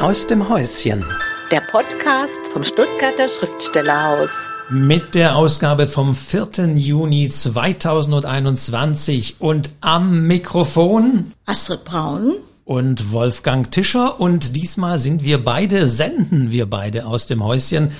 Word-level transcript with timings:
aus 0.00 0.26
dem 0.28 0.48
Häuschen. 0.48 1.04
Der 1.50 1.60
Podcast 1.60 2.38
vom 2.52 2.62
Stuttgarter 2.62 3.28
Schriftstellerhaus. 3.28 4.30
Mit 4.70 5.16
der 5.16 5.34
Ausgabe 5.34 5.88
vom 5.88 6.14
4. 6.14 6.76
Juni 6.76 7.28
2021 7.28 9.40
und 9.40 9.70
am 9.80 10.28
Mikrofon 10.28 11.32
Astrid 11.46 11.84
Braun 11.84 12.34
und 12.64 13.12
Wolfgang 13.12 13.72
Tischer 13.72 14.20
und 14.20 14.54
diesmal 14.54 15.00
sind 15.00 15.24
wir 15.24 15.42
beide, 15.42 15.88
senden 15.88 16.52
wir 16.52 16.70
beide 16.70 17.06
aus 17.06 17.26
dem 17.26 17.42
Häuschen, 17.42 17.90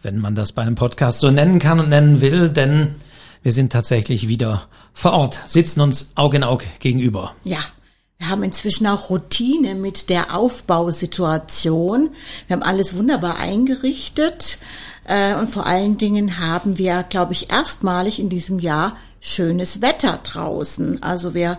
wenn 0.00 0.20
man 0.20 0.34
das 0.34 0.52
bei 0.52 0.62
einem 0.62 0.76
Podcast 0.76 1.20
so 1.20 1.30
nennen 1.30 1.58
kann 1.58 1.78
und 1.78 1.90
nennen 1.90 2.22
will, 2.22 2.48
denn 2.48 2.94
wir 3.42 3.52
sind 3.52 3.70
tatsächlich 3.70 4.28
wieder 4.28 4.62
vor 4.94 5.12
Ort, 5.12 5.38
sitzen 5.46 5.82
uns 5.82 6.12
Auge 6.14 6.38
in 6.38 6.44
Auge 6.44 6.64
gegenüber. 6.78 7.34
Ja, 7.44 7.58
wir 8.24 8.30
haben 8.30 8.42
inzwischen 8.42 8.86
auch 8.86 9.10
Routine 9.10 9.74
mit 9.74 10.08
der 10.08 10.34
Aufbausituation. 10.34 12.08
Wir 12.46 12.56
haben 12.56 12.62
alles 12.62 12.96
wunderbar 12.96 13.38
eingerichtet. 13.38 14.56
Äh, 15.06 15.34
und 15.34 15.50
vor 15.50 15.66
allen 15.66 15.98
Dingen 15.98 16.38
haben 16.38 16.78
wir, 16.78 17.02
glaube 17.02 17.34
ich, 17.34 17.52
erstmalig 17.52 18.18
in 18.18 18.30
diesem 18.30 18.60
Jahr 18.60 18.96
schönes 19.20 19.82
Wetter 19.82 20.20
draußen. 20.22 21.02
Also 21.02 21.34
wir 21.34 21.58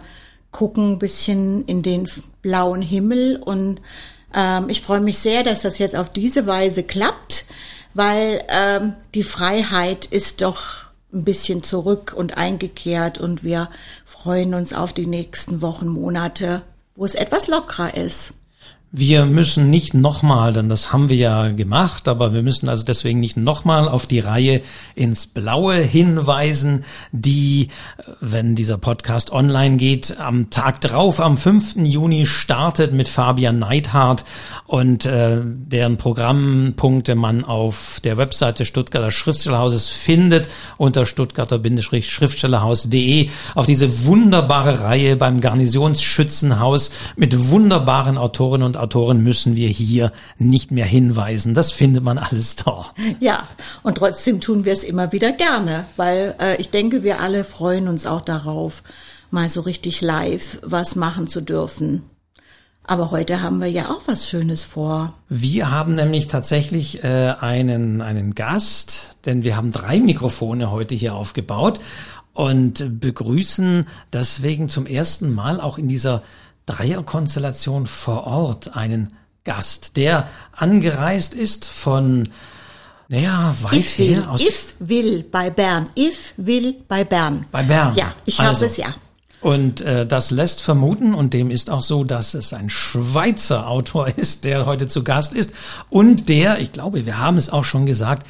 gucken 0.50 0.94
ein 0.94 1.00
bisschen 1.00 1.66
in 1.66 1.84
den 1.84 2.10
blauen 2.42 2.82
Himmel 2.82 3.40
und 3.46 3.80
ähm, 4.34 4.68
ich 4.68 4.82
freue 4.82 5.02
mich 5.02 5.20
sehr, 5.20 5.44
dass 5.44 5.62
das 5.62 5.78
jetzt 5.78 5.96
auf 5.96 6.10
diese 6.10 6.48
Weise 6.48 6.82
klappt, 6.82 7.46
weil 7.94 8.42
ähm, 8.50 8.94
die 9.14 9.24
Freiheit 9.24 10.08
ist 10.08 10.42
doch 10.42 10.85
ein 11.16 11.24
bisschen 11.24 11.64
zurück 11.64 12.14
und 12.16 12.38
eingekehrt 12.38 13.18
und 13.18 13.44
wir 13.44 13.70
freuen 14.06 14.54
uns 14.54 14.74
auf 14.74 14.94
die 14.94 15.08
nächsten 15.08 15.62
Wochen, 15.62 15.88
Monate, 15.88 16.62
wo 16.96 17.06
es 17.06 17.16
etwas 17.16 17.48
lockerer 17.48 17.96
ist. 17.96 18.34
Wir 18.98 19.26
müssen 19.26 19.70
nicht 19.70 19.94
nochmal, 19.94 20.54
denn 20.54 20.70
das 20.70 20.94
haben 20.94 21.10
wir 21.10 21.18
ja 21.18 21.50
gemacht, 21.50 22.08
aber 22.08 22.32
wir 22.32 22.44
müssen 22.44 22.70
also 22.70 22.86
deswegen 22.86 23.20
nicht 23.20 23.36
nochmal 23.36 23.90
auf 23.90 24.06
die 24.06 24.22
Reihe 24.22 24.62
ins 24.96 25.28
Blaue 25.28 25.76
hinweisen, 25.76 26.86
die, 27.12 27.68
wenn 28.22 28.56
dieser 28.56 28.78
Podcast 28.78 29.34
online 29.34 29.76
geht, 29.76 30.18
am 30.18 30.50
Tag 30.50 30.80
drauf, 30.80 31.20
am 31.20 31.36
5. 31.36 31.76
Juni 31.84 32.26
startet 32.26 32.94
mit 32.94 33.10
Fabian 33.10 33.60
Neidhardt 33.60 34.24
und 34.66 35.06
äh, 35.06 35.42
deren 35.44 35.98
Programmpunkte 35.98 37.16
man 37.16 37.44
auf 37.44 38.00
der 38.02 38.16
Webseite 38.16 38.64
Stuttgarter 38.64 39.12
Schriftstellerhauses 39.12 39.90
findet 39.90 40.48
unter 40.78 41.06
stuttgarter-schriftstellerhaus.de 41.06 43.30
auf 43.56 43.66
diese 43.66 44.06
wunderbare 44.06 44.84
Reihe 44.84 45.18
beim 45.18 45.42
Garnisonsschützenhaus 45.42 46.92
mit 47.18 47.50
wunderbaren 47.50 48.18
Autorinnen 48.18 48.66
und 48.66 48.85
Autoren 48.86 49.24
müssen 49.24 49.56
wir 49.56 49.68
hier 49.68 50.12
nicht 50.38 50.70
mehr 50.70 50.86
hinweisen. 50.86 51.56
Das 51.56 51.72
findet 51.72 52.04
man 52.04 52.20
alles 52.20 52.56
dort. 52.56 52.94
Ja, 53.20 53.48
und 53.82 53.98
trotzdem 53.98 54.42
tun 54.42 54.64
wir 54.64 54.74
es 54.74 54.84
immer 54.84 55.12
wieder 55.12 55.32
gerne, 55.32 55.88
weil 55.98 56.36
äh, 56.40 56.62
ich 56.62 56.70
denke, 56.70 57.02
wir 57.02 57.20
alle 57.20 57.44
freuen 57.44 57.88
uns 57.88 58.06
auch 58.06 58.22
darauf, 58.22 58.84
mal 59.32 59.50
so 59.50 59.62
richtig 59.62 60.02
live 60.02 60.60
was 60.62 60.96
machen 60.96 61.28
zu 61.28 61.42
dürfen. 61.42 62.04
Aber 62.84 63.10
heute 63.10 63.42
haben 63.42 63.60
wir 63.60 63.72
ja 63.72 63.90
auch 63.90 64.02
was 64.06 64.30
Schönes 64.30 64.62
vor. 64.62 65.14
Wir 65.30 65.72
haben 65.72 65.94
nämlich 65.94 66.28
tatsächlich 66.28 67.04
äh, 67.04 67.34
einen, 67.40 68.04
einen 68.04 68.36
Gast, 68.36 69.18
denn 69.26 69.44
wir 69.44 69.58
haben 69.58 69.72
drei 69.72 70.00
Mikrofone 70.00 70.70
heute 70.70 70.94
hier 70.94 71.16
aufgebaut 71.16 71.80
und 72.34 73.00
begrüßen 73.00 73.88
deswegen 74.14 74.70
zum 74.70 74.86
ersten 74.86 75.34
Mal 75.34 75.60
auch 75.60 75.80
in 75.80 75.88
dieser 75.88 76.22
Dreierkonstellation 76.66 77.88
vor 77.88 78.28
Ort 78.28 78.76
einen 78.76 79.16
Gast, 79.44 79.98
der 79.98 80.28
angereist 80.52 81.34
ist 81.34 81.68
von 81.70 82.28
naja, 83.08 83.56
weit 83.62 83.74
if 83.74 83.98
her. 83.98 84.08
Will, 84.08 84.24
aus 84.26 84.42
if 84.42 84.74
will 84.80 85.24
bei 85.24 85.50
Bern. 85.50 85.88
If 85.96 86.34
will 86.38 86.76
bei 86.88 87.04
Bern. 87.04 87.46
Bei 87.52 87.62
Bern. 87.62 87.94
Ja, 87.96 88.14
ich 88.26 88.40
also. 88.40 88.62
habe 88.62 88.66
es 88.66 88.78
ja. 88.78 88.88
Und 89.42 89.82
äh, 89.82 90.08
das 90.08 90.32
lässt 90.32 90.64
vermuten, 90.64 91.14
und 91.14 91.36
dem 91.36 91.52
ist 91.52 91.70
auch 91.70 91.84
so, 91.84 92.04
dass 92.04 92.34
es 92.34 92.52
ein 92.52 92.68
Schweizer 92.68 93.68
Autor 93.68 94.08
ist, 94.18 94.44
der 94.44 94.66
heute 94.66 94.88
zu 94.88 95.04
Gast 95.04 95.36
ist 95.36 95.52
und 95.90 96.30
der, 96.30 96.60
ich 96.60 96.72
glaube, 96.72 97.06
wir 97.06 97.20
haben 97.20 97.38
es 97.38 97.52
auch 97.52 97.64
schon 97.64 97.86
gesagt, 97.86 98.26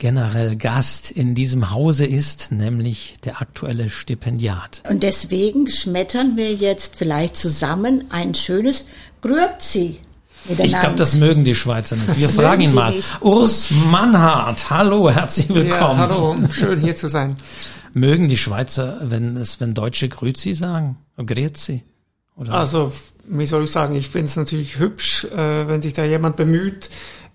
generell 0.00 0.56
Gast 0.56 1.10
in 1.10 1.36
diesem 1.36 1.70
Hause 1.70 2.06
ist, 2.06 2.50
nämlich 2.50 3.14
der 3.22 3.40
aktuelle 3.40 3.90
Stipendiat. 3.90 4.82
Und 4.88 5.04
deswegen 5.04 5.68
schmettern 5.68 6.36
wir 6.36 6.52
jetzt 6.54 6.96
vielleicht 6.96 7.36
zusammen 7.36 8.06
ein 8.10 8.34
schönes 8.34 8.86
Grüezi. 9.20 10.00
Ich 10.48 10.78
glaube, 10.80 10.96
das 10.96 11.16
mögen 11.16 11.44
die 11.44 11.54
Schweizer 11.54 11.96
nicht. 11.96 12.18
Wir 12.18 12.30
fragen 12.30 12.62
ihn 12.62 12.74
mal. 12.74 12.94
Nicht. 12.94 13.20
Urs 13.20 13.70
Mannhardt, 13.70 14.70
hallo, 14.70 15.10
herzlich 15.10 15.50
willkommen. 15.50 15.98
Ja, 16.00 16.08
hallo, 16.08 16.36
schön 16.50 16.80
hier 16.80 16.96
zu 16.96 17.08
sein. 17.08 17.36
Mögen 17.92 18.28
die 18.28 18.38
Schweizer, 18.38 19.00
wenn 19.02 19.36
es, 19.36 19.60
wenn 19.60 19.74
Deutsche 19.74 20.08
Grüezi 20.08 20.54
sagen? 20.54 20.96
Grüezi? 21.18 21.84
Oder? 22.36 22.54
Also, 22.54 22.90
wie 23.28 23.46
soll 23.46 23.64
ich 23.64 23.70
sagen, 23.70 23.94
ich 23.94 24.08
finde 24.08 24.26
es 24.26 24.36
natürlich 24.36 24.78
hübsch, 24.78 25.24
äh, 25.24 25.68
wenn 25.68 25.82
sich 25.82 25.92
da 25.92 26.04
jemand 26.04 26.36
bemüht, 26.36 26.88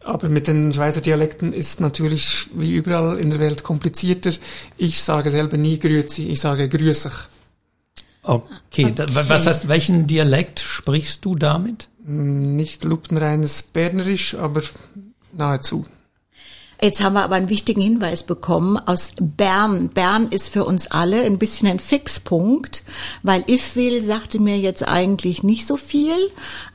aber 0.06 0.30
mit 0.30 0.48
den 0.48 0.72
Schweizer 0.72 1.02
Dialekten 1.02 1.52
ist 1.52 1.82
natürlich 1.82 2.48
wie 2.54 2.76
überall 2.76 3.18
in 3.18 3.32
der 3.32 3.40
Welt 3.40 3.64
komplizierter. 3.64 4.32
Ich 4.78 5.02
sage 5.02 5.32
selber 5.32 5.58
nie 5.58 5.80
Grüezi, 5.80 6.28
ich 6.30 6.40
sage 6.40 6.70
Grüßig. 6.70 7.12
Okay. 8.22 8.86
okay. 8.86 8.94
Was 9.08 9.48
heißt, 9.48 9.68
welchen 9.68 10.08
Dialekt 10.08 10.60
sprichst 10.60 11.26
du 11.26 11.36
damit? 11.36 11.90
Nicht 12.04 12.84
lupenreines 12.84 13.64
Bernerisch, 13.64 14.36
aber 14.36 14.62
nahezu. 15.34 15.86
Jetzt 16.81 17.02
haben 17.02 17.13
wir 17.13 17.24
aber 17.24 17.36
einen 17.36 17.50
wichtigen 17.50 17.81
Hinweis 17.81 18.24
bekommen 18.24 18.78
aus 18.78 19.13
Bern. 19.19 19.90
Bern 19.90 20.28
ist 20.30 20.50
für 20.50 20.66
uns 20.66 20.88
alle 20.88 21.24
ein 21.24 21.40
bisschen 21.40 21.68
ein 21.68 21.80
Fixpunkt, 21.80 22.84
weil 23.24 23.44
Ifwil 23.47 24.03
sagte 24.03 24.40
mir 24.40 24.58
jetzt 24.58 24.88
eigentlich 24.88 25.44
nicht 25.44 25.68
so 25.68 25.78
viel, 25.78 26.16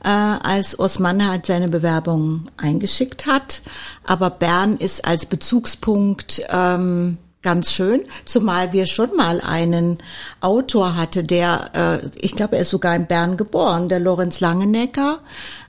äh, 0.03 0.09
als 0.09 0.79
Osman 0.79 1.27
halt 1.27 1.45
seine 1.45 1.67
Bewerbung 1.67 2.49
eingeschickt 2.57 3.25
hat. 3.25 3.61
Aber 4.03 4.29
Bern 4.29 4.77
ist 4.77 5.05
als 5.05 5.25
Bezugspunkt 5.25 6.41
ähm, 6.49 7.17
ganz 7.41 7.71
schön, 7.71 8.03
zumal 8.25 8.71
wir 8.71 8.85
schon 8.85 9.15
mal 9.15 9.41
einen 9.41 9.97
Autor 10.41 10.95
hatte, 10.95 11.23
der, 11.23 11.71
äh, 11.73 12.09
ich 12.19 12.35
glaube, 12.35 12.55
er 12.55 12.61
ist 12.61 12.69
sogar 12.69 12.95
in 12.95 13.07
Bern 13.07 13.37
geboren, 13.37 13.89
der 13.89 13.99
Lorenz 13.99 14.39
Langenecker, 14.39 15.19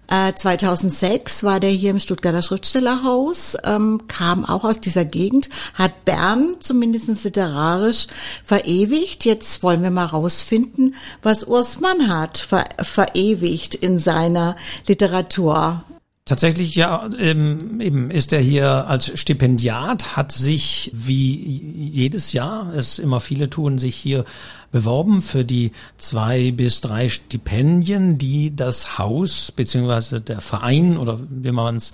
2006 0.08 1.42
äh, 1.42 1.46
war 1.46 1.60
der 1.60 1.70
hier 1.70 1.90
im 1.90 2.00
Stuttgarter 2.00 2.42
Schriftstellerhaus, 2.42 3.56
ähm, 3.64 4.02
kam 4.08 4.44
auch 4.44 4.64
aus 4.64 4.80
dieser 4.80 5.04
Gegend, 5.04 5.48
hat 5.74 6.04
Bern 6.04 6.56
zumindest 6.60 7.24
literarisch 7.24 8.08
verewigt. 8.44 9.24
Jetzt 9.24 9.62
wollen 9.62 9.82
wir 9.82 9.90
mal 9.90 10.06
rausfinden, 10.06 10.94
was 11.22 11.44
Urs 11.44 11.80
Mannhardt 11.80 12.38
ver 12.38 12.64
verewigt 12.80 13.74
in 13.74 13.98
seiner 13.98 14.56
Literatur. 14.86 15.82
Tatsächlich 16.24 16.76
ja, 16.76 17.10
ähm, 17.18 17.80
eben 17.80 18.12
ist 18.12 18.32
er 18.32 18.38
hier 18.38 18.86
als 18.86 19.18
Stipendiat, 19.18 20.16
hat 20.16 20.30
sich 20.30 20.92
wie 20.94 21.34
jedes 21.90 22.32
Jahr, 22.32 22.72
es 22.74 23.00
immer 23.00 23.18
viele 23.18 23.50
tun, 23.50 23.78
sich 23.78 23.96
hier 23.96 24.24
beworben 24.70 25.20
für 25.20 25.44
die 25.44 25.72
zwei 25.98 26.52
bis 26.52 26.80
drei 26.80 27.08
Stipendien, 27.08 28.18
die 28.18 28.54
das 28.54 28.98
Haus 28.98 29.50
beziehungsweise 29.50 30.20
der 30.20 30.40
Verein 30.40 30.96
oder 30.96 31.18
wie 31.28 31.50
man 31.50 31.76
es 31.76 31.92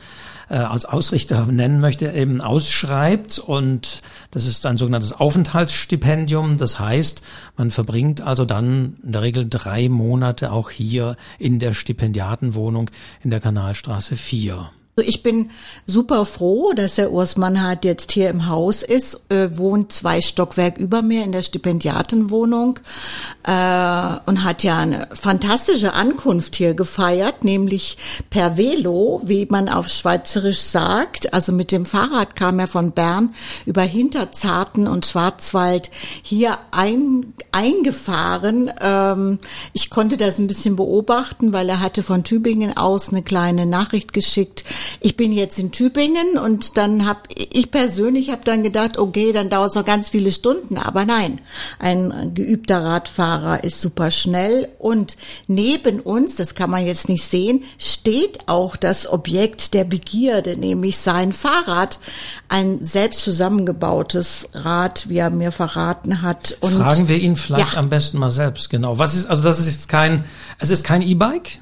äh, 0.49 0.55
als 0.55 0.85
Ausrichter 0.85 1.47
nennen 1.47 1.81
möchte, 1.81 2.11
eben 2.13 2.41
ausschreibt. 2.41 3.39
Und 3.39 4.03
das 4.31 4.47
ist 4.47 4.65
ein 4.67 4.77
sogenanntes 4.77 5.13
Aufenthaltsstipendium. 5.13 6.57
Das 6.57 6.79
heißt, 6.79 7.23
man 7.57 7.71
verbringt 7.71 8.21
also 8.21 8.45
dann 8.45 8.97
in 9.03 9.13
der 9.13 9.23
Regel 9.23 9.47
drei 9.49 9.89
Monate 9.89 10.53
auch 10.53 10.71
hier 10.71 11.17
in 11.39 11.59
der 11.59 11.75
Stipendiatenwohnung 11.75 12.91
in 13.25 13.31
der 13.31 13.41
Kanalstraße 13.41 14.17
4. 14.19 14.78
Also 14.99 15.09
ich 15.09 15.23
bin 15.23 15.51
super 15.87 16.25
froh, 16.25 16.73
dass 16.75 16.97
der 16.97 17.13
Urs 17.13 17.37
Mannhardt 17.37 17.85
jetzt 17.85 18.11
hier 18.11 18.31
im 18.31 18.49
Haus 18.49 18.83
ist, 18.83 19.31
äh, 19.31 19.57
wohnt 19.57 19.93
zwei 19.93 20.21
Stockwerk 20.21 20.77
über 20.77 21.03
mir 21.03 21.23
in 21.23 21.31
der 21.31 21.43
Stipendiatenwohnung 21.43 22.81
äh, 23.45 23.51
und 24.27 24.43
hat 24.43 24.65
ja 24.65 24.79
eine 24.79 25.07
fantastische 25.13 25.93
Ankunft 25.93 26.57
hier 26.57 26.75
gefeiert, 26.75 27.45
nämlich 27.45 27.97
per 28.29 28.57
Velo, 28.57 29.21
wie 29.23 29.47
man 29.49 29.69
auf 29.69 29.89
Schweizerisch 29.89 30.63
sagt. 30.63 31.33
Also 31.33 31.53
mit 31.53 31.71
dem 31.71 31.87
Fahrrad 31.87 32.35
kam 32.35 32.59
er 32.59 32.67
von 32.67 32.91
Bern 32.91 33.33
über 33.67 33.83
Hinterzarten 33.83 34.89
und 34.89 35.07
Schwarzwald 35.07 35.93
hier 36.23 36.59
ein, 36.73 37.35
eingefahren. 37.53 38.69
Ähm, 38.81 39.39
ich 39.75 39.91
konnte 39.91 40.17
das 40.17 40.41
ein 40.41 40.49
bisschen 40.49 40.75
beobachten, 40.75 41.53
weil 41.53 41.69
er 41.69 41.79
hatte 41.79 42.03
von 42.03 42.25
Tübingen 42.25 42.77
aus 42.77 43.11
eine 43.11 43.23
kleine 43.23 43.65
Nachricht 43.65 44.13
geschickt, 44.13 44.65
Ich 45.01 45.17
bin 45.17 45.33
jetzt 45.33 45.59
in 45.59 45.73
Tübingen 45.73 46.39
und 46.39 46.77
dann 46.77 47.07
habe 47.07 47.21
ich 47.35 47.71
persönlich 47.71 48.31
habe 48.31 48.43
dann 48.45 48.63
gedacht, 48.63 48.99
okay, 48.99 49.33
dann 49.33 49.51
dauert 49.51 49.71
es 49.71 49.75
noch 49.75 49.85
ganz 49.85 50.09
viele 50.09 50.31
Stunden, 50.31 50.77
aber 50.79 51.05
nein, 51.05 51.41
ein 51.79 52.33
geübter 52.35 52.83
Radfahrer 52.83 53.65
ist 53.65 53.81
super 53.81 54.11
schnell 54.11 54.69
und 54.79 55.17
neben 55.47 56.01
uns, 56.01 56.37
das 56.37 56.55
kann 56.55 56.71
man 56.71 56.87
jetzt 56.87 57.09
nicht 57.09 57.25
sehen, 57.25 57.65
steht 57.79 58.49
auch 58.49 58.77
das 58.77 59.11
Objekt 59.11 59.75
der 59.75 59.85
Begierde, 59.85 60.57
nämlich 60.57 60.99
sein 60.99 61.33
Fahrrad, 61.33 61.99
ein 62.49 62.83
selbst 62.83 63.21
zusammengebautes 63.21 64.49
Rad, 64.53 65.09
wie 65.09 65.19
er 65.19 65.31
mir 65.31 65.53
verraten 65.53 66.23
hat. 66.23 66.57
Und 66.61 66.73
Fragen 66.73 67.09
wir 67.09 67.19
ihn 67.19 67.37
vielleicht 67.37 67.75
ja. 67.75 67.79
am 67.79 67.89
besten 67.89 68.19
mal 68.19 68.31
selbst, 68.31 68.71
genau. 68.71 68.99
Was 68.99 69.15
ist 69.15 69.27
also 69.27 69.43
das 69.43 69.59
ist 69.59 69.67
jetzt 69.67 69.89
kein 69.89 70.25
es 70.59 70.71
ist 70.71 70.85
kein 70.85 71.03
E-Bike? 71.03 71.61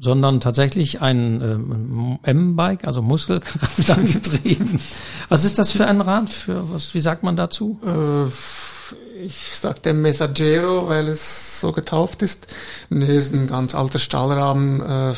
Sondern 0.00 0.40
tatsächlich 0.40 1.02
ein 1.02 1.42
ähm, 1.42 2.18
M-Bike, 2.22 2.84
also 2.84 3.02
Muskelkraft 3.02 3.90
angetrieben. 3.96 4.80
was 5.28 5.44
ist 5.44 5.58
das 5.58 5.70
für 5.70 5.86
ein 5.86 6.00
Rad? 6.00 6.30
Für 6.30 6.72
was? 6.72 6.94
Wie 6.94 7.00
sagt 7.00 7.22
man 7.22 7.36
dazu? 7.36 7.78
Äh, 7.84 8.26
ich 9.22 9.58
sag 9.58 9.82
dem 9.82 10.00
Messaggero, 10.00 10.88
weil 10.88 11.08
es 11.08 11.60
so 11.60 11.72
getauft 11.72 12.22
ist. 12.22 12.46
Nee, 12.88 13.14
ist 13.14 13.34
ein 13.34 13.46
ganz 13.46 13.74
alter 13.74 13.98
Stahlrahmen, 13.98 14.80
äh, 14.80 15.14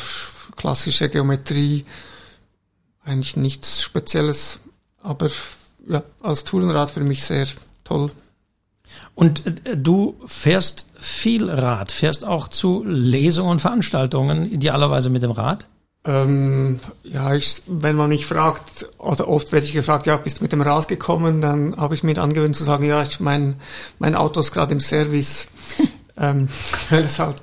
klassische 0.57 1.07
Geometrie, 1.07 1.85
eigentlich 3.05 3.37
nichts 3.37 3.81
Spezielles, 3.81 4.59
aber 5.01 5.29
ja, 5.87 6.03
als 6.21 6.43
Tourenrad 6.43 6.91
für 6.91 7.01
mich 7.01 7.23
sehr 7.23 7.47
toll. 7.85 8.11
Und 9.15 9.45
äh, 9.45 9.77
du 9.77 10.15
fährst 10.25 10.87
viel 10.99 11.49
Rad, 11.49 11.91
fährst 11.91 12.25
auch 12.25 12.47
zu 12.47 12.83
Lesungen 12.85 13.51
und 13.51 13.61
Veranstaltungen, 13.61 14.51
idealerweise 14.51 15.09
mit 15.09 15.23
dem 15.23 15.31
Rad? 15.31 15.67
Ähm, 16.05 16.79
ja, 17.03 17.33
ich, 17.33 17.61
wenn 17.67 17.95
man 17.95 18.09
mich 18.09 18.25
fragt, 18.25 18.87
oder 18.97 19.27
oft 19.27 19.51
werde 19.53 19.65
ich 19.65 19.73
gefragt, 19.73 20.05
ja, 20.05 20.17
bist 20.17 20.39
du 20.39 20.43
mit 20.43 20.51
dem 20.51 20.61
Rad 20.61 20.89
gekommen, 20.89 21.39
dann 21.39 21.77
habe 21.77 21.95
ich 21.95 22.03
mir 22.03 22.17
angewöhnt 22.17 22.57
zu 22.57 22.65
sagen, 22.65 22.83
ja, 22.83 23.01
ich, 23.03 23.21
mein, 23.21 23.55
mein 23.99 24.15
Auto 24.15 24.41
ist 24.41 24.51
gerade 24.51 24.73
im 24.73 24.81
Service, 24.81 25.47
ähm, 26.17 26.49
weil 26.89 27.05
es 27.05 27.19
halt 27.19 27.37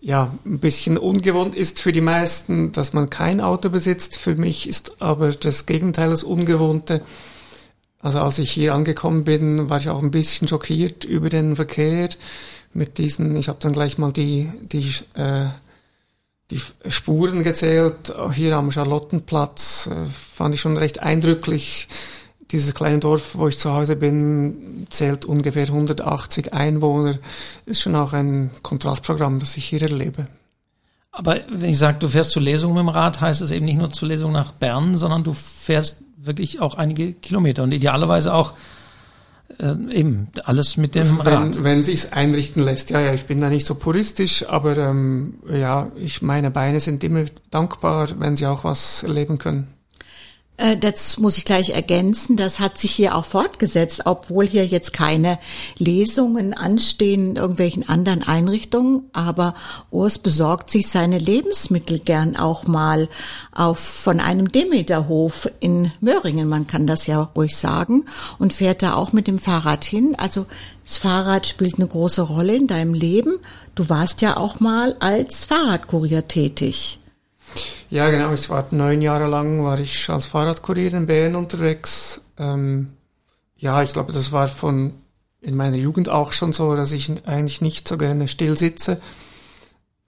ja 0.00 0.32
ein 0.46 0.58
bisschen 0.60 0.96
ungewohnt 0.96 1.54
ist 1.54 1.80
für 1.80 1.92
die 1.92 2.00
meisten, 2.00 2.72
dass 2.72 2.92
man 2.92 3.10
kein 3.10 3.40
Auto 3.40 3.68
besitzt. 3.68 4.16
Für 4.16 4.36
mich 4.36 4.68
ist 4.68 5.02
aber 5.02 5.32
das 5.32 5.66
Gegenteil 5.66 6.10
das 6.10 6.22
Ungewohnte. 6.22 7.02
Also 8.06 8.20
als 8.20 8.38
ich 8.38 8.52
hier 8.52 8.72
angekommen 8.72 9.24
bin, 9.24 9.68
war 9.68 9.78
ich 9.78 9.88
auch 9.88 10.00
ein 10.00 10.12
bisschen 10.12 10.46
schockiert 10.46 11.04
über 11.04 11.28
den 11.28 11.56
Verkehr 11.56 12.08
mit 12.72 12.98
diesen, 12.98 13.34
ich 13.34 13.48
habe 13.48 13.58
dann 13.60 13.72
gleich 13.72 13.98
mal 13.98 14.12
die, 14.12 14.48
die, 14.62 14.94
äh, 15.14 15.46
die 16.52 16.60
Spuren 16.88 17.42
gezählt. 17.42 18.14
Hier 18.32 18.56
am 18.56 18.70
Charlottenplatz 18.70 19.88
äh, 19.90 20.06
fand 20.06 20.54
ich 20.54 20.60
schon 20.60 20.76
recht 20.76 21.00
eindrücklich. 21.00 21.88
Dieses 22.52 22.74
kleine 22.74 23.00
Dorf, 23.00 23.34
wo 23.34 23.48
ich 23.48 23.58
zu 23.58 23.72
Hause 23.72 23.96
bin, 23.96 24.86
zählt 24.88 25.24
ungefähr 25.24 25.66
180 25.66 26.54
Einwohner. 26.54 27.18
Ist 27.64 27.80
schon 27.80 27.96
auch 27.96 28.12
ein 28.12 28.52
Kontrastprogramm, 28.62 29.40
das 29.40 29.56
ich 29.56 29.64
hier 29.64 29.82
erlebe. 29.82 30.28
Aber 31.10 31.40
wenn 31.50 31.70
ich 31.70 31.78
sage, 31.78 31.98
du 31.98 32.06
fährst 32.06 32.30
zur 32.30 32.42
Lesung 32.42 32.72
mit 32.72 32.82
dem 32.82 32.88
Rad, 32.88 33.20
heißt 33.20 33.40
es 33.40 33.50
eben 33.50 33.66
nicht 33.66 33.78
nur 33.78 33.90
zur 33.90 34.06
Lesung 34.06 34.30
nach 34.30 34.52
Bern, 34.52 34.94
sondern 34.94 35.24
du 35.24 35.32
fährst 35.32 36.05
wirklich 36.16 36.60
auch 36.60 36.74
einige 36.74 37.12
Kilometer 37.12 37.62
und 37.62 37.72
idealerweise 37.72 38.34
auch 38.34 38.54
äh, 39.58 39.74
eben 39.90 40.28
alles 40.44 40.76
mit 40.76 40.94
dem 40.94 41.20
Rad. 41.20 41.56
Wenn, 41.56 41.64
wenn 41.64 41.82
sich's 41.82 42.12
einrichten 42.12 42.62
lässt. 42.62 42.90
Ja, 42.90 43.00
ja, 43.00 43.14
ich 43.14 43.26
bin 43.26 43.40
da 43.40 43.48
nicht 43.48 43.66
so 43.66 43.74
puristisch, 43.74 44.48
aber 44.48 44.76
ähm, 44.76 45.34
ja, 45.48 45.90
ich 45.96 46.22
meine 46.22 46.50
Beine 46.50 46.80
sind 46.80 47.04
immer 47.04 47.24
dankbar, 47.50 48.08
wenn 48.18 48.36
sie 48.36 48.46
auch 48.46 48.64
was 48.64 49.02
erleben 49.02 49.38
können. 49.38 49.68
Äh, 50.56 50.76
das 50.76 51.18
muss 51.18 51.38
ich 51.38 51.44
gleich 51.44 51.70
ergänzen. 51.70 52.36
Das 52.36 52.60
hat 52.60 52.78
sich 52.78 52.92
hier 52.92 53.14
auch 53.14 53.24
fortgesetzt, 53.24 54.02
obwohl 54.04 54.46
hier 54.46 54.66
jetzt 54.66 54.92
keine 54.92 55.38
Lesungen 55.78 56.54
anstehen 56.54 57.30
in 57.30 57.36
irgendwelchen 57.36 57.88
anderen 57.88 58.22
Einrichtungen. 58.22 59.04
Aber 59.12 59.54
Urs 59.90 60.18
besorgt 60.18 60.70
sich 60.70 60.88
seine 60.88 61.18
Lebensmittel 61.18 61.98
gern 61.98 62.36
auch 62.36 62.66
mal 62.66 63.08
auf 63.52 63.78
von 63.78 64.20
einem 64.20 64.50
Demeterhof 64.50 65.48
in 65.60 65.92
Möhringen. 66.00 66.48
Man 66.48 66.66
kann 66.66 66.86
das 66.86 67.06
ja 67.06 67.20
ruhig 67.36 67.56
sagen 67.56 68.06
und 68.38 68.52
fährt 68.52 68.82
da 68.82 68.94
auch 68.94 69.12
mit 69.12 69.26
dem 69.26 69.38
Fahrrad 69.38 69.84
hin. 69.84 70.14
Also 70.18 70.46
das 70.84 70.98
Fahrrad 70.98 71.46
spielt 71.46 71.76
eine 71.76 71.88
große 71.88 72.22
Rolle 72.22 72.54
in 72.54 72.66
deinem 72.66 72.94
Leben. 72.94 73.38
Du 73.74 73.88
warst 73.88 74.22
ja 74.22 74.36
auch 74.36 74.60
mal 74.60 74.96
als 75.00 75.44
Fahrradkurier 75.44 76.28
tätig. 76.28 77.00
Ja, 77.88 78.10
genau. 78.10 78.32
Ich 78.32 78.50
war 78.50 78.66
neun 78.70 79.00
Jahre 79.00 79.26
lang 79.26 79.62
war 79.62 79.78
ich 79.78 80.10
als 80.10 80.26
Fahrradkurier 80.26 80.92
in 80.92 81.06
Bern 81.06 81.36
unterwegs. 81.36 82.20
Ähm, 82.38 82.92
ja, 83.56 83.82
ich 83.82 83.92
glaube, 83.92 84.12
das 84.12 84.32
war 84.32 84.48
von 84.48 84.94
in 85.40 85.54
meiner 85.54 85.76
Jugend 85.76 86.08
auch 86.08 86.32
schon 86.32 86.52
so, 86.52 86.74
dass 86.74 86.90
ich 86.92 87.10
eigentlich 87.26 87.60
nicht 87.60 87.86
so 87.86 87.96
gerne 87.96 88.26
still 88.26 88.56
sitze 88.56 89.00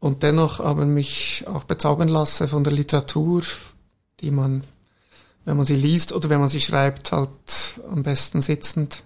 und 0.00 0.22
dennoch 0.25 0.58
aber 0.58 0.84
mich 0.84 1.44
auch 1.46 1.64
bezaubern 1.64 2.08
lasse 2.08 2.48
von 2.48 2.64
der 2.64 2.72
Literatur, 2.72 3.42
die 4.20 4.32
man, 4.32 4.64
wenn 5.44 5.56
man 5.56 5.66
sie 5.66 5.76
liest 5.76 6.12
oder 6.12 6.28
wenn 6.28 6.40
man 6.40 6.48
sie 6.48 6.60
schreibt, 6.60 7.12
halt 7.12 7.81
am 7.90 8.02
besten 8.02 8.40
sitzend 8.40 9.04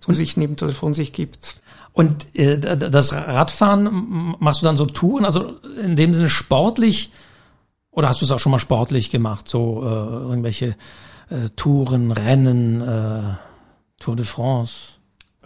zu 0.00 0.14
sich 0.14 0.36
nimmt 0.36 0.62
oder 0.62 0.72
von 0.72 0.94
sich 0.94 1.12
gibt. 1.12 1.56
Und 1.92 2.34
äh, 2.34 2.58
das 2.58 3.12
Radfahren 3.12 4.36
machst 4.38 4.62
du 4.62 4.66
dann 4.66 4.76
so 4.76 4.86
Touren, 4.86 5.24
also 5.24 5.54
in 5.80 5.96
dem 5.96 6.14
Sinne 6.14 6.28
sportlich 6.28 7.12
oder 7.94 8.08
hast 8.08 8.20
du 8.20 8.24
es 8.26 8.32
auch 8.32 8.38
schon 8.38 8.52
mal 8.52 8.58
sportlich 8.58 9.10
gemacht, 9.10 9.48
so 9.48 9.82
äh, 9.82 9.86
irgendwelche 9.86 10.76
äh, 11.30 11.48
Touren, 11.56 12.10
Rennen, 12.10 12.80
äh, 12.80 13.34
Tour 14.00 14.16
de 14.16 14.24
France? 14.24 14.94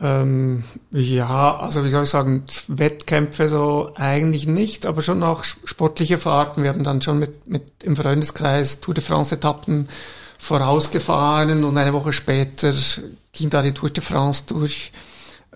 Ähm, 0.00 0.64
ja, 0.92 1.56
also 1.58 1.84
wie 1.84 1.90
soll 1.90 2.04
ich 2.04 2.10
sagen, 2.10 2.44
Wettkämpfe 2.68 3.48
so 3.48 3.92
eigentlich 3.96 4.46
nicht, 4.46 4.86
aber 4.86 5.02
schon 5.02 5.22
auch 5.22 5.44
sportliche 5.44 6.18
Fahrten. 6.18 6.62
Wir 6.62 6.70
haben 6.70 6.84
dann 6.84 7.02
schon 7.02 7.18
mit, 7.18 7.48
mit 7.48 7.82
im 7.82 7.96
Freundeskreis 7.96 8.80
Tour 8.80 8.94
de 8.94 9.02
France-Etappen 9.02 9.88
vorausgefahren 10.38 11.64
und 11.64 11.76
eine 11.76 11.92
Woche 11.92 12.12
später 12.12 12.72
ging 13.32 13.50
da 13.50 13.60
die 13.60 13.72
Tour 13.72 13.90
de 13.90 14.02
France 14.02 14.44
durch. 14.46 14.92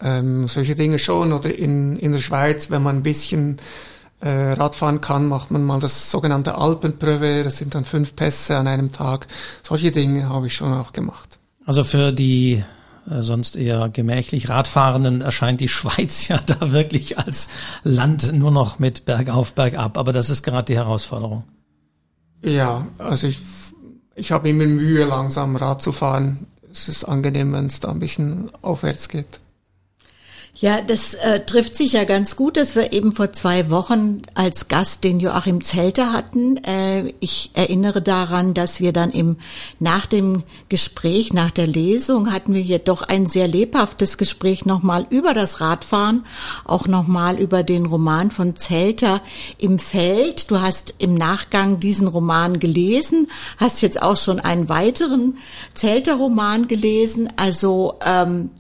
Ähm, 0.01 0.49
solche 0.49 0.75
Dinge 0.75 0.99
schon. 0.99 1.33
Oder 1.33 1.55
in, 1.55 1.97
in 1.97 2.11
der 2.11 2.19
Schweiz, 2.19 2.71
wenn 2.71 2.83
man 2.83 2.97
ein 2.97 3.03
bisschen 3.05 3.59
Radfahren 4.29 5.01
kann, 5.01 5.27
macht 5.27 5.51
man 5.51 5.65
mal 5.65 5.81
das 5.81 6.11
sogenannte 6.11 6.57
Alpenpröve, 6.57 7.43
das 7.43 7.59
sind 7.59 7.75
dann 7.75 7.85
fünf 7.85 8.15
Pässe 8.15 8.57
an 8.57 8.69
einem 8.69 8.93
Tag. 8.93 9.27
Solche 9.63 9.91
Dinge 9.91 10.29
habe 10.29 10.47
ich 10.47 10.55
schon 10.55 10.73
auch 10.73 10.93
gemacht. 10.93 11.39
Also 11.65 11.85
für 11.85 12.13
die 12.13 12.63
äh, 13.11 13.21
sonst 13.21 13.57
eher 13.57 13.89
gemächlich 13.89 14.49
Radfahrenden 14.49 15.21
erscheint 15.21 15.61
die 15.61 15.69
Schweiz 15.69 16.29
ja 16.29 16.39
da 16.39 16.73
wirklich 16.73 17.19
als 17.19 17.49
Land 17.83 18.33
nur 18.33 18.51
noch 18.51 18.79
mit 18.79 19.05
Bergauf, 19.05 19.55
Bergab. 19.55 19.99
Aber 19.99 20.13
das 20.13 20.31
ist 20.31 20.43
gerade 20.43 20.67
die 20.67 20.77
Herausforderung. 20.77 21.45
Ja, 22.43 22.87
also 22.99 23.29
ich, 23.29 23.39
ich 24.15 24.33
habe 24.33 24.49
immer 24.49 24.67
Mühe, 24.67 25.05
langsam 25.05 25.57
Rad 25.57 25.83
zu 25.83 25.93
fahren. 25.93 26.47
Es 26.71 26.89
ist 26.89 27.05
angenehm, 27.05 27.53
wenn 27.53 27.67
es 27.67 27.81
da 27.81 27.91
ein 27.91 27.99
bisschen 27.99 28.51
aufwärts 28.63 29.09
geht. 29.09 29.41
Ja, 30.55 30.83
das 30.83 31.15
äh, 31.15 31.41
trifft 31.47 31.75
sich 31.77 31.95
ja 31.95 32.05
ganz 32.05 32.37
gut, 32.37 32.59
dass 32.59 32.77
wir 32.77 32.93
eben 32.93 33.13
vor 33.13 33.33
zwei 33.33 33.71
Wochen 33.71 34.21
als 34.35 34.69
Gast 34.69 35.03
den 35.03 35.19
Joachim 35.19 35.65
Zelter 35.65 36.13
hatten. 36.13 36.59
Äh, 36.59 37.15
ich 37.21 37.51
erinnere 37.55 38.03
daran, 38.03 38.53
dass 38.53 38.79
wir 38.79 38.93
dann 38.93 39.11
im 39.11 39.39
nach 39.81 40.05
dem 40.05 40.43
Gespräch, 40.69 41.33
nach 41.33 41.51
der 41.51 41.67
Lesung, 41.67 42.31
hatten 42.31 42.53
wir 42.53 42.61
hier 42.61 42.81
doch 42.81 43.01
ein 43.01 43.27
sehr 43.27 43.49
lebhaftes 43.49 44.19
Gespräch 44.19 44.67
nochmal 44.67 45.07
über 45.09 45.33
das 45.33 45.63
Radfahren, 45.63 46.27
auch 46.67 46.87
nochmal 46.87 47.39
über 47.39 47.63
den 47.63 47.87
Roman 47.87 48.31
von 48.31 48.55
Zelter 48.55 49.23
im 49.57 49.79
Feld. 49.79 50.51
Du 50.51 50.61
hast 50.61 50.95
im 50.99 51.15
Nachgang 51.15 51.81
diesen 51.81 52.07
Roman 52.07 52.61
gelesen, 52.61 53.31
hast 53.57 53.81
jetzt 53.81 54.03
auch 54.03 54.19
schon 54.19 54.39
einen 54.39 54.69
weiteren 54.69 55.39
Zelter-Roman 55.73 56.69
gelesen. 56.69 57.31
Also 57.37 57.99
ähm, 58.07 58.51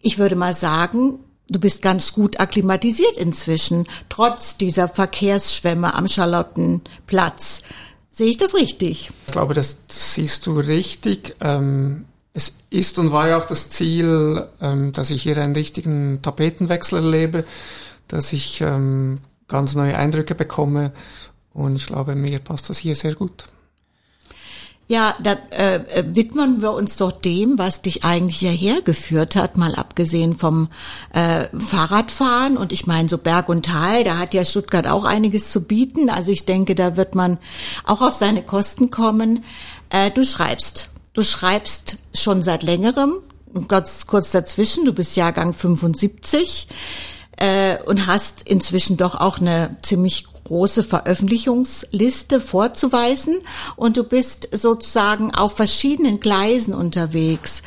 ich 0.00 0.18
würde 0.18 0.36
mal 0.36 0.54
sagen, 0.54 1.18
du 1.48 1.60
bist 1.60 1.82
ganz 1.82 2.12
gut 2.12 2.40
akklimatisiert 2.40 3.16
inzwischen, 3.16 3.86
trotz 4.08 4.56
dieser 4.56 4.88
Verkehrsschwämme 4.88 5.94
am 5.94 6.08
Charlottenplatz. 6.08 7.62
Sehe 8.10 8.28
ich 8.28 8.38
das 8.38 8.54
richtig? 8.54 9.12
Ich 9.26 9.32
glaube, 9.32 9.54
das 9.54 9.78
siehst 9.88 10.46
du 10.46 10.58
richtig. 10.58 11.36
Ähm, 11.40 12.06
es 12.32 12.54
ist 12.70 12.98
und 12.98 13.12
war 13.12 13.28
ja 13.28 13.38
auch 13.38 13.46
das 13.46 13.70
Ziel, 13.70 14.46
ähm, 14.60 14.92
dass 14.92 15.10
ich 15.10 15.22
hier 15.22 15.36
einen 15.38 15.54
richtigen 15.54 16.20
Tapetenwechsel 16.22 16.98
erlebe, 17.04 17.44
dass 18.08 18.32
ich 18.32 18.60
ähm, 18.60 19.20
ganz 19.48 19.74
neue 19.74 19.96
Eindrücke 19.96 20.34
bekomme 20.34 20.92
und 21.52 21.76
ich 21.76 21.86
glaube, 21.86 22.14
mir 22.14 22.38
passt 22.38 22.68
das 22.68 22.78
hier 22.78 22.94
sehr 22.94 23.14
gut. 23.14 23.44
Ja, 24.88 25.16
dann 25.20 25.38
äh, 25.50 25.76
äh, 25.76 26.04
widmen 26.06 26.62
wir 26.62 26.72
uns 26.72 26.96
doch 26.96 27.10
dem, 27.10 27.58
was 27.58 27.82
dich 27.82 28.04
eigentlich 28.04 28.36
hierher 28.36 28.82
geführt 28.82 29.34
hat, 29.34 29.56
mal 29.56 29.74
abgesehen 29.74 30.38
vom 30.38 30.68
äh, 31.12 31.46
Fahrradfahren. 31.58 32.56
Und 32.56 32.72
ich 32.72 32.86
meine, 32.86 33.08
so 33.08 33.18
Berg 33.18 33.48
und 33.48 33.66
Tal, 33.66 34.04
da 34.04 34.18
hat 34.18 34.32
ja 34.32 34.44
Stuttgart 34.44 34.86
auch 34.86 35.04
einiges 35.04 35.50
zu 35.50 35.62
bieten. 35.62 36.08
Also 36.08 36.30
ich 36.30 36.44
denke, 36.44 36.76
da 36.76 36.96
wird 36.96 37.16
man 37.16 37.38
auch 37.84 38.00
auf 38.00 38.14
seine 38.14 38.44
Kosten 38.44 38.90
kommen. 38.90 39.42
Äh, 39.90 40.12
du 40.12 40.24
schreibst. 40.24 40.90
Du 41.14 41.22
schreibst 41.22 41.96
schon 42.14 42.44
seit 42.44 42.62
längerem, 42.62 43.14
ganz 43.68 44.06
kurz 44.06 44.30
dazwischen, 44.30 44.84
du 44.84 44.92
bist 44.92 45.16
Jahrgang 45.16 45.54
75 45.54 46.68
äh, 47.36 47.82
und 47.84 48.06
hast 48.06 48.42
inzwischen 48.42 48.96
doch 48.96 49.14
auch 49.20 49.38
eine 49.40 49.76
ziemlich 49.82 50.26
große 50.44 50.84
Veröffentlichungsliste 50.84 52.40
vorzuweisen 52.40 53.38
und 53.74 53.96
du 53.96 54.04
bist 54.04 54.48
sozusagen 54.52 55.34
auf 55.34 55.56
verschiedenen 55.56 56.20
Gleisen 56.20 56.72
unterwegs. 56.72 57.62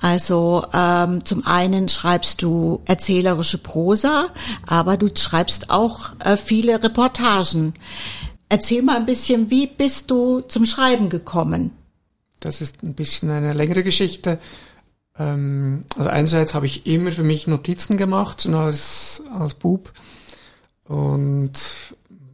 Also 0.00 0.64
ähm, 0.72 1.24
zum 1.24 1.46
einen 1.46 1.88
schreibst 1.88 2.42
du 2.42 2.80
erzählerische 2.86 3.58
Prosa, 3.58 4.28
aber 4.66 4.96
du 4.96 5.08
schreibst 5.14 5.70
auch 5.70 6.12
äh, 6.20 6.36
viele 6.36 6.82
Reportagen. 6.82 7.74
Erzähl 8.48 8.82
mal 8.82 8.96
ein 8.96 9.06
bisschen, 9.06 9.50
wie 9.50 9.66
bist 9.66 10.10
du 10.10 10.40
zum 10.40 10.64
Schreiben 10.64 11.10
gekommen? 11.10 11.72
Das 12.40 12.62
ist 12.62 12.82
ein 12.82 12.94
bisschen 12.94 13.30
eine 13.30 13.52
längere 13.52 13.82
Geschichte. 13.82 14.38
Ähm, 15.20 15.84
also 15.96 16.08
einerseits 16.08 16.54
habe 16.54 16.66
ich 16.66 16.86
immer 16.86 17.12
für 17.12 17.22
mich 17.22 17.46
Notizen 17.46 17.96
gemacht, 17.98 18.42
schon 18.42 18.54
als, 18.54 19.22
als 19.38 19.54
Bub. 19.54 19.92
Und 20.84 21.52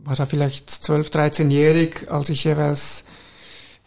war 0.05 0.15
da 0.15 0.25
vielleicht 0.25 0.71
12, 0.71 1.11
13-jährig, 1.11 2.11
als 2.11 2.31
ich 2.31 2.45
jeweils 2.45 3.05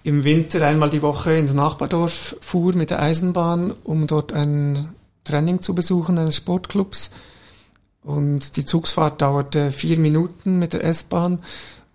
im 0.03 0.24
Winter 0.24 0.65
einmal 0.65 0.89
die 0.89 1.01
Woche 1.01 1.34
ins 1.34 1.53
Nachbardorf 1.53 2.36
fuhr 2.41 2.74
mit 2.75 2.89
der 2.89 3.01
Eisenbahn, 3.01 3.74
um 3.84 4.06
dort 4.06 4.34
ein 4.34 4.89
Training 5.24 5.62
zu 5.62 5.74
besuchen 5.74 6.18
eines 6.18 6.36
Sportclubs. 6.36 7.12
Und 8.03 8.58
die 8.58 8.65
Zugsfahrt 8.65 9.22
dauerte 9.22 9.72
vier 9.72 9.98
Minuten 9.98 10.60
mit 10.60 10.74
der 10.74 10.84
S-Bahn. 10.84 11.39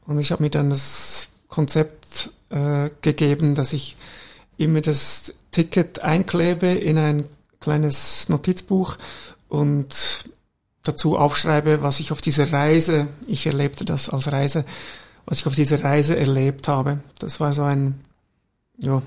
Und 0.06 0.18
ich 0.18 0.32
habe 0.32 0.42
mir 0.42 0.50
dann 0.50 0.70
das 0.70 1.28
Konzept 1.48 2.30
äh, 2.50 2.90
gegeben, 3.00 3.54
dass 3.54 3.72
ich 3.72 3.96
immer 4.56 4.80
das 4.80 5.34
Ticket 5.50 6.00
einklebe 6.00 6.68
in 6.68 6.98
ein 6.98 7.24
kleines 7.60 8.28
Notizbuch 8.28 8.96
und 9.48 10.24
dazu 10.82 11.16
aufschreibe, 11.16 11.82
was 11.82 12.00
ich 12.00 12.12
auf 12.12 12.20
dieser 12.20 12.52
Reise, 12.52 13.08
ich 13.26 13.46
erlebte 13.46 13.84
das 13.84 14.10
als 14.10 14.30
Reise, 14.30 14.64
was 15.24 15.40
ich 15.40 15.46
auf 15.46 15.54
dieser 15.54 15.82
Reise 15.82 16.16
erlebt 16.16 16.68
habe. 16.68 16.98
Das 17.18 17.40
war 17.40 17.52
so 17.52 17.62
ein, 17.62 18.00
ja, 18.76 19.02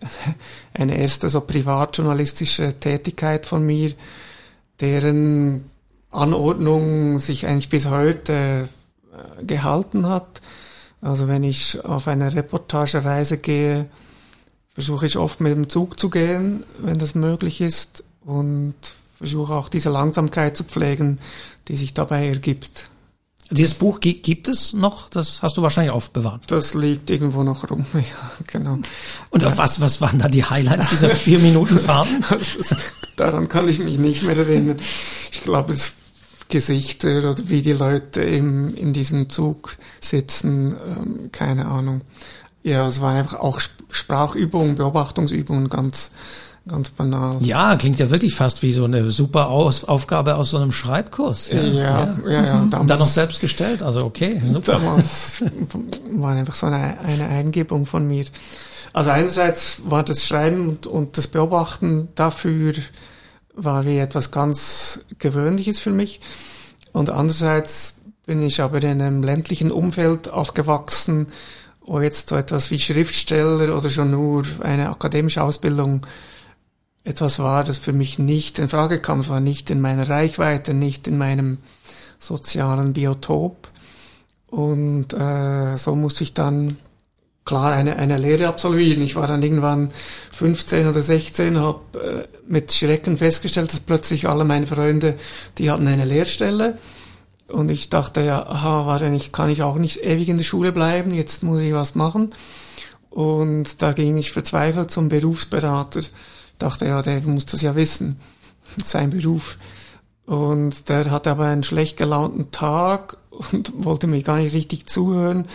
eine 0.74 0.98
erste 0.98 1.28
so 1.28 1.42
privatjournalistische 1.42 2.80
Tätigkeit 2.80 3.46
von 3.46 3.64
mir, 3.64 3.92
deren 4.80 5.70
Anordnung 6.10 7.18
sich 7.18 7.46
eigentlich 7.46 7.68
bis 7.68 7.86
heute 7.86 8.68
äh, 9.12 9.44
gehalten 9.44 10.06
hat. 10.06 10.40
Also 11.00 11.28
wenn 11.28 11.42
ich 11.42 11.84
auf 11.84 12.08
eine 12.08 12.34
Reportagereise 12.34 13.38
gehe, 13.38 13.84
versuche 14.74 15.06
ich 15.06 15.16
oft 15.18 15.40
mit 15.40 15.52
dem 15.52 15.68
Zug 15.68 15.98
zu 15.98 16.10
gehen, 16.10 16.64
wenn 16.78 16.98
das 16.98 17.14
möglich 17.14 17.60
ist 17.60 18.04
und 18.24 18.74
versuche 19.16 19.54
auch 19.54 19.68
diese 19.68 19.90
Langsamkeit 19.90 20.56
zu 20.56 20.64
pflegen, 20.64 21.18
die 21.68 21.76
sich 21.76 21.94
dabei 21.94 22.28
ergibt. 22.28 22.88
Dieses 23.50 23.74
Buch 23.74 24.00
gibt 24.00 24.48
es 24.48 24.72
noch, 24.72 25.10
das 25.10 25.42
hast 25.42 25.58
du 25.58 25.62
wahrscheinlich 25.62 25.92
aufbewahrt. 25.92 26.50
Das 26.50 26.72
liegt 26.72 27.10
irgendwo 27.10 27.42
noch 27.42 27.68
rum, 27.70 27.84
ja, 27.94 28.00
genau. 28.46 28.78
Und 29.28 29.44
auf 29.44 29.58
was, 29.58 29.80
was 29.82 30.00
waren 30.00 30.18
da 30.18 30.28
die 30.28 30.44
Highlights 30.44 30.88
dieser 30.88 31.10
vier 31.10 31.38
Minuten 31.38 31.78
Fahrten? 31.78 32.24
daran 33.16 33.48
kann 33.48 33.68
ich 33.68 33.78
mich 33.78 33.98
nicht 33.98 34.22
mehr 34.22 34.38
erinnern. 34.38 34.78
Ich 35.30 35.42
glaube, 35.42 35.74
es 35.74 35.92
Gesichter 36.52 37.18
oder 37.18 37.36
wie 37.48 37.62
die 37.62 37.72
Leute 37.72 38.20
im, 38.20 38.76
in 38.76 38.92
diesem 38.92 39.30
Zug 39.30 39.78
sitzen, 40.00 40.76
ähm, 40.86 41.32
keine 41.32 41.64
Ahnung. 41.64 42.02
Ja, 42.62 42.86
es 42.86 43.00
waren 43.00 43.16
einfach 43.16 43.40
auch 43.40 43.60
Sprachübungen, 43.90 44.76
Beobachtungsübungen, 44.76 45.68
ganz, 45.68 46.12
ganz 46.68 46.90
banal. 46.90 47.36
Ja, 47.40 47.76
klingt 47.76 47.98
ja 47.98 48.10
wirklich 48.10 48.34
fast 48.34 48.62
wie 48.62 48.72
so 48.72 48.84
eine 48.84 49.10
super 49.10 49.48
Aus 49.48 49.84
Aufgabe 49.84 50.36
aus 50.36 50.50
so 50.50 50.58
einem 50.58 50.72
Schreibkurs. 50.72 51.50
Ja, 51.50 51.60
ja, 51.60 51.72
ja. 51.72 52.16
ja, 52.26 52.32
ja 52.32 52.42
damals, 52.42 52.74
Und 52.80 52.88
dann 52.88 52.98
noch 52.98 53.06
selbst 53.06 53.40
gestellt, 53.40 53.82
also 53.82 54.04
okay, 54.04 54.40
super. 54.48 54.74
Damals 54.74 55.44
war 56.12 56.32
einfach 56.32 56.54
so 56.54 56.66
eine, 56.66 57.00
eine 57.00 57.28
Eingebung 57.28 57.84
von 57.84 58.06
mir. 58.06 58.26
Also 58.92 59.10
einerseits 59.10 59.82
war 59.86 60.02
das 60.02 60.24
Schreiben 60.24 60.68
und, 60.68 60.86
und 60.86 61.16
das 61.18 61.26
Beobachten 61.26 62.08
dafür 62.14 62.74
war 63.54 63.84
wie 63.84 63.98
etwas 63.98 64.30
ganz 64.30 65.00
Gewöhnliches 65.18 65.78
für 65.78 65.90
mich. 65.90 66.20
Und 66.92 67.10
andererseits 67.10 68.00
bin 68.26 68.42
ich 68.42 68.60
aber 68.60 68.82
in 68.82 69.02
einem 69.02 69.22
ländlichen 69.22 69.70
Umfeld 69.70 70.28
aufgewachsen, 70.28 71.26
wo 71.86 72.00
jetzt 72.00 72.28
so 72.28 72.36
etwas 72.36 72.70
wie 72.70 72.78
Schriftsteller 72.78 73.76
oder 73.76 73.90
schon 73.90 74.10
nur 74.10 74.44
eine 74.60 74.90
akademische 74.90 75.42
Ausbildung 75.42 76.06
etwas 77.04 77.38
war, 77.38 77.64
das 77.64 77.78
für 77.78 77.92
mich 77.92 78.18
nicht 78.18 78.58
in 78.58 78.68
Frage 78.68 79.00
kam. 79.00 79.20
Es 79.20 79.28
war 79.28 79.40
nicht 79.40 79.70
in 79.70 79.80
meiner 79.80 80.08
Reichweite, 80.08 80.72
nicht 80.74 81.08
in 81.08 81.18
meinem 81.18 81.58
sozialen 82.18 82.92
Biotop. 82.92 83.68
Und 84.46 85.12
äh, 85.12 85.76
so 85.76 85.96
musste 85.96 86.24
ich 86.24 86.34
dann 86.34 86.76
klar 87.44 87.72
eine, 87.72 87.96
eine 87.96 88.18
Lehre 88.18 88.46
absolvieren. 88.46 89.02
Ich 89.02 89.16
war 89.16 89.26
dann 89.26 89.42
irgendwann 89.42 89.90
15 90.30 90.86
oder 90.86 91.02
16, 91.02 91.58
habe 91.58 92.28
äh, 92.30 92.36
mit 92.46 92.72
Schrecken 92.72 93.16
festgestellt, 93.16 93.72
dass 93.72 93.80
plötzlich 93.80 94.28
alle 94.28 94.44
meine 94.44 94.66
Freunde, 94.66 95.16
die 95.58 95.70
hatten 95.70 95.88
eine 95.88 96.04
Lehrstelle 96.04 96.78
und 97.48 97.70
ich 97.70 97.90
dachte, 97.90 98.22
ja, 98.22 98.46
aha, 98.46 98.86
warte, 98.86 99.08
ich 99.08 99.32
kann 99.32 99.50
ich 99.50 99.62
auch 99.62 99.76
nicht 99.76 100.02
ewig 100.02 100.28
in 100.28 100.38
der 100.38 100.44
Schule 100.44 100.72
bleiben, 100.72 101.12
jetzt 101.12 101.42
muss 101.42 101.60
ich 101.60 101.72
was 101.72 101.94
machen. 101.94 102.30
Und 103.10 103.82
da 103.82 103.92
ging 103.92 104.16
ich 104.16 104.32
verzweifelt 104.32 104.90
zum 104.90 105.08
Berufsberater. 105.10 106.00
Dachte, 106.58 106.86
ja, 106.86 107.02
der 107.02 107.20
muss 107.22 107.46
das 107.46 107.60
ja 107.60 107.76
wissen. 107.76 108.18
Sein 108.82 109.10
Beruf. 109.10 109.58
Und 110.24 110.88
der 110.88 111.10
hatte 111.10 111.30
aber 111.30 111.46
einen 111.46 111.64
schlecht 111.64 111.96
gelaunten 111.96 112.50
Tag 112.52 113.18
und 113.30 113.72
wollte 113.84 114.06
mir 114.06 114.22
gar 114.22 114.38
nicht 114.38 114.54
richtig 114.54 114.86
zuhören. 114.86 115.46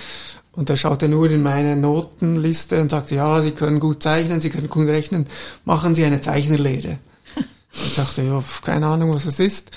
Und 0.52 0.70
er 0.70 0.76
schaute 0.76 1.08
nur 1.08 1.30
in 1.30 1.44
meine 1.44 1.76
Notenliste 1.76 2.82
und 2.82 2.90
sagte, 2.90 3.16
ja, 3.16 3.42
Sie 3.42 3.52
können 3.52 3.80
gut 3.80 4.02
zeichnen, 4.02 4.42
Sie 4.42 4.50
können 4.50 4.70
gut 4.70 4.88
rechnen, 4.88 5.28
machen 5.66 5.96
Sie 5.96 6.06
eine 6.06 6.22
Zeichnerlehre. 6.22 7.00
Ich 7.74 7.96
dachte, 7.96 8.24
ja, 8.24 8.42
keine 8.64 8.88
Ahnung, 8.88 9.14
was 9.14 9.26
es 9.26 9.40
ist. 9.40 9.70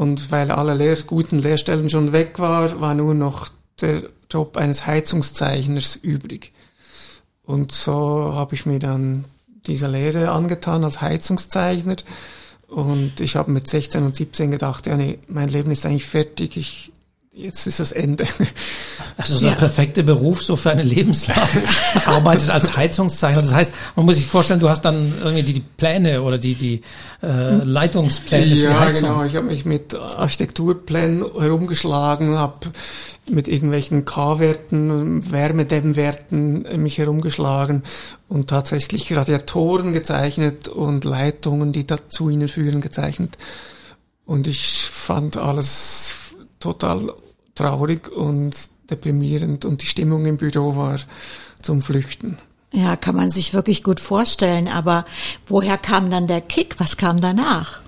Und 0.00 0.30
weil 0.32 0.50
alle 0.50 0.72
Lehr 0.72 0.96
guten 1.06 1.40
Lehrstellen 1.40 1.90
schon 1.90 2.12
weg 2.12 2.38
war, 2.38 2.80
war 2.80 2.94
nur 2.94 3.12
noch 3.12 3.48
der 3.82 4.04
Job 4.30 4.56
eines 4.56 4.86
Heizungszeichners 4.86 5.94
übrig. 5.94 6.52
Und 7.44 7.70
so 7.70 8.32
habe 8.32 8.54
ich 8.54 8.64
mir 8.64 8.78
dann 8.78 9.26
diese 9.66 9.88
Lehre 9.88 10.30
angetan 10.30 10.84
als 10.84 11.02
Heizungszeichner. 11.02 11.96
Und 12.66 13.20
ich 13.20 13.36
habe 13.36 13.50
mit 13.50 13.68
16 13.68 14.02
und 14.02 14.16
17 14.16 14.50
gedacht, 14.50 14.86
ja 14.86 14.96
nee, 14.96 15.18
mein 15.28 15.50
Leben 15.50 15.70
ist 15.70 15.84
eigentlich 15.84 16.06
fertig, 16.06 16.56
ich 16.56 16.92
jetzt 17.32 17.66
ist 17.66 17.80
das 17.80 17.92
Ende. 17.92 18.24
Also 19.16 19.36
so 19.36 19.44
ja. 19.44 19.52
der 19.52 19.58
perfekte 19.58 20.02
Beruf 20.02 20.42
so 20.42 20.56
für 20.56 20.70
eine 20.70 20.82
Lebenslage. 20.82 21.62
Arbeitet 22.06 22.50
als 22.50 22.76
Heizungszeichner. 22.76 23.42
Das 23.42 23.52
heißt, 23.52 23.74
man 23.94 24.06
muss 24.06 24.16
sich 24.16 24.26
vorstellen, 24.26 24.60
du 24.60 24.68
hast 24.68 24.82
dann 24.82 25.12
irgendwie 25.20 25.42
die, 25.42 25.52
die 25.52 25.60
Pläne 25.60 26.22
oder 26.22 26.38
die, 26.38 26.54
die 26.54 26.80
äh, 27.22 27.62
Leitungspläne 27.62 28.54
ja, 28.54 28.54
für 28.54 28.74
die 28.74 28.80
Heizung. 28.80 29.08
Ja, 29.08 29.14
genau. 29.14 29.24
Ich 29.26 29.36
habe 29.36 29.46
mich 29.46 29.64
mit 29.64 29.94
Architekturplänen 29.94 31.24
herumgeschlagen, 31.38 32.36
habe 32.38 32.70
mit 33.28 33.46
irgendwelchen 33.46 34.04
K-Werten, 34.04 35.30
Wärmedämmwerten 35.30 36.82
mich 36.82 36.98
herumgeschlagen 36.98 37.82
und 38.28 38.48
tatsächlich 38.48 39.14
Radiatoren 39.14 39.92
gezeichnet 39.92 40.68
und 40.68 41.04
Leitungen, 41.04 41.72
die 41.72 41.86
dazu 41.86 42.30
ihnen 42.30 42.48
führen, 42.48 42.80
gezeichnet. 42.80 43.36
Und 44.24 44.46
ich 44.46 44.82
fand 44.82 45.36
alles 45.36 46.16
total 46.60 47.12
traurig 47.54 48.10
und 48.10 48.54
deprimierend 48.90 49.64
und 49.64 49.82
die 49.82 49.86
Stimmung 49.86 50.26
im 50.26 50.36
Büro 50.36 50.76
war 50.76 50.98
zum 51.62 51.82
Flüchten. 51.82 52.36
Ja, 52.72 52.96
kann 52.96 53.16
man 53.16 53.30
sich 53.30 53.52
wirklich 53.52 53.82
gut 53.82 54.00
vorstellen. 54.00 54.68
Aber 54.68 55.04
woher 55.46 55.76
kam 55.76 56.10
dann 56.10 56.26
der 56.26 56.40
Kick? 56.40 56.78
Was 56.78 56.96
kam 56.96 57.20
danach? 57.20 57.80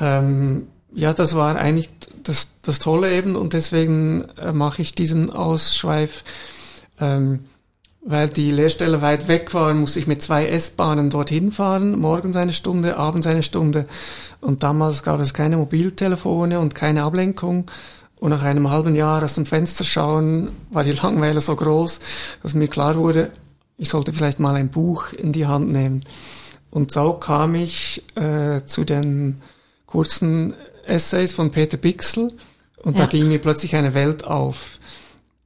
Ähm, 0.00 0.68
ja, 0.94 1.12
das 1.14 1.34
war 1.34 1.56
eigentlich 1.56 1.88
das, 2.22 2.60
das 2.62 2.78
Tolle 2.78 3.12
eben 3.12 3.36
und 3.36 3.54
deswegen 3.54 4.24
äh, 4.38 4.52
mache 4.52 4.82
ich 4.82 4.94
diesen 4.94 5.30
Ausschweif. 5.30 6.24
Ähm, 7.00 7.44
weil 8.04 8.28
die 8.28 8.50
Lehrstelle 8.50 9.00
weit 9.00 9.28
weg 9.28 9.54
war, 9.54 9.72
musste 9.74 9.98
ich 9.98 10.06
mit 10.06 10.22
zwei 10.22 10.46
S-Bahnen 10.48 11.08
dorthin 11.08 11.52
fahren, 11.52 11.98
morgens 11.98 12.36
eine 12.36 12.52
Stunde, 12.52 12.96
abends 12.96 13.26
eine 13.26 13.42
Stunde. 13.42 13.86
Und 14.40 14.62
damals 14.62 15.02
gab 15.02 15.20
es 15.20 15.34
keine 15.34 15.56
Mobiltelefone 15.56 16.58
und 16.58 16.74
keine 16.74 17.04
Ablenkung. 17.04 17.66
Und 18.16 18.30
nach 18.30 18.42
einem 18.42 18.70
halben 18.70 18.94
Jahr 18.94 19.22
aus 19.22 19.34
dem 19.34 19.46
Fenster 19.46 19.84
schauen, 19.84 20.48
war 20.70 20.84
die 20.84 20.92
Langweile 20.92 21.40
so 21.40 21.54
groß, 21.54 22.00
dass 22.42 22.54
mir 22.54 22.68
klar 22.68 22.96
wurde, 22.96 23.30
ich 23.78 23.88
sollte 23.88 24.12
vielleicht 24.12 24.38
mal 24.38 24.54
ein 24.54 24.70
Buch 24.70 25.12
in 25.12 25.32
die 25.32 25.46
Hand 25.46 25.70
nehmen. 25.70 26.04
Und 26.70 26.92
so 26.92 27.14
kam 27.14 27.54
ich 27.54 28.02
äh, 28.14 28.64
zu 28.64 28.84
den 28.84 29.40
kurzen 29.86 30.54
Essays 30.86 31.32
von 31.32 31.50
Peter 31.50 31.76
Bixel 31.76 32.32
und 32.82 32.98
ja. 32.98 33.04
da 33.04 33.10
ging 33.10 33.28
mir 33.28 33.38
plötzlich 33.38 33.76
eine 33.76 33.94
Welt 33.94 34.24
auf. 34.24 34.78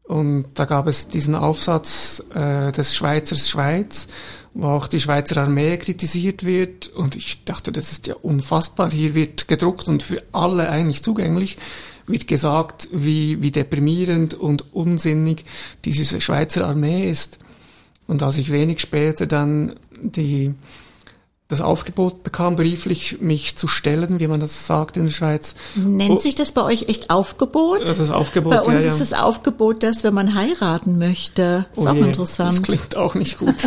Und 0.06 0.46
da 0.54 0.66
gab 0.66 0.86
es 0.86 1.08
diesen 1.08 1.34
Aufsatz 1.34 2.22
äh, 2.32 2.70
des 2.70 2.94
Schweizers 2.94 3.48
Schweiz, 3.48 4.06
wo 4.54 4.68
auch 4.68 4.86
die 4.86 5.00
Schweizer 5.00 5.38
Armee 5.42 5.76
kritisiert 5.78 6.44
wird. 6.44 6.88
Und 6.88 7.16
ich 7.16 7.44
dachte, 7.44 7.72
das 7.72 7.90
ist 7.90 8.06
ja 8.06 8.14
unfassbar. 8.14 8.90
Hier 8.90 9.14
wird 9.14 9.48
gedruckt 9.48 9.88
und 9.88 10.04
für 10.04 10.22
alle 10.32 10.70
eigentlich 10.70 11.02
zugänglich 11.02 11.58
wird 12.06 12.28
gesagt, 12.28 12.88
wie, 12.92 13.42
wie 13.42 13.50
deprimierend 13.50 14.34
und 14.34 14.72
unsinnig 14.72 15.44
diese 15.84 16.20
Schweizer 16.20 16.66
Armee 16.66 17.10
ist. 17.10 17.38
Und 18.06 18.22
als 18.22 18.36
ich 18.36 18.52
wenig 18.52 18.80
später 18.80 19.26
dann 19.26 19.74
die 20.00 20.54
das 21.48 21.60
Aufgebot 21.60 22.24
bekam, 22.24 22.56
brieflich 22.56 23.20
mich 23.20 23.56
zu 23.56 23.68
stellen, 23.68 24.18
wie 24.18 24.26
man 24.26 24.40
das 24.40 24.66
sagt 24.66 24.96
in 24.96 25.04
der 25.04 25.12
Schweiz. 25.12 25.54
Nennt 25.76 26.10
oh, 26.10 26.18
sich 26.18 26.34
das 26.34 26.50
bei 26.50 26.62
euch 26.62 26.88
echt 26.88 27.10
Aufgebot? 27.10 27.86
Das 27.86 28.00
ist 28.00 28.10
Aufgebot. 28.10 28.52
Bei 28.52 28.62
uns 28.62 28.84
ja, 28.84 28.90
ist 28.90 29.00
das 29.00 29.12
Aufgebot 29.12 29.84
das, 29.84 30.02
wenn 30.02 30.12
man 30.12 30.34
heiraten 30.34 30.98
möchte. 30.98 31.66
Ist 31.76 31.84
oh 31.84 31.88
auch 31.88 31.94
je, 31.94 32.00
interessant. 32.00 32.58
Das 32.58 32.62
klingt 32.62 32.96
auch 32.96 33.14
nicht 33.14 33.38
gut. 33.38 33.54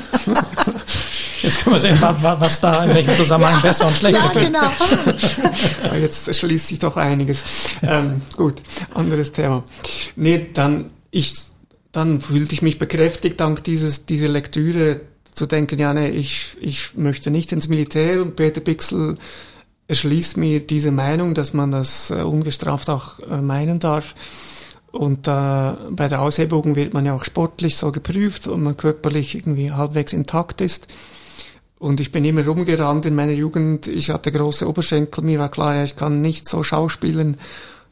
Jetzt 1.42 1.64
können 1.64 1.76
wir 1.76 1.80
sehen, 1.80 1.98
was 2.02 2.60
da 2.60 2.84
in 2.84 2.94
welchem 2.94 3.16
Zusammenhang 3.16 3.56
ja, 3.56 3.60
besser 3.62 3.88
und 3.88 3.96
schlechter 3.96 4.24
ja, 4.24 4.30
klingt. 4.30 4.48
Genau. 4.48 4.72
ja, 5.84 5.96
jetzt 6.02 6.36
schließt 6.36 6.68
sich 6.68 6.80
doch 6.80 6.98
einiges. 6.98 7.46
Ähm, 7.82 8.22
gut, 8.36 8.56
anderes 8.94 9.32
Thema. 9.32 9.64
Nee, 10.18 10.50
dann 10.54 10.90
ich 11.12 11.34
dann 11.94 12.20
fühlte 12.20 12.54
ich 12.54 12.62
mich 12.62 12.78
bekräftigt 12.78 13.40
dank 13.40 13.64
dieses 13.64 14.06
dieser 14.06 14.28
Lektüre 14.28 15.02
zu 15.34 15.46
denken, 15.46 15.80
ja, 15.80 15.94
nee, 15.94 16.10
ich, 16.10 16.58
ich 16.62 16.96
möchte 16.98 17.32
nicht 17.32 17.52
ins 17.52 17.68
Militär 17.68 18.22
und 18.22 18.36
Peter 18.36 18.62
Pixel 18.62 19.18
erschließt 19.88 20.38
mir 20.38 20.60
diese 20.60 20.92
Meinung, 20.92 21.34
dass 21.34 21.54
man 21.54 21.72
das 21.72 22.12
äh, 22.12 22.22
ungestraft 22.22 22.90
auch 22.90 23.20
äh, 23.20 23.42
meinen 23.42 23.80
darf. 23.80 24.14
Und 24.92 25.28
äh, 25.28 25.32
bei 25.32 26.08
der 26.08 26.22
Aushebung 26.22 26.76
wird 26.76 26.94
man 26.94 27.06
ja 27.06 27.14
auch 27.14 27.24
sportlich 27.24 27.76
so 27.76 27.92
geprüft, 27.92 28.48
ob 28.48 28.58
man 28.58 28.78
körperlich 28.78 29.36
irgendwie 29.36 29.72
halbwegs 29.72 30.14
intakt 30.14 30.62
ist. 30.62 30.88
Und 31.80 32.00
ich 32.00 32.12
bin 32.12 32.26
immer 32.26 32.46
rumgerannt 32.46 33.06
in 33.06 33.16
meiner 33.16 33.32
Jugend. 33.32 33.88
Ich 33.88 34.10
hatte 34.10 34.32
große 34.32 34.68
Oberschenkel. 34.68 35.24
Mir 35.24 35.40
war 35.40 35.50
klar, 35.50 35.76
ja, 35.76 35.84
ich 35.84 35.96
kann 35.96 36.22
nicht 36.22 36.48
so 36.48 36.62
schauspielen, 36.62 37.38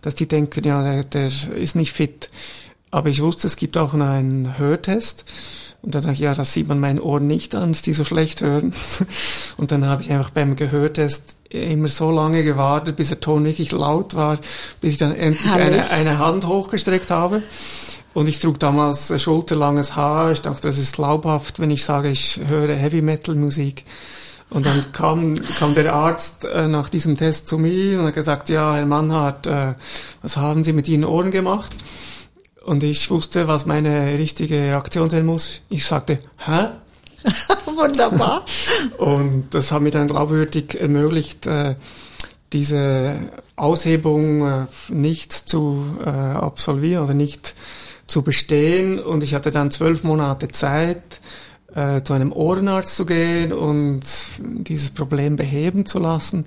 dass 0.01 0.15
die 0.15 0.27
denken, 0.27 0.63
ja, 0.65 0.83
der, 0.83 1.03
der 1.03 1.31
ist 1.55 1.75
nicht 1.75 1.93
fit. 1.93 2.29
Aber 2.91 3.09
ich 3.09 3.21
wusste, 3.21 3.47
es 3.47 3.55
gibt 3.55 3.77
auch 3.77 3.93
einen 3.93 4.57
Hörtest. 4.57 5.25
Und 5.87 5.95
dann 5.95 6.01
dachte 6.01 6.15
ich, 6.15 6.19
ja, 6.19 6.33
das 6.33 6.51
sieht 6.51 6.67
man 6.67 6.81
meinen 6.81 6.99
Ohren 6.99 7.27
nicht 7.27 7.55
an, 7.55 7.71
dass 7.71 7.81
die 7.81 7.93
so 7.93 8.03
schlecht 8.03 8.41
hören. 8.41 8.73
Und 9.57 9.71
dann 9.71 9.85
habe 9.85 10.01
ich 10.01 10.11
einfach 10.11 10.31
beim 10.31 10.57
Gehörtest 10.57 11.37
immer 11.47 11.87
so 11.87 12.11
lange 12.11 12.43
gewartet, 12.43 12.97
bis 12.97 13.07
der 13.07 13.21
Ton 13.21 13.45
wirklich 13.45 13.71
laut 13.71 14.13
war, 14.13 14.37
bis 14.81 14.91
ich 14.91 14.97
dann 14.97 15.15
endlich 15.15 15.49
eine, 15.49 15.89
eine 15.91 16.19
Hand 16.19 16.45
hochgestreckt 16.45 17.09
habe. 17.09 17.41
Und 18.13 18.27
ich 18.27 18.39
trug 18.39 18.59
damals 18.59 19.13
schulterlanges 19.21 19.95
Haar. 19.95 20.33
Ich 20.33 20.41
dachte, 20.41 20.67
das 20.67 20.77
ist 20.77 20.97
glaubhaft, 20.97 21.61
wenn 21.61 21.71
ich 21.71 21.85
sage, 21.85 22.09
ich 22.09 22.41
höre 22.45 22.75
Heavy 22.75 23.01
Metal 23.01 23.33
Musik. 23.33 23.85
Und 24.49 24.65
dann 24.65 24.91
kam, 24.91 25.35
kam 25.57 25.73
der 25.73 25.93
Arzt 25.93 26.43
äh, 26.43 26.67
nach 26.67 26.89
diesem 26.89 27.15
Test 27.15 27.47
zu 27.47 27.57
mir 27.57 28.01
und 28.01 28.07
hat 28.07 28.13
gesagt, 28.13 28.49
ja, 28.49 28.75
Herr 28.75 28.85
Mannhardt, 28.85 29.47
äh, 29.47 29.75
was 30.21 30.35
haben 30.35 30.65
Sie 30.65 30.73
mit 30.73 30.89
Ihren 30.89 31.05
Ohren 31.05 31.31
gemacht? 31.31 31.73
Und 32.67 32.83
ich 32.83 33.09
wusste, 33.09 33.47
was 33.47 33.65
meine 33.65 34.19
richtige 34.19 34.55
Reaktion 34.55 35.09
sein 35.09 35.25
muss. 35.25 35.61
Ich 35.69 35.85
sagte, 35.85 36.19
hä? 36.45 36.67
Wunderbar. 37.65 38.45
und 38.97 39.45
das 39.51 39.71
hat 39.71 39.81
mir 39.81 39.91
dann 39.91 40.09
glaubwürdig 40.09 40.75
ermöglicht, 40.77 41.47
äh, 41.47 41.75
diese 42.51 43.19
Aushebung 43.55 44.45
äh, 44.45 44.65
nicht 44.89 45.31
zu 45.31 45.97
äh, 46.05 46.09
absolvieren 46.09 47.05
oder 47.05 47.13
nicht 47.13 47.55
zu 48.05 48.21
bestehen. 48.21 48.99
Und 48.99 49.23
ich 49.23 49.33
hatte 49.33 49.51
dann 49.51 49.71
zwölf 49.71 50.03
Monate 50.03 50.49
Zeit, 50.49 51.21
zu 52.03 52.13
einem 52.13 52.31
Ohrenarzt 52.31 52.95
zu 52.95 53.05
gehen 53.05 53.53
und 53.53 54.01
dieses 54.39 54.89
Problem 54.89 55.35
beheben 55.35 55.85
zu 55.85 55.99
lassen. 55.99 56.45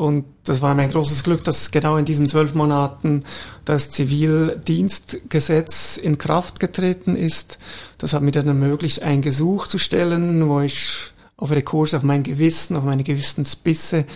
Und 0.00 0.24
das 0.44 0.62
war 0.62 0.74
mein 0.74 0.88
großes 0.88 1.24
Glück, 1.24 1.44
dass 1.44 1.72
genau 1.72 1.98
in 1.98 2.06
diesen 2.06 2.26
zwölf 2.26 2.54
Monaten 2.54 3.22
das 3.66 3.90
Zivildienstgesetz 3.90 5.98
in 5.98 6.16
Kraft 6.16 6.58
getreten 6.58 7.16
ist. 7.16 7.58
Das 7.98 8.14
hat 8.14 8.22
mir 8.22 8.30
dann 8.30 8.48
ermöglicht, 8.48 9.02
ein 9.02 9.20
Gesuch 9.20 9.66
zu 9.66 9.76
stellen, 9.76 10.48
wo 10.48 10.62
ich 10.62 11.12
auf 11.36 11.50
Rekurs 11.50 11.92
auf 11.92 12.02
mein 12.02 12.22
Gewissen, 12.22 12.76
auf 12.76 12.84
meine 12.84 13.04
Gewissensbisse 13.04 14.06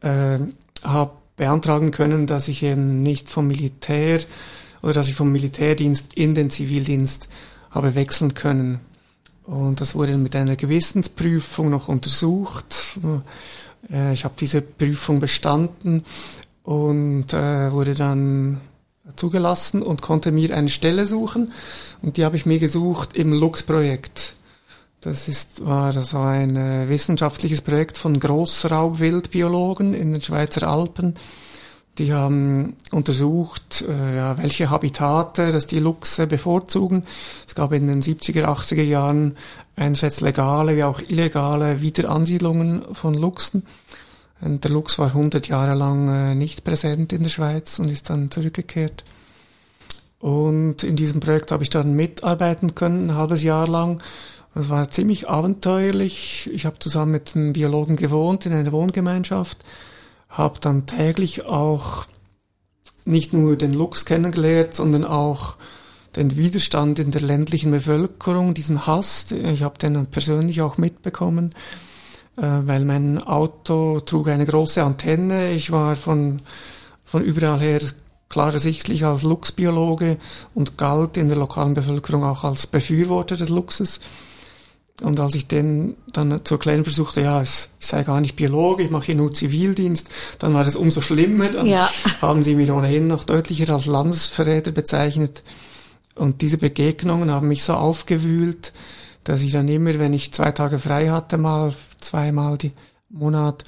äh, 0.00 0.38
habe 0.82 1.12
beantragen 1.36 1.92
können, 1.92 2.26
dass 2.26 2.48
ich 2.48 2.64
eben 2.64 3.04
nicht 3.04 3.30
vom 3.30 3.46
Militär 3.46 4.18
oder 4.82 4.94
dass 4.94 5.06
ich 5.06 5.14
vom 5.14 5.30
Militärdienst 5.30 6.14
in 6.14 6.34
den 6.34 6.50
Zivildienst 6.50 7.28
habe 7.70 7.94
wechseln 7.94 8.34
können. 8.34 8.80
Und 9.44 9.80
das 9.80 9.94
wurde 9.94 10.16
mit 10.16 10.34
einer 10.34 10.56
Gewissensprüfung 10.56 11.70
noch 11.70 11.86
untersucht 11.86 12.98
äh, 13.90 14.12
ich 14.12 14.24
habe 14.24 14.34
diese 14.38 14.62
Prüfung 14.62 15.20
bestanden 15.20 16.02
und 16.62 17.32
äh, 17.32 17.72
wurde 17.72 17.94
dann 17.94 18.60
zugelassen 19.16 19.82
und 19.82 20.02
konnte 20.02 20.32
mir 20.32 20.56
eine 20.56 20.70
Stelle 20.70 21.06
suchen. 21.06 21.52
Und 22.02 22.16
die 22.16 22.24
habe 22.24 22.36
ich 22.36 22.46
mir 22.46 22.58
gesucht 22.58 23.16
im 23.16 23.32
Lux-Projekt. 23.32 24.34
Das 25.00 25.28
ist, 25.28 25.66
war 25.66 25.92
das 25.92 26.14
war 26.14 26.30
ein 26.30 26.56
äh, 26.56 26.88
wissenschaftliches 26.88 27.60
Projekt 27.60 27.98
von 27.98 28.18
Großraubwildbiologen 28.18 29.92
in 29.92 30.12
den 30.12 30.22
Schweizer 30.22 30.66
Alpen. 30.66 31.14
Die 31.98 32.12
haben 32.12 32.74
untersucht, 32.90 33.84
äh, 33.88 34.16
ja, 34.16 34.36
welche 34.38 34.68
Habitate 34.68 35.52
dass 35.52 35.68
die 35.68 35.78
Luchse 35.78 36.26
bevorzugen. 36.26 37.04
Es 37.46 37.54
gab 37.54 37.72
in 37.72 37.86
den 37.86 38.02
70er, 38.02 38.46
80er 38.46 38.82
Jahren 38.82 39.36
einerseits 39.76 40.20
legale 40.20 40.76
wie 40.76 40.82
auch 40.82 41.00
illegale 41.00 41.80
Wiederansiedlungen 41.80 42.94
von 42.94 43.14
Luchsen. 43.14 43.64
Und 44.40 44.64
der 44.64 44.72
Luchs 44.72 44.98
war 44.98 45.08
100 45.08 45.46
Jahre 45.46 45.74
lang 45.74 46.08
äh, 46.08 46.34
nicht 46.34 46.64
präsent 46.64 47.12
in 47.12 47.22
der 47.22 47.30
Schweiz 47.30 47.78
und 47.78 47.88
ist 47.88 48.10
dann 48.10 48.30
zurückgekehrt. 48.30 49.04
Und 50.18 50.82
in 50.82 50.96
diesem 50.96 51.20
Projekt 51.20 51.52
habe 51.52 51.62
ich 51.62 51.70
dann 51.70 51.94
mitarbeiten 51.94 52.74
können, 52.74 53.10
ein 53.10 53.14
halbes 53.14 53.42
Jahr 53.44 53.68
lang. 53.68 54.02
Es 54.56 54.68
war 54.68 54.90
ziemlich 54.90 55.28
abenteuerlich. 55.28 56.50
Ich 56.52 56.66
habe 56.66 56.78
zusammen 56.78 57.12
mit 57.12 57.36
einem 57.36 57.52
Biologen 57.52 57.96
gewohnt 57.96 58.46
in 58.46 58.52
einer 58.52 58.72
Wohngemeinschaft 58.72 59.58
habe 60.36 60.60
dann 60.60 60.86
täglich 60.86 61.46
auch 61.46 62.06
nicht 63.04 63.32
nur 63.32 63.56
den 63.56 63.72
Luchs 63.72 64.04
kennengelernt, 64.04 64.74
sondern 64.74 65.04
auch 65.04 65.56
den 66.16 66.36
Widerstand 66.36 66.98
in 66.98 67.10
der 67.10 67.22
ländlichen 67.22 67.70
Bevölkerung, 67.70 68.54
diesen 68.54 68.86
Hass. 68.86 69.32
Ich 69.32 69.62
habe 69.62 69.78
den 69.78 70.06
persönlich 70.06 70.62
auch 70.62 70.78
mitbekommen, 70.78 71.50
äh, 72.36 72.42
weil 72.42 72.84
mein 72.84 73.22
Auto 73.22 74.00
trug 74.00 74.28
eine 74.28 74.46
große 74.46 74.82
Antenne. 74.82 75.52
Ich 75.52 75.70
war 75.70 75.96
von, 75.96 76.40
von 77.04 77.22
überall 77.22 77.60
her 77.60 77.80
klar 78.28 78.52
ersichtlich 78.52 79.04
als 79.04 79.22
Luchsbiologe 79.22 80.18
und 80.54 80.78
galt 80.78 81.16
in 81.16 81.28
der 81.28 81.36
lokalen 81.36 81.74
Bevölkerung 81.74 82.24
auch 82.24 82.44
als 82.44 82.66
Befürworter 82.66 83.36
des 83.36 83.48
Luchses. 83.48 84.00
Und 85.02 85.18
als 85.18 85.34
ich 85.34 85.48
den 85.48 85.96
dann 86.12 86.44
zu 86.44 86.54
erklären 86.54 86.84
versuchte, 86.84 87.20
ja, 87.20 87.42
ich 87.42 87.68
sei 87.80 88.04
gar 88.04 88.20
nicht 88.20 88.36
Biologe, 88.36 88.84
ich 88.84 88.90
mache 88.90 89.06
hier 89.06 89.14
nur 89.16 89.34
Zivildienst, 89.34 90.08
dann 90.38 90.54
war 90.54 90.62
das 90.62 90.76
umso 90.76 91.00
schlimmer. 91.00 91.48
Dann 91.48 91.66
ja. 91.66 91.90
haben 92.22 92.44
sie 92.44 92.54
mich 92.54 92.70
ohnehin 92.70 93.08
noch 93.08 93.24
deutlicher 93.24 93.74
als 93.74 93.86
Landesverräter 93.86 94.70
bezeichnet. 94.70 95.42
Und 96.14 96.42
diese 96.42 96.58
Begegnungen 96.58 97.30
haben 97.30 97.48
mich 97.48 97.64
so 97.64 97.74
aufgewühlt, 97.74 98.72
dass 99.24 99.42
ich 99.42 99.52
dann 99.52 99.68
immer, 99.68 99.98
wenn 99.98 100.12
ich 100.12 100.32
zwei 100.32 100.52
Tage 100.52 100.78
frei 100.78 101.10
hatte, 101.10 101.38
mal 101.38 101.74
zweimal 102.00 102.56
die 102.56 102.72
Monat, 103.08 103.64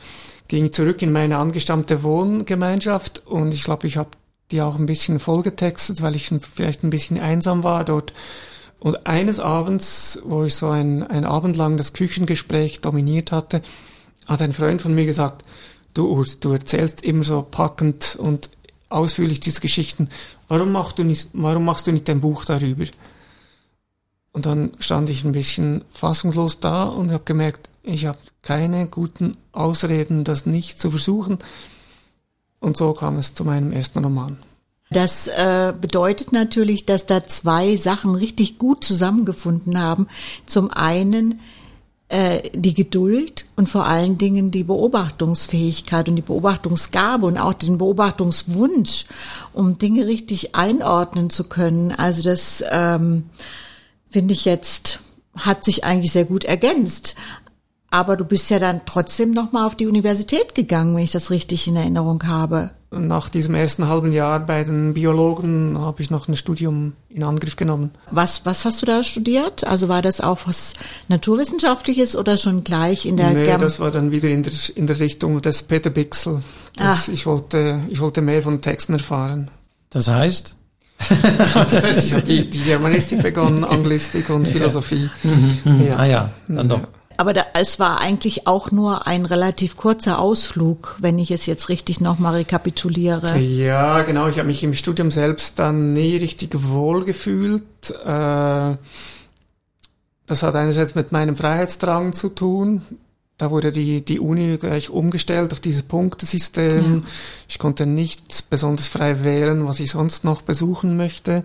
ging 0.49 0.67
ich 0.67 0.73
zurück 0.73 1.03
in 1.03 1.11
meine 1.11 1.39
angestammte 1.39 2.03
Wohngemeinschaft 2.03 3.27
und 3.27 3.53
ich 3.53 3.65
glaube, 3.65 3.87
ich 3.87 3.97
habe 3.97 4.11
die 4.53 4.63
auch 4.63 4.77
ein 4.77 4.87
bisschen 4.87 5.19
vollgetextet, 5.19 6.03
weil 6.03 6.15
ich 6.15 6.31
vielleicht 6.55 6.85
ein 6.85 6.91
bisschen 6.91 7.19
einsam 7.19 7.65
war 7.65 7.85
dort 7.85 8.13
und 8.79 9.07
eines 9.07 9.41
Abends, 9.41 10.21
wo 10.25 10.45
ich 10.45 10.55
so 10.55 10.69
ein, 10.69 11.03
ein 11.03 11.25
Abend 11.25 11.57
lang 11.57 11.77
das 11.77 11.93
Küchengespräch 11.93 12.81
dominiert 12.81 13.33
hatte, 13.33 13.63
hat 14.27 14.43
ein 14.43 14.53
Freund 14.53 14.83
von 14.83 14.95
mir 14.95 15.07
gesagt, 15.07 15.43
du 15.95 16.09
Urs, 16.09 16.41
du 16.41 16.53
erzählst 16.53 17.03
immer 17.03 17.25
so 17.25 17.43
packend 17.43 18.17
und 18.17 18.51
ausführlich 18.89 19.41
diese 19.41 19.61
Geschichten. 19.61 20.09
Warum 20.49 20.73
machst 20.73 20.99
du 20.99 21.05
nicht, 21.05 21.31
warum 21.33 21.65
machst 21.65 21.87
du 21.87 21.93
nicht 21.93 22.09
ein 22.11 22.21
Buch 22.21 22.45
darüber? 22.45 22.85
Und 24.33 24.45
dann 24.45 24.73
stand 24.81 25.09
ich 25.09 25.25
ein 25.25 25.33
bisschen 25.33 25.85
fassungslos 25.91 26.61
da 26.61 26.85
und 26.85 27.11
habe 27.11 27.25
gemerkt, 27.25 27.71
ich 27.83 28.05
habe 28.05 28.19
keine 28.43 28.87
guten 28.87 29.37
Ausreden, 29.53 30.25
das 30.25 30.45
nicht 30.45 30.79
zu 30.79 30.91
versuchen. 30.91 31.39
Und 32.61 32.77
so 32.77 32.93
kam 32.93 33.17
es 33.17 33.35
zu 33.35 33.45
meinem 33.45 33.73
ersten 33.73 34.05
Roman. 34.05 34.37
Das 34.91 35.27
äh, 35.27 35.75
bedeutet 35.79 36.33
natürlich, 36.33 36.87
dass 36.87 37.07
da 37.07 37.27
zwei 37.27 37.77
Sachen 37.77 38.15
richtig 38.15 38.59
gut 38.59 38.85
zusammengefunden 38.85 39.81
haben. 39.81 40.07
Zum 40.47 40.71
einen 40.71 41.41
äh, 42.09 42.51
die 42.55 42.75
Geduld 42.75 43.47
und 43.57 43.69
vor 43.69 43.87
allen 43.87 44.17
Dingen 44.17 44.53
die 44.53 44.63
Beobachtungsfähigkeit 44.63 46.09
und 46.09 46.15
die 46.15 46.23
Beobachtungsgabe 46.23 47.27
und 47.27 47.37
auch 47.37 47.53
den 47.53 47.79
Beobachtungswunsch, 47.79 49.07
um 49.53 49.77
Dinge 49.77 50.07
richtig 50.07 50.55
einordnen 50.55 51.31
zu 51.31 51.45
können. 51.45 51.91
Also 51.91 52.23
das 52.23 52.63
ähm, 52.71 53.25
finde 54.09 54.35
ich 54.35 54.45
jetzt 54.45 55.01
hat 55.37 55.65
sich 55.65 55.85
eigentlich 55.85 56.13
sehr 56.13 56.25
gut 56.25 56.45
ergänzt. 56.45 57.17
Aber 57.91 58.17
du 58.17 58.25
bist 58.25 58.51
ja 58.51 58.59
dann 58.59 58.83
trotzdem 58.87 59.33
noch 59.33 59.53
mal 59.53 59.67
auf 59.67 59.75
die 59.75 59.87
Universität 59.87 60.55
gegangen, 60.55 60.97
wenn 60.97 61.05
ich 61.05 61.13
das 61.13 61.31
richtig 61.31 61.67
in 61.67 61.77
Erinnerung 61.77 62.23
habe 62.27 62.71
nach 62.99 63.29
diesem 63.29 63.55
ersten 63.55 63.89
halben 63.89 64.13
Jahr 64.13 64.41
bei 64.41 64.65
den 64.65 64.95
Biologen 64.95 65.79
habe 65.79 66.03
ich 66.03 66.11
noch 66.11 66.29
ein 66.29 66.37
Studium 66.37 66.95
in 67.09 67.23
Angriff 67.23 67.57
genommen. 67.57 67.91
Was, 68.11 68.45
was 68.45 68.65
hast 68.65 68.83
du 68.83 68.87
da 68.87 69.03
studiert? 69.03 69.67
Also 69.67 69.89
war 69.89 70.03
das 70.03 70.21
auch 70.21 70.41
was 70.47 70.75
Naturwissenschaftliches 71.09 72.17
oder 72.17 72.37
schon 72.37 72.65
gleich 72.65 73.07
in 73.07 73.17
der 73.17 73.31
Nee, 73.31 73.45
Germ 73.45 73.61
das 73.61 73.81
war 73.81 73.91
dann 73.91 74.11
wieder 74.11 74.29
in 74.29 74.43
der, 74.43 74.53
in 74.75 74.87
der 74.87 74.99
Richtung 75.01 75.41
des 75.43 75.63
Peter 75.63 75.91
Bixel. 75.91 76.43
Das, 76.77 77.09
ich, 77.09 77.27
wollte, 77.27 77.81
ich 77.89 78.01
wollte 78.01 78.21
mehr 78.21 78.43
von 78.43 78.61
Texten 78.61 78.95
erfahren. 78.95 79.51
Das 79.91 80.09
heißt? 80.09 80.57
das 80.99 81.85
heißt, 81.85 82.07
ich 82.07 82.15
habe 82.15 82.25
die, 82.25 82.49
die 82.49 82.63
Germanistik 82.63 83.23
begonnen, 83.23 83.65
Anglistik 83.65 84.31
und 84.31 84.49
Philosophie. 84.49 85.11
Mhm. 85.23 85.87
Ja. 85.89 85.97
Ah 85.97 86.05
ja, 86.07 86.31
dann 86.49 86.69
doch. 86.69 86.81
Aber 87.17 87.33
da, 87.33 87.45
es 87.55 87.79
war 87.79 88.01
eigentlich 88.01 88.47
auch 88.47 88.71
nur 88.71 89.07
ein 89.07 89.27
relativ 89.27 89.77
kurzer 89.77 90.19
Ausflug, 90.19 90.97
wenn 91.01 91.19
ich 91.19 91.31
es 91.31 91.47
jetzt 91.47 91.69
richtig 91.69 92.01
nochmal 92.01 92.35
rekapituliere. 92.35 93.39
Ja, 93.39 94.03
genau. 94.03 94.29
Ich 94.29 94.39
habe 94.39 94.49
mich 94.49 94.63
im 94.63 94.75
Studium 94.75 95.11
selbst 95.11 95.59
dann 95.59 95.93
nie 95.93 96.17
richtig 96.17 96.51
wohl 96.55 97.05
gefühlt. 97.05 97.65
Äh, 97.91 98.77
das 100.27 100.43
hat 100.43 100.55
einerseits 100.55 100.95
mit 100.95 101.13
meinem 101.13 101.37
Freiheitsdrang 101.37 102.13
zu 102.13 102.29
tun. 102.29 102.83
Da 103.39 103.51
wurde 103.51 103.71
die, 103.71 104.03
die 104.03 104.19
Uni 104.19 104.57
gleich 104.57 104.89
umgestellt 104.89 105.53
auf 105.53 105.61
dieses 105.61 105.83
Punktesystem. 105.83 107.03
Ja. 107.03 107.11
Ich 107.49 107.59
konnte 107.59 107.87
nicht 107.87 108.49
besonders 108.51 108.89
frei 108.89 109.25
wählen, 109.25 109.67
was 109.67 109.79
ich 109.81 109.91
sonst 109.91 110.25
noch 110.25 110.43
besuchen 110.43 110.97
möchte. 110.97 111.45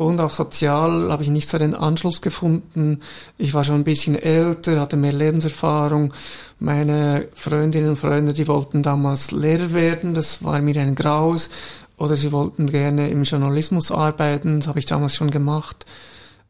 Und 0.00 0.18
auch 0.18 0.32
sozial 0.32 1.12
habe 1.12 1.22
ich 1.22 1.28
nicht 1.28 1.46
so 1.46 1.58
den 1.58 1.74
Anschluss 1.74 2.22
gefunden. 2.22 3.02
Ich 3.36 3.52
war 3.52 3.64
schon 3.64 3.74
ein 3.74 3.84
bisschen 3.84 4.14
älter, 4.14 4.80
hatte 4.80 4.96
mehr 4.96 5.12
Lebenserfahrung. 5.12 6.14
Meine 6.58 7.28
Freundinnen 7.34 7.90
und 7.90 7.96
Freunde, 7.96 8.32
die 8.32 8.48
wollten 8.48 8.82
damals 8.82 9.30
Lehrer 9.30 9.74
werden, 9.74 10.14
das 10.14 10.42
war 10.42 10.58
mir 10.62 10.80
ein 10.80 10.94
Graus. 10.94 11.50
Oder 11.98 12.16
sie 12.16 12.32
wollten 12.32 12.68
gerne 12.68 13.10
im 13.10 13.24
Journalismus 13.24 13.92
arbeiten, 13.92 14.60
das 14.60 14.68
habe 14.68 14.78
ich 14.78 14.86
damals 14.86 15.16
schon 15.16 15.30
gemacht. 15.30 15.84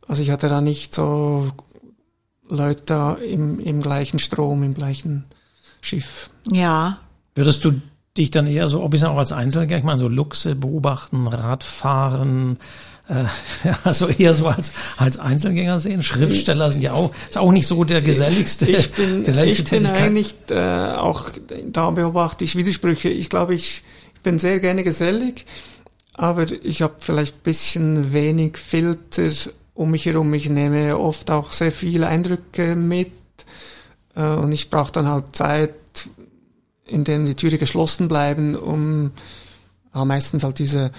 Also 0.07 0.23
ich 0.23 0.31
hatte 0.31 0.49
da 0.49 0.61
nicht 0.61 0.95
so 0.95 1.51
Leute 2.49 3.19
im, 3.29 3.59
im 3.59 3.83
gleichen 3.83 4.21
Strom, 4.21 4.63
im 4.63 4.75
gleichen 4.75 5.25
Schiff. 5.81 6.31
Ja. 6.49 6.99
Würdest 7.35 7.65
du 7.65 7.81
dich 8.17 8.31
dann 8.31 8.47
eher 8.47 8.69
so, 8.69 8.83
ob 8.83 8.95
ich 8.95 9.05
auch 9.05 9.17
als 9.17 9.33
Einzelgänger, 9.33 9.79
ich 9.79 9.85
meine, 9.85 9.99
so 9.99 10.07
Luchse 10.07 10.55
beobachten, 10.55 11.27
Radfahren, 11.27 12.59
äh, 13.11 13.25
also 13.85 14.09
eher 14.09 14.35
so 14.35 14.47
als, 14.47 14.73
als 14.97 15.19
Einzelgänger 15.19 15.81
sehen. 15.81 16.03
Schriftsteller 16.03 16.71
sind 16.71 16.83
ja 16.83 16.93
auch, 16.93 17.13
ist 17.29 17.37
auch 17.37 17.53
nicht 17.53 17.67
so 17.67 17.85
der 17.85 18.03
geselligste. 18.03 18.71
Ich 18.71 18.93
bin, 18.93 19.25
geselligste 19.25 19.77
ich 19.77 19.83
bin 19.83 19.87
eigentlich 19.87 20.35
äh, 20.51 20.93
auch, 20.95 21.31
da 21.67 21.91
beobachte 21.91 22.45
ich 22.45 22.57
Widersprüche. 22.57 23.09
Ich 23.09 23.29
glaube, 23.29 23.55
ich, 23.55 23.83
ich 24.15 24.21
bin 24.21 24.39
sehr 24.39 24.61
gerne 24.61 24.85
gesellig, 24.85 25.45
aber 26.15 26.47
ich 26.63 26.83
habe 26.83 26.95
vielleicht 27.01 27.43
bisschen 27.43 28.13
wenig 28.13 28.57
Filter 28.57 29.31
um 29.75 29.91
mich 29.91 30.07
herum. 30.07 30.33
Ich 30.35 30.49
nehme 30.49 30.99
oft 30.99 31.31
auch 31.31 31.53
sehr 31.53 31.73
viele 31.73 32.07
Eindrücke 32.07 32.77
mit 32.77 33.13
äh, 34.15 34.23
und 34.23 34.53
ich 34.53 34.71
brauche 34.71 34.93
dann 34.93 35.09
halt 35.09 35.35
Zeit, 35.35 35.75
in 36.87 37.05
denen 37.05 37.27
die 37.27 37.35
Türen 37.35 37.59
geschlossen 37.59 38.09
bleiben, 38.09 38.55
um 38.55 39.13
ja, 39.95 40.05
meistens 40.05 40.45
halt 40.45 40.59
diese 40.59 40.93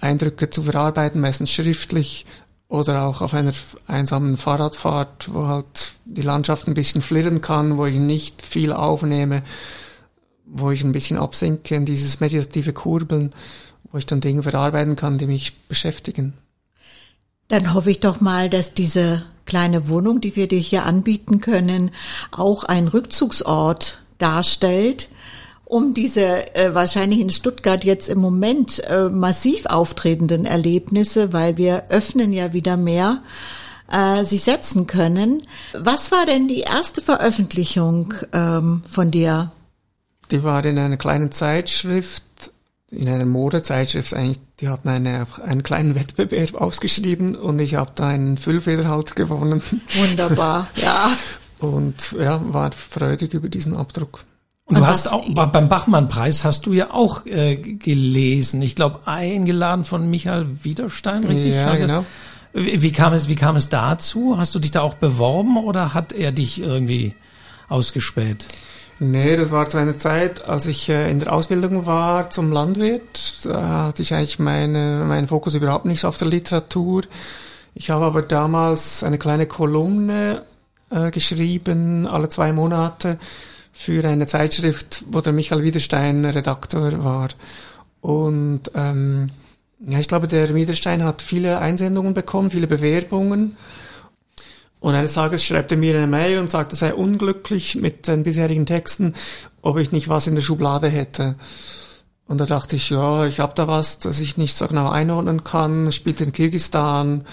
Eindrücke 0.00 0.50
zu 0.50 0.62
verarbeiten, 0.62 1.20
meistens 1.20 1.50
schriftlich 1.50 2.26
oder 2.68 3.02
auch 3.02 3.20
auf 3.20 3.34
einer 3.34 3.52
einsamen 3.86 4.36
Fahrradfahrt, 4.36 5.32
wo 5.32 5.48
halt 5.48 5.94
die 6.04 6.22
Landschaft 6.22 6.68
ein 6.68 6.74
bisschen 6.74 7.02
flirren 7.02 7.40
kann, 7.40 7.76
wo 7.76 7.86
ich 7.86 7.96
nicht 7.96 8.42
viel 8.42 8.72
aufnehme, 8.72 9.42
wo 10.46 10.70
ich 10.70 10.84
ein 10.84 10.92
bisschen 10.92 11.18
absinke 11.18 11.74
in 11.74 11.84
dieses 11.84 12.20
meditative 12.20 12.72
Kurbeln, 12.72 13.30
wo 13.90 13.98
ich 13.98 14.06
dann 14.06 14.20
Dinge 14.20 14.42
verarbeiten 14.42 14.96
kann, 14.96 15.18
die 15.18 15.26
mich 15.26 15.58
beschäftigen. 15.66 16.34
Dann 17.48 17.74
hoffe 17.74 17.90
ich 17.90 17.98
doch 17.98 18.20
mal, 18.20 18.48
dass 18.48 18.74
diese 18.74 19.24
kleine 19.44 19.88
Wohnung, 19.88 20.20
die 20.20 20.36
wir 20.36 20.46
dir 20.46 20.60
hier 20.60 20.86
anbieten 20.86 21.40
können, 21.40 21.90
auch 22.30 22.62
ein 22.62 22.86
Rückzugsort 22.86 23.98
darstellt, 24.18 25.08
um 25.70 25.94
diese 25.94 26.54
äh, 26.56 26.74
wahrscheinlich 26.74 27.20
in 27.20 27.30
Stuttgart 27.30 27.84
jetzt 27.84 28.08
im 28.08 28.18
Moment 28.18 28.82
äh, 28.90 29.08
massiv 29.08 29.66
auftretenden 29.66 30.44
Erlebnisse, 30.44 31.32
weil 31.32 31.56
wir 31.58 31.84
öffnen 31.90 32.32
ja 32.32 32.52
wieder 32.52 32.76
mehr, 32.76 33.22
äh, 33.90 34.24
sich 34.24 34.42
setzen 34.42 34.88
können. 34.88 35.42
Was 35.72 36.10
war 36.10 36.26
denn 36.26 36.48
die 36.48 36.60
erste 36.60 37.00
Veröffentlichung 37.00 38.14
ähm, 38.32 38.82
von 38.90 39.12
dir? 39.12 39.52
Die 40.32 40.42
war 40.42 40.64
in 40.64 40.76
einer 40.76 40.96
kleinen 40.96 41.30
Zeitschrift, 41.30 42.24
in 42.90 43.08
einer 43.08 43.26
Modezeitschrift 43.26 44.12
eigentlich. 44.12 44.40
Die 44.58 44.68
hatten 44.68 44.88
eine, 44.88 45.24
einen 45.44 45.62
kleinen 45.62 45.94
Wettbewerb 45.94 46.56
ausgeschrieben 46.56 47.36
und 47.36 47.60
ich 47.60 47.76
habe 47.76 47.92
da 47.94 48.08
einen 48.08 48.38
Füllfederhalter 48.38 49.14
gewonnen. 49.14 49.62
Wunderbar, 49.94 50.66
ja. 50.74 51.12
Und 51.60 52.12
ja, 52.18 52.40
war 52.54 52.72
freudig 52.72 53.34
über 53.34 53.50
diesen 53.50 53.76
Abdruck. 53.76 54.24
Und 54.70 54.78
du 54.78 54.86
hast 54.86 55.12
auch 55.12 55.24
beim 55.28 55.68
Bachmann-Preis 55.68 56.44
hast 56.44 56.66
du 56.66 56.72
ja 56.72 56.92
auch 56.92 57.26
äh, 57.26 57.56
gelesen. 57.56 58.62
Ich 58.62 58.76
glaube, 58.76 59.00
eingeladen 59.06 59.84
von 59.84 60.08
Michael 60.08 60.46
Wiederstein, 60.62 61.24
richtig? 61.24 61.54
Ja, 61.54 61.74
genau. 61.74 62.04
Wie, 62.52 62.80
wie, 62.80 62.92
kam 62.92 63.12
es, 63.12 63.28
wie 63.28 63.34
kam 63.34 63.56
es 63.56 63.68
dazu? 63.68 64.36
Hast 64.38 64.54
du 64.54 64.58
dich 64.60 64.70
da 64.70 64.82
auch 64.82 64.94
beworben 64.94 65.56
oder 65.56 65.92
hat 65.92 66.12
er 66.12 66.32
dich 66.32 66.60
irgendwie 66.60 67.14
ausgespäht? 67.68 68.46
Nee, 69.00 69.34
das 69.34 69.50
war 69.50 69.68
zu 69.68 69.78
einer 69.78 69.96
Zeit, 69.96 70.46
als 70.46 70.66
ich 70.66 70.88
äh, 70.88 71.10
in 71.10 71.20
der 71.20 71.32
Ausbildung 71.32 71.86
war 71.86 72.30
zum 72.30 72.52
Landwirt. 72.52 73.44
Da 73.44 73.86
hatte 73.86 74.02
ich 74.02 74.14
eigentlich 74.14 74.38
meine, 74.38 75.04
meinen 75.06 75.26
Fokus 75.26 75.54
überhaupt 75.54 75.86
nicht 75.86 76.04
auf 76.04 76.18
der 76.18 76.28
Literatur. 76.28 77.02
Ich 77.74 77.90
habe 77.90 78.04
aber 78.04 78.22
damals 78.22 79.02
eine 79.02 79.18
kleine 79.18 79.46
Kolumne 79.46 80.42
äh, 80.90 81.10
geschrieben, 81.10 82.06
alle 82.06 82.28
zwei 82.28 82.52
Monate, 82.52 83.18
für 83.80 84.06
eine 84.06 84.26
Zeitschrift, 84.26 85.04
wo 85.10 85.22
der 85.22 85.32
Michael 85.32 85.62
Wiederstein 85.62 86.26
Redaktor 86.26 87.02
war. 87.02 87.28
Und 88.02 88.70
ähm, 88.74 89.30
ja, 89.78 89.98
ich 89.98 90.06
glaube, 90.06 90.26
der 90.26 90.54
Wiederstein 90.54 91.02
hat 91.02 91.22
viele 91.22 91.60
Einsendungen 91.60 92.12
bekommen, 92.12 92.50
viele 92.50 92.66
Bewerbungen. 92.66 93.56
Und 94.80 94.94
eines 94.94 95.14
Tages 95.14 95.46
schreibt 95.46 95.72
er 95.72 95.78
mir 95.78 95.96
eine 95.96 96.06
Mail 96.06 96.40
und 96.40 96.50
sagt, 96.50 96.74
er 96.74 96.76
sei 96.76 96.92
unglücklich 96.92 97.76
mit 97.76 98.06
den 98.06 98.22
bisherigen 98.22 98.66
Texten, 98.66 99.14
ob 99.62 99.78
ich 99.78 99.92
nicht 99.92 100.10
was 100.10 100.26
in 100.26 100.34
der 100.34 100.42
Schublade 100.42 100.88
hätte. 100.88 101.36
Und 102.26 102.38
da 102.38 102.44
dachte 102.44 102.76
ich, 102.76 102.90
ja, 102.90 103.24
ich 103.24 103.40
habe 103.40 103.54
da 103.56 103.66
was, 103.66 103.98
das 103.98 104.20
ich 104.20 104.36
nicht 104.36 104.58
so 104.58 104.68
genau 104.68 104.90
einordnen 104.90 105.42
kann, 105.42 105.90
spielt 105.90 106.20
in 106.20 106.32
Kirgistan, 106.32 107.24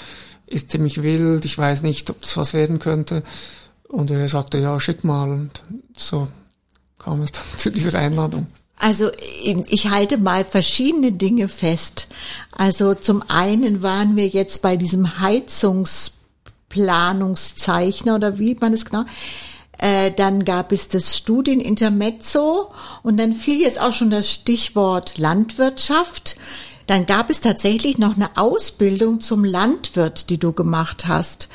ist 0.45 0.71
ziemlich 0.71 1.03
wild, 1.03 1.43
ich 1.43 1.57
weiß 1.57 1.83
nicht, 1.83 2.09
ob 2.09 2.21
das 2.21 2.37
was 2.37 2.53
werden 2.53 2.79
könnte. 2.79 3.21
Und 3.89 4.11
er 4.11 4.29
sagte, 4.29 4.57
ja, 4.57 4.79
schick 4.79 5.03
mal. 5.03 5.29
Und 5.29 5.61
so 5.95 6.27
kam 6.97 7.21
es 7.21 7.31
dann 7.31 7.43
zu 7.57 7.69
dieser 7.71 7.99
Einladung. 7.99 8.47
Also 8.79 9.09
ich 9.43 9.89
halte 9.89 10.19
mal 10.19 10.45
verschiedene 10.45 11.11
Dinge 11.11 11.47
fest. 11.47 12.07
Also 12.55 12.93
zum 12.93 13.23
einen 13.27 13.81
waren 13.81 14.15
wir 14.15 14.27
jetzt 14.27 14.61
bei 14.61 14.77
diesem 14.77 15.19
Heizungsplanungszeichner 15.19 18.13
oder 18.15 18.37
wie 18.37 18.55
man 18.59 18.73
es 18.73 18.85
genau. 18.85 19.05
Äh, 19.79 20.11
dann 20.11 20.45
gab 20.45 20.71
es 20.71 20.89
das 20.89 21.17
Studienintermezzo 21.17 22.71
und 23.03 23.17
dann 23.17 23.33
fiel 23.33 23.61
jetzt 23.61 23.79
auch 23.79 23.93
schon 23.93 24.11
das 24.11 24.31
Stichwort 24.31 25.17
Landwirtschaft. 25.17 26.37
Dann 26.87 27.05
gab 27.05 27.29
es 27.29 27.41
tatsächlich 27.41 27.97
noch 27.97 28.15
eine 28.15 28.37
Ausbildung 28.37 29.21
zum 29.21 29.43
Landwirt, 29.43 30.29
die 30.29 30.37
du 30.37 30.53
gemacht 30.53 31.07
hast. 31.07 31.49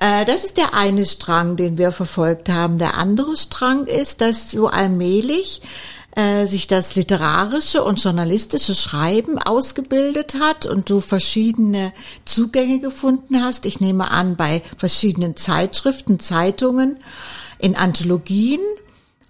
Äh, 0.00 0.24
das 0.24 0.44
ist 0.44 0.56
der 0.56 0.74
eine 0.74 1.06
Strang, 1.06 1.56
den 1.56 1.78
wir 1.78 1.92
verfolgt 1.92 2.48
haben. 2.48 2.78
Der 2.78 2.96
andere 2.96 3.36
Strang 3.36 3.86
ist, 3.86 4.20
dass 4.20 4.50
so 4.50 4.68
allmählich 4.68 5.62
äh, 6.16 6.46
sich 6.46 6.66
das 6.66 6.94
literarische 6.94 7.82
und 7.82 8.02
journalistische 8.02 8.74
Schreiben 8.74 9.38
ausgebildet 9.38 10.34
hat 10.40 10.66
und 10.66 10.88
du 10.90 11.00
verschiedene 11.00 11.92
Zugänge 12.24 12.78
gefunden 12.78 13.42
hast. 13.42 13.66
Ich 13.66 13.80
nehme 13.80 14.10
an, 14.10 14.36
bei 14.36 14.62
verschiedenen 14.76 15.36
Zeitschriften, 15.36 16.20
Zeitungen, 16.20 16.98
in 17.58 17.76
Anthologien 17.76 18.60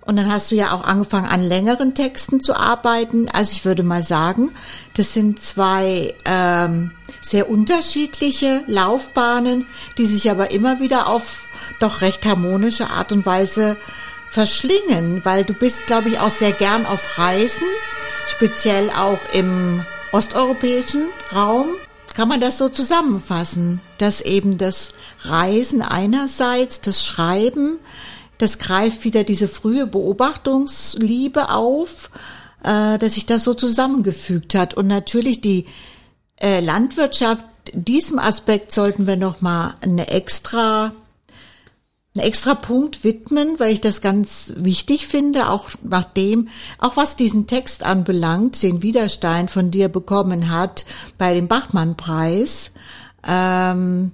Und 0.06 0.16
dann 0.16 0.30
hast 0.30 0.50
du 0.50 0.54
ja 0.54 0.72
auch 0.72 0.84
angefangen, 0.84 1.26
an 1.26 1.42
längeren 1.42 1.94
Texten 1.94 2.40
zu 2.40 2.54
arbeiten. 2.54 3.28
Also 3.32 3.52
ich 3.52 3.64
würde 3.64 3.82
mal 3.82 4.04
sagen, 4.04 4.50
das 4.96 5.14
sind 5.14 5.40
zwei 5.40 6.14
ähm, 6.26 6.90
sehr 7.22 7.48
unterschiedliche 7.48 8.62
Laufbahnen, 8.66 9.66
die 9.96 10.04
sich 10.04 10.30
aber 10.30 10.50
immer 10.50 10.80
wieder 10.80 11.08
auf 11.08 11.44
doch 11.80 12.02
recht 12.02 12.26
harmonische 12.26 12.90
Art 12.90 13.12
und 13.12 13.24
Weise 13.24 13.76
verschlingen, 14.28 15.24
weil 15.24 15.44
du 15.44 15.54
bist, 15.54 15.86
glaube 15.86 16.08
ich, 16.10 16.18
auch 16.18 16.30
sehr 16.30 16.52
gern 16.52 16.84
auf 16.84 17.18
Reisen, 17.18 17.66
speziell 18.26 18.90
auch 18.90 19.18
im 19.32 19.84
osteuropäischen 20.12 21.08
Raum. 21.34 21.68
Kann 22.14 22.28
man 22.28 22.40
das 22.40 22.58
so 22.58 22.68
zusammenfassen, 22.68 23.80
dass 23.98 24.20
eben 24.20 24.58
das 24.58 24.92
Reisen 25.22 25.82
einerseits, 25.82 26.80
das 26.80 27.04
Schreiben, 27.04 27.78
das 28.44 28.58
greift 28.58 29.04
wieder 29.04 29.24
diese 29.24 29.48
frühe 29.48 29.86
Beobachtungsliebe 29.86 31.48
auf, 31.48 32.10
äh, 32.62 32.98
dass 32.98 33.14
sich 33.14 33.24
das 33.24 33.42
so 33.42 33.54
zusammengefügt 33.54 34.54
hat. 34.54 34.74
Und 34.74 34.86
natürlich 34.86 35.40
die 35.40 35.64
äh, 36.36 36.60
Landwirtschaft, 36.60 37.44
diesem 37.72 38.18
Aspekt 38.18 38.70
sollten 38.72 39.06
wir 39.06 39.16
noch 39.16 39.40
mal 39.40 39.74
eine 39.80 40.08
extra 40.08 40.92
einen 42.16 42.26
extra 42.28 42.54
Punkt 42.54 43.02
widmen, 43.02 43.58
weil 43.58 43.72
ich 43.72 43.80
das 43.80 44.00
ganz 44.00 44.52
wichtig 44.54 45.08
finde, 45.08 45.48
auch 45.48 45.70
nachdem, 45.82 46.46
auch 46.78 46.96
was 46.96 47.16
diesen 47.16 47.48
Text 47.48 47.82
anbelangt, 47.82 48.62
den 48.62 48.82
Widerstein 48.82 49.48
von 49.48 49.72
dir 49.72 49.88
bekommen 49.88 50.52
hat 50.52 50.84
bei 51.18 51.34
dem 51.34 51.48
Bachmann-Preis. 51.48 52.70
Ähm, 53.26 54.12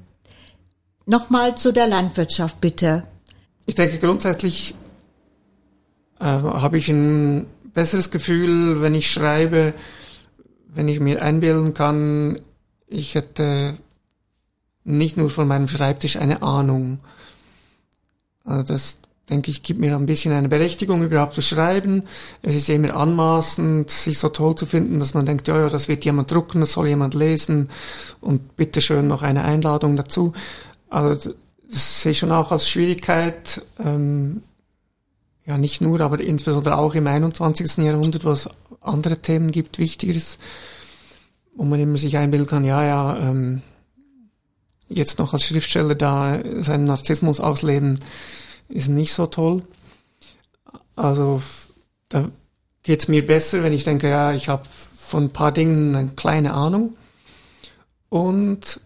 Nochmal 1.10 1.56
zu 1.56 1.72
der 1.72 1.88
Landwirtschaft 1.88 2.60
bitte. 2.60 3.02
Ich 3.70 3.76
denke 3.76 3.98
grundsätzlich 3.98 4.74
äh, 6.18 6.24
habe 6.24 6.76
ich 6.76 6.88
ein 6.88 7.46
besseres 7.72 8.10
Gefühl, 8.10 8.82
wenn 8.82 8.96
ich 8.96 9.08
schreibe, 9.08 9.74
wenn 10.66 10.88
ich 10.88 10.98
mir 10.98 11.22
einbilden 11.22 11.72
kann, 11.72 12.40
ich 12.88 13.14
hätte 13.14 13.76
nicht 14.82 15.16
nur 15.16 15.30
von 15.30 15.46
meinem 15.46 15.68
Schreibtisch 15.68 16.16
eine 16.16 16.42
Ahnung. 16.42 16.98
Also 18.42 18.64
das, 18.64 19.02
denke 19.28 19.52
ich, 19.52 19.62
gibt 19.62 19.78
mir 19.78 19.94
ein 19.94 20.06
bisschen 20.06 20.32
eine 20.32 20.48
Berechtigung, 20.48 21.04
überhaupt 21.04 21.34
zu 21.34 21.40
schreiben. 21.40 22.02
Es 22.42 22.56
ist 22.56 22.68
immer 22.70 22.96
anmaßend, 22.96 23.88
sich 23.88 24.18
so 24.18 24.30
toll 24.30 24.56
zu 24.56 24.66
finden, 24.66 24.98
dass 24.98 25.14
man 25.14 25.26
denkt, 25.26 25.46
ja, 25.46 25.56
ja, 25.56 25.68
das 25.68 25.86
wird 25.86 26.04
jemand 26.04 26.32
drucken, 26.32 26.58
das 26.58 26.72
soll 26.72 26.88
jemand 26.88 27.14
lesen 27.14 27.68
und 28.20 28.56
bitteschön 28.56 29.06
noch 29.06 29.22
eine 29.22 29.44
Einladung 29.44 29.96
dazu. 29.96 30.32
Also 30.88 31.34
das 31.70 32.02
sehe 32.02 32.12
ich 32.12 32.18
schon 32.18 32.32
auch 32.32 32.50
als 32.50 32.68
Schwierigkeit, 32.68 33.62
ähm, 33.78 34.42
ja 35.46 35.56
nicht 35.56 35.80
nur, 35.80 36.00
aber 36.00 36.20
insbesondere 36.20 36.76
auch 36.76 36.94
im 36.94 37.06
21. 37.06 37.84
Jahrhundert, 37.84 38.24
wo 38.24 38.30
es 38.30 38.48
andere 38.80 39.18
Themen 39.18 39.50
gibt, 39.52 39.78
Wichtigeres, 39.78 40.38
wo 41.54 41.64
man 41.64 41.80
immer 41.80 41.96
sich 41.96 42.16
einbilden 42.16 42.48
kann, 42.48 42.64
ja, 42.64 42.84
ja, 42.84 43.16
ähm, 43.18 43.62
jetzt 44.88 45.18
noch 45.18 45.32
als 45.32 45.44
Schriftsteller 45.44 45.94
da 45.94 46.40
seinen 46.60 46.84
Narzissmus 46.84 47.40
ausleben, 47.40 48.00
ist 48.68 48.88
nicht 48.88 49.12
so 49.12 49.26
toll. 49.26 49.62
Also 50.96 51.42
da 52.08 52.28
geht's 52.82 53.08
mir 53.08 53.24
besser, 53.24 53.62
wenn 53.62 53.72
ich 53.72 53.84
denke, 53.84 54.08
ja, 54.08 54.32
ich 54.32 54.48
habe 54.48 54.64
von 54.96 55.24
ein 55.24 55.30
paar 55.30 55.52
Dingen 55.52 55.94
eine 55.94 56.10
kleine 56.10 56.52
Ahnung. 56.52 56.96
Und 58.08 58.80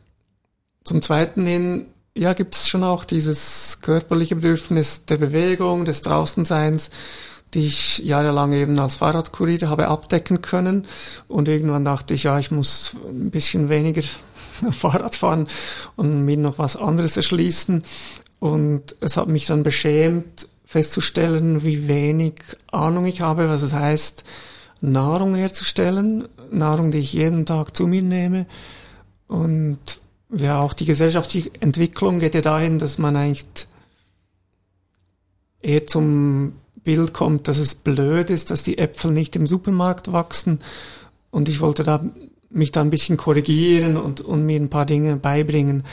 zum 0.84 1.00
Zweiten 1.00 1.46
hin, 1.46 1.86
ja, 2.16 2.32
gibt's 2.32 2.68
schon 2.68 2.84
auch 2.84 3.04
dieses 3.04 3.78
körperliche 3.82 4.36
Bedürfnis 4.36 5.04
der 5.06 5.16
Bewegung, 5.16 5.84
des 5.84 6.02
Draußenseins, 6.02 6.90
die 7.54 7.66
ich 7.66 7.98
jahrelang 7.98 8.52
eben 8.52 8.78
als 8.78 8.96
Fahrradkurier 8.96 9.68
habe 9.68 9.88
abdecken 9.88 10.40
können. 10.40 10.86
Und 11.28 11.48
irgendwann 11.48 11.84
dachte 11.84 12.14
ich, 12.14 12.24
ja, 12.24 12.38
ich 12.38 12.50
muss 12.50 12.96
ein 13.08 13.30
bisschen 13.30 13.68
weniger 13.68 14.02
Fahrrad 14.70 15.16
fahren 15.16 15.48
und 15.96 16.24
mir 16.24 16.36
noch 16.36 16.58
was 16.58 16.76
anderes 16.76 17.16
erschließen. 17.16 17.82
Und 18.38 18.94
es 19.00 19.16
hat 19.16 19.28
mich 19.28 19.46
dann 19.46 19.62
beschämt, 19.62 20.48
festzustellen, 20.64 21.62
wie 21.64 21.88
wenig 21.88 22.34
Ahnung 22.70 23.06
ich 23.06 23.20
habe, 23.20 23.48
was 23.48 23.62
es 23.62 23.72
heißt, 23.72 24.24
Nahrung 24.80 25.34
herzustellen, 25.34 26.28
Nahrung, 26.50 26.90
die 26.90 26.98
ich 26.98 27.12
jeden 27.12 27.46
Tag 27.46 27.74
zu 27.74 27.86
mir 27.86 28.02
nehme. 28.02 28.46
Und 29.26 29.78
ja, 30.36 30.60
auch 30.60 30.72
die 30.72 30.84
gesellschaftliche 30.84 31.50
Entwicklung 31.60 32.18
geht 32.18 32.34
ja 32.34 32.40
dahin, 32.40 32.78
dass 32.78 32.98
man 32.98 33.16
eigentlich 33.16 33.46
eher 35.60 35.86
zum 35.86 36.54
Bild 36.82 37.12
kommt, 37.12 37.48
dass 37.48 37.58
es 37.58 37.74
blöd 37.74 38.30
ist, 38.30 38.50
dass 38.50 38.62
die 38.62 38.78
Äpfel 38.78 39.10
nicht 39.10 39.34
im 39.36 39.46
Supermarkt 39.46 40.12
wachsen. 40.12 40.60
Und 41.30 41.48
ich 41.48 41.60
wollte 41.60 41.82
da 41.82 42.04
mich 42.50 42.70
da 42.70 42.82
ein 42.82 42.90
bisschen 42.90 43.16
korrigieren 43.16 43.96
und, 43.96 44.20
und 44.20 44.46
mir 44.46 44.60
ein 44.60 44.70
paar 44.70 44.86
Dinge 44.86 45.16
beibringen. 45.16 45.84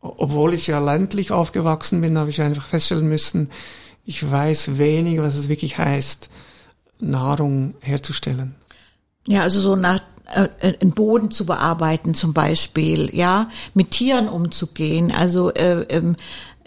Obwohl 0.00 0.54
ich 0.54 0.66
ja 0.66 0.78
ländlich 0.78 1.32
aufgewachsen 1.32 2.00
bin, 2.00 2.16
habe 2.16 2.30
ich 2.30 2.40
einfach 2.40 2.64
feststellen 2.64 3.08
müssen, 3.08 3.50
ich 4.04 4.28
weiß 4.28 4.78
wenig, 4.78 5.20
was 5.20 5.36
es 5.36 5.50
wirklich 5.50 5.76
heißt, 5.76 6.30
Nahrung 6.98 7.74
herzustellen. 7.80 8.54
Ja, 9.26 9.42
also 9.42 9.60
so 9.60 9.76
nach 9.76 10.00
äh, 10.28 10.74
einen 10.80 10.92
Boden 10.92 11.30
zu 11.30 11.46
bearbeiten 11.46 12.14
zum 12.14 12.32
Beispiel, 12.32 13.14
ja, 13.14 13.48
mit 13.74 13.92
Tieren 13.92 14.28
umzugehen. 14.28 15.12
Also 15.16 15.50
äh, 15.50 15.82
ähm, 15.88 16.16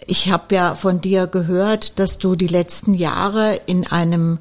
ich 0.06 0.30
habe 0.30 0.54
ja 0.54 0.74
von 0.74 1.00
dir 1.00 1.26
gehört, 1.26 1.98
dass 1.98 2.18
du 2.18 2.34
die 2.34 2.48
letzten 2.48 2.94
Jahre 2.94 3.60
in 3.66 3.86
einem 3.86 4.38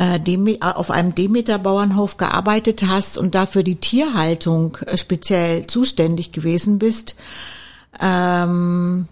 äh, 0.00 0.16
äh, 0.16 0.58
auf 0.60 0.90
einem 0.90 1.14
Demeter-Bauernhof 1.14 2.16
gearbeitet 2.16 2.84
hast 2.86 3.18
und 3.18 3.34
dafür 3.34 3.62
die 3.62 3.76
Tierhaltung 3.76 4.78
äh, 4.86 4.96
speziell 4.96 5.66
zuständig 5.66 6.32
gewesen 6.32 6.78
bist. 6.78 7.16
Ähm, 8.00 9.08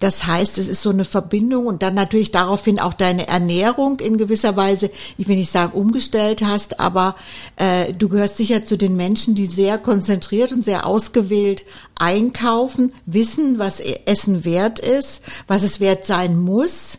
das 0.00 0.26
heißt, 0.26 0.58
es 0.58 0.68
ist 0.68 0.82
so 0.82 0.90
eine 0.90 1.04
Verbindung 1.04 1.66
und 1.66 1.82
dann 1.82 1.94
natürlich 1.94 2.30
daraufhin 2.30 2.78
auch 2.78 2.94
deine 2.94 3.28
Ernährung 3.28 4.00
in 4.00 4.18
gewisser 4.18 4.56
Weise, 4.56 4.90
ich 5.16 5.26
will 5.28 5.36
nicht 5.36 5.50
sagen 5.50 5.72
umgestellt 5.72 6.42
hast, 6.42 6.80
aber 6.80 7.16
äh, 7.56 7.92
du 7.92 8.08
gehörst 8.08 8.36
sicher 8.36 8.64
zu 8.64 8.76
den 8.76 8.96
Menschen, 8.96 9.34
die 9.34 9.46
sehr 9.46 9.78
konzentriert 9.78 10.52
und 10.52 10.64
sehr 10.64 10.86
ausgewählt 10.86 11.64
einkaufen, 11.94 12.92
wissen, 13.06 13.58
was 13.58 13.80
e-, 13.80 14.00
Essen 14.04 14.44
wert 14.44 14.78
ist, 14.78 15.22
was 15.46 15.62
es 15.62 15.80
wert 15.80 16.04
sein 16.04 16.38
muss 16.38 16.98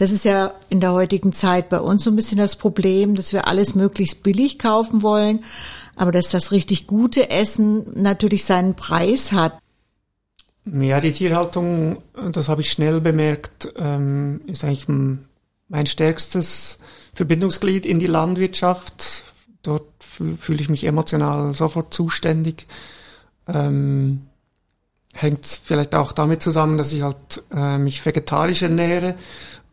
das 0.00 0.12
ist 0.12 0.24
ja 0.24 0.54
in 0.70 0.80
der 0.80 0.94
heutigen 0.94 1.34
Zeit 1.34 1.68
bei 1.68 1.78
uns 1.78 2.04
so 2.04 2.10
ein 2.10 2.16
bisschen 2.16 2.38
das 2.38 2.56
Problem, 2.56 3.16
dass 3.16 3.34
wir 3.34 3.46
alles 3.46 3.74
möglichst 3.74 4.22
billig 4.22 4.58
kaufen 4.58 5.02
wollen, 5.02 5.44
aber 5.94 6.10
dass 6.10 6.30
das 6.30 6.52
richtig 6.52 6.86
gute 6.86 7.28
Essen 7.28 7.84
natürlich 7.96 8.46
seinen 8.46 8.76
Preis 8.76 9.32
hat. 9.32 9.58
Ja, 10.64 11.00
die 11.00 11.12
Tierhaltung, 11.12 11.98
das 12.32 12.48
habe 12.48 12.60
ich 12.60 12.70
schnell 12.70 13.00
bemerkt, 13.00 13.72
ähm, 13.76 14.42
ist 14.46 14.62
eigentlich 14.62 14.88
mein 14.88 15.86
stärkstes 15.86 16.78
Verbindungsglied 17.14 17.86
in 17.86 17.98
die 17.98 18.06
Landwirtschaft. 18.06 19.24
Dort 19.62 19.88
fühle 20.00 20.60
ich 20.60 20.68
mich 20.68 20.84
emotional 20.84 21.54
sofort 21.54 21.94
zuständig. 21.94 22.66
Ähm, 23.48 24.26
hängt 25.12 25.46
vielleicht 25.46 25.94
auch 25.94 26.12
damit 26.12 26.42
zusammen, 26.42 26.78
dass 26.78 26.92
ich 26.92 27.02
halt 27.02 27.42
äh, 27.52 27.78
mich 27.78 28.04
vegetarisch 28.04 28.62
ernähre 28.62 29.16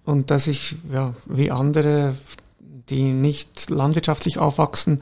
und 0.04 0.32
dass 0.32 0.48
ich, 0.48 0.76
ja, 0.92 1.14
wie 1.26 1.52
andere, 1.52 2.16
die 2.60 3.12
nicht 3.12 3.70
landwirtschaftlich 3.70 4.40
aufwachsen, 4.40 5.02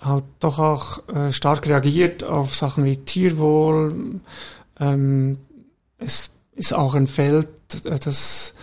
halt 0.00 0.24
doch 0.40 0.58
auch 0.58 1.08
äh, 1.08 1.32
stark 1.32 1.66
reagiert 1.66 2.24
auf 2.24 2.54
Sachen 2.54 2.84
wie 2.84 2.98
Tierwohl. 2.98 4.20
Ähm, 4.78 5.38
es 5.98 6.30
ist 6.54 6.74
auch 6.74 6.94
ein 6.94 7.06
Feld, 7.06 7.48
das 7.84 8.54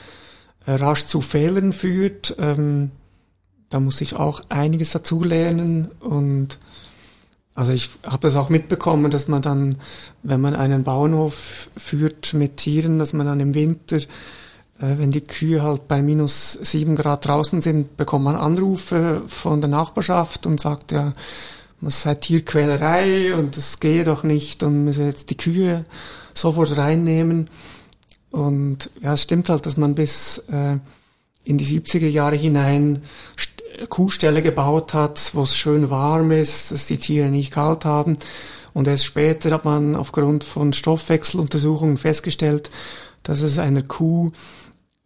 äh, 0.66 0.72
rasch 0.74 1.06
zu 1.06 1.22
Fehlern 1.22 1.74
führt. 1.74 2.36
Ähm, 2.40 2.92
da 3.70 3.80
muss 3.80 4.02
ich 4.02 4.16
auch 4.16 4.42
einiges 4.50 4.92
dazu 4.92 5.24
lernen 5.24 5.90
und 6.00 6.60
also 7.56 7.72
ich 7.72 7.92
habe 8.04 8.28
das 8.28 8.36
auch 8.36 8.50
mitbekommen, 8.50 9.12
dass 9.12 9.28
man 9.28 9.44
dann, 9.44 9.78
wenn 10.24 10.42
man 10.42 10.56
einen 10.56 10.84
Bauernhof 10.84 11.70
führt 11.78 12.34
mit 12.34 12.58
Tieren, 12.58 12.98
dass 12.98 13.14
man 13.14 13.28
dann 13.28 13.40
im 13.40 13.54
Winter 13.54 14.00
äh, 14.84 14.98
wenn 14.98 15.12
die 15.12 15.22
Kühe 15.22 15.62
halt 15.62 15.88
bei 15.88 16.02
minus 16.02 16.54
sieben 16.54 16.96
Grad 16.96 17.28
draußen 17.28 17.62
sind, 17.62 17.96
bekommt 17.98 18.26
man 18.26 18.36
Anrufe 18.36 19.24
von 19.28 19.62
der 19.62 19.70
Nachbarschaft 19.70 20.46
und 20.46 20.60
sagt, 20.60 20.92
ja, 20.92 21.14
was 21.84 22.02
sei 22.02 22.16
Tierquälerei 22.16 23.36
und 23.36 23.58
das 23.58 23.80
gehe 23.80 24.04
doch 24.04 24.24
nicht 24.24 24.64
und 24.64 24.86
müsse 24.86 25.04
jetzt 25.04 25.30
die 25.30 25.38
Kühe 25.38 25.84
sofort 26.34 26.78
reinnehmen. 26.78 27.50
Und 28.32 28.90
ja, 29.02 29.14
es 29.14 29.24
stimmt 29.24 29.50
halt, 29.50 29.66
dass 29.66 29.78
man 29.78 29.94
bis 29.94 30.40
äh, 30.50 30.78
in 31.44 31.58
die 31.58 31.66
70er 31.66 32.08
Jahre 32.08 32.36
hinein 32.36 33.04
Kuhställe 33.90 34.42
gebaut 34.42 34.94
hat, 34.94 35.32
wo 35.34 35.44
es 35.44 35.58
schön 35.58 35.90
warm 35.90 36.32
ist, 36.32 36.72
dass 36.72 36.88
die 36.88 36.98
Tiere 36.98 37.30
nicht 37.30 37.52
kalt 37.52 37.86
haben. 37.86 38.18
Und 38.74 38.88
erst 38.88 39.06
später 39.06 39.52
hat 39.52 39.66
man 39.66 39.96
aufgrund 39.96 40.44
von 40.44 40.74
Stoffwechseluntersuchungen 40.74 41.98
festgestellt, 41.98 42.72
dass 43.24 43.42
es 43.42 43.60
einer 43.60 43.84
Kuh 43.84 44.32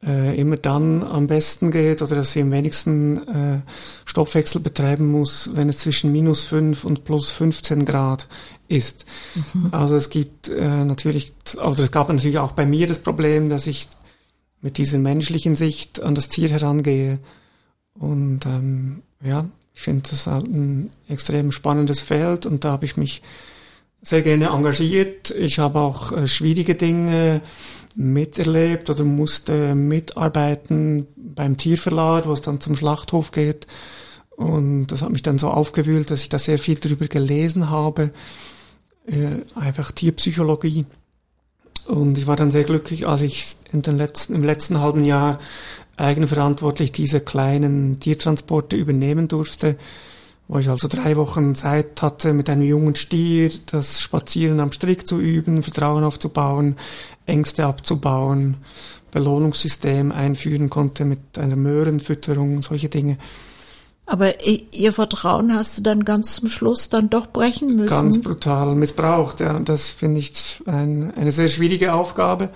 äh, 0.05 0.39
immer 0.39 0.57
dann 0.57 1.03
am 1.03 1.27
besten 1.27 1.71
geht 1.71 2.01
oder 2.01 2.15
dass 2.15 2.31
sie 2.31 2.41
am 2.41 2.51
wenigsten 2.51 3.27
äh, 3.27 3.61
Stoffwechsel 4.05 4.61
betreiben 4.61 5.11
muss, 5.11 5.49
wenn 5.53 5.69
es 5.69 5.79
zwischen 5.79 6.11
minus 6.11 6.43
5 6.43 6.83
und 6.83 7.03
plus 7.03 7.31
15 7.31 7.85
Grad 7.85 8.27
ist. 8.67 9.05
Mhm. 9.53 9.69
Also 9.71 9.95
es 9.95 10.09
gibt 10.09 10.49
äh, 10.49 10.85
natürlich, 10.85 11.33
also 11.57 11.83
es 11.83 11.91
gab 11.91 12.09
natürlich 12.09 12.37
auch 12.37 12.51
bei 12.51 12.65
mir 12.65 12.85
das 12.87 12.99
Problem, 12.99 13.49
dass 13.49 13.65
ich 13.65 13.87
mit 14.61 14.77
dieser 14.77 14.99
menschlichen 14.99 15.55
Sicht 15.55 16.01
an 16.01 16.15
das 16.15 16.29
Tier 16.29 16.49
herangehe. 16.49 17.19
Und 17.93 18.45
ähm, 18.45 19.01
ja, 19.23 19.45
ich 19.73 19.81
finde 19.81 20.09
das 20.09 20.27
halt 20.27 20.47
ein 20.47 20.91
extrem 21.07 21.51
spannendes 21.51 22.01
Feld 22.01 22.45
und 22.45 22.63
da 22.63 22.71
habe 22.71 22.85
ich 22.85 22.97
mich 22.97 23.21
sehr 24.01 24.21
gerne 24.21 24.47
engagiert. 24.47 25.31
Ich 25.31 25.59
habe 25.59 25.79
auch 25.79 26.11
äh, 26.11 26.27
schwierige 26.27 26.75
Dinge 26.75 27.41
miterlebt 27.95 28.89
oder 28.89 29.03
musste 29.03 29.73
mitarbeiten 29.75 31.07
beim 31.15 31.57
Tierverlag, 31.57 32.27
wo 32.27 32.33
es 32.33 32.41
dann 32.41 32.61
zum 32.61 32.75
Schlachthof 32.75 33.31
geht. 33.31 33.67
Und 34.35 34.87
das 34.87 35.01
hat 35.01 35.11
mich 35.11 35.23
dann 35.23 35.39
so 35.39 35.49
aufgewühlt, 35.49 36.11
dass 36.11 36.21
ich 36.21 36.29
da 36.29 36.37
sehr 36.37 36.59
viel 36.59 36.75
drüber 36.75 37.07
gelesen 37.07 37.71
habe. 37.71 38.11
Äh, 39.07 39.41
einfach 39.55 39.91
Tierpsychologie. 39.91 40.85
Und 41.87 42.17
ich 42.17 42.27
war 42.27 42.35
dann 42.35 42.51
sehr 42.51 42.63
glücklich, 42.63 43.07
als 43.07 43.21
ich 43.21 43.55
in 43.71 43.81
den 43.81 43.97
letzten, 43.97 44.35
im 44.35 44.43
letzten 44.43 44.79
halben 44.79 45.03
Jahr 45.03 45.39
eigenverantwortlich 45.95 46.91
diese 46.91 47.21
kleinen 47.21 47.99
Tiertransporte 47.99 48.75
übernehmen 48.75 49.27
durfte, 49.27 49.77
wo 50.47 50.59
ich 50.59 50.69
also 50.69 50.87
drei 50.87 51.15
Wochen 51.17 51.55
Zeit 51.55 52.01
hatte, 52.01 52.33
mit 52.33 52.49
einem 52.49 52.63
jungen 52.63 52.95
Stier 52.95 53.51
das 53.65 54.01
Spazieren 54.01 54.59
am 54.59 54.71
Strick 54.71 55.05
zu 55.05 55.19
üben, 55.19 55.61
Vertrauen 55.61 56.03
aufzubauen, 56.03 56.77
Ängste 57.25 57.65
abzubauen, 57.65 58.57
Belohnungssystem 59.11 60.11
einführen 60.11 60.69
konnte 60.69 61.05
mit 61.05 61.37
einer 61.37 61.55
Möhrenfütterung, 61.55 62.61
solche 62.61 62.89
Dinge. 62.89 63.17
Aber 64.05 64.45
ihr 64.45 64.93
Vertrauen 64.93 65.53
hast 65.53 65.77
du 65.77 65.81
dann 65.81 66.05
ganz 66.05 66.35
zum 66.35 66.47
Schluss 66.47 66.87
dann 66.87 67.09
doch 67.09 67.27
brechen 67.27 67.75
müssen. 67.75 67.89
Ganz 67.89 68.21
brutal 68.21 68.73
missbraucht, 68.73 69.41
ja. 69.41 69.59
Das 69.59 69.89
finde 69.89 70.21
ich 70.21 70.63
ein, 70.65 71.13
eine 71.13 71.31
sehr 71.31 71.49
schwierige 71.49 71.93
Aufgabe. 71.93 72.49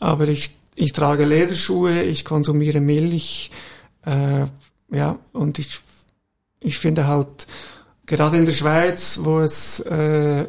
Aber 0.00 0.26
ich, 0.26 0.56
ich 0.74 0.94
trage 0.94 1.26
Lederschuhe, 1.26 2.02
ich 2.02 2.24
konsumiere 2.24 2.80
Milch, 2.80 3.50
äh, 4.06 4.46
ja, 4.90 5.18
und 5.32 5.58
ich, 5.58 5.80
ich 6.60 6.78
finde 6.78 7.06
halt, 7.06 7.46
gerade 8.06 8.38
in 8.38 8.46
der 8.46 8.52
Schweiz, 8.52 9.20
wo 9.22 9.40
es 9.40 9.80
äh, 9.80 10.48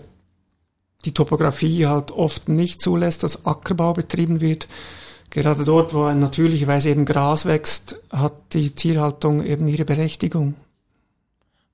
die 1.06 1.14
Topografie 1.14 1.86
halt 1.86 2.12
oft 2.12 2.50
nicht 2.50 2.82
zulässt, 2.82 3.24
dass 3.24 3.46
Ackerbau 3.46 3.94
betrieben 3.94 4.42
wird. 4.42 4.68
Gerade 5.30 5.64
dort, 5.64 5.94
wo 5.94 6.12
natürlicherweise 6.12 6.90
eben 6.90 7.06
Gras 7.06 7.46
wächst, 7.46 7.98
hat 8.12 8.34
die 8.54 8.72
Tierhaltung 8.72 9.44
eben 9.44 9.68
ihre 9.68 9.86
Berechtigung. 9.86 10.56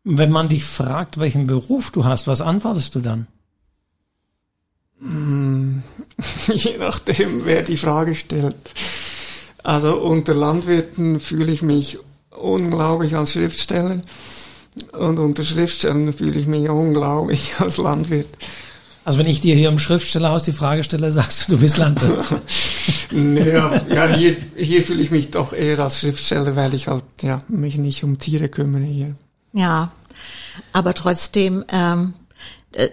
Wenn 0.03 0.31
man 0.31 0.49
dich 0.49 0.65
fragt, 0.65 1.19
welchen 1.19 1.47
Beruf 1.47 1.91
du 1.91 2.03
hast, 2.03 2.27
was 2.27 2.41
antwortest 2.41 2.95
du 2.95 2.99
dann? 2.99 3.27
Hm, 4.99 5.83
je 6.47 6.77
nachdem, 6.77 7.45
wer 7.45 7.61
die 7.61 7.77
Frage 7.77 8.15
stellt. 8.15 8.55
Also 9.63 9.97
unter 10.01 10.33
Landwirten 10.33 11.19
fühle 11.19 11.51
ich 11.51 11.61
mich 11.61 11.99
unglaublich 12.39 13.15
als 13.15 13.33
Schriftsteller 13.33 14.01
und 14.91 15.19
unter 15.19 15.43
Schriftstellern 15.43 16.13
fühle 16.13 16.39
ich 16.39 16.47
mich 16.47 16.69
unglaublich 16.69 17.53
als 17.59 17.77
Landwirt. 17.77 18.27
Also 19.05 19.19
wenn 19.19 19.27
ich 19.27 19.41
dir 19.41 19.55
hier 19.55 19.67
im 19.67 19.79
Schriftstellerhaus 19.79 20.43
die 20.43 20.53
Frage 20.53 20.83
stelle, 20.83 21.11
sagst 21.11 21.47
du, 21.47 21.55
du 21.55 21.61
bist 21.61 21.77
Landwirt. 21.77 22.25
naja, 23.11 23.81
ja, 23.89 24.07
hier, 24.07 24.37
hier 24.55 24.81
fühle 24.81 25.03
ich 25.03 25.11
mich 25.11 25.29
doch 25.29 25.51
eher 25.51 25.79
als 25.79 25.99
Schriftsteller, 25.99 26.55
weil 26.55 26.73
ich 26.73 26.87
halt 26.87 27.03
ja, 27.21 27.39
mich 27.49 27.77
nicht 27.77 28.05
um 28.05 28.17
Tiere 28.17 28.47
kümmere 28.47 28.85
hier. 28.85 29.15
Ja, 29.51 29.91
aber 30.71 30.93
trotzdem 30.93 31.65
ähm, 31.71 32.13
äh, 32.13 32.22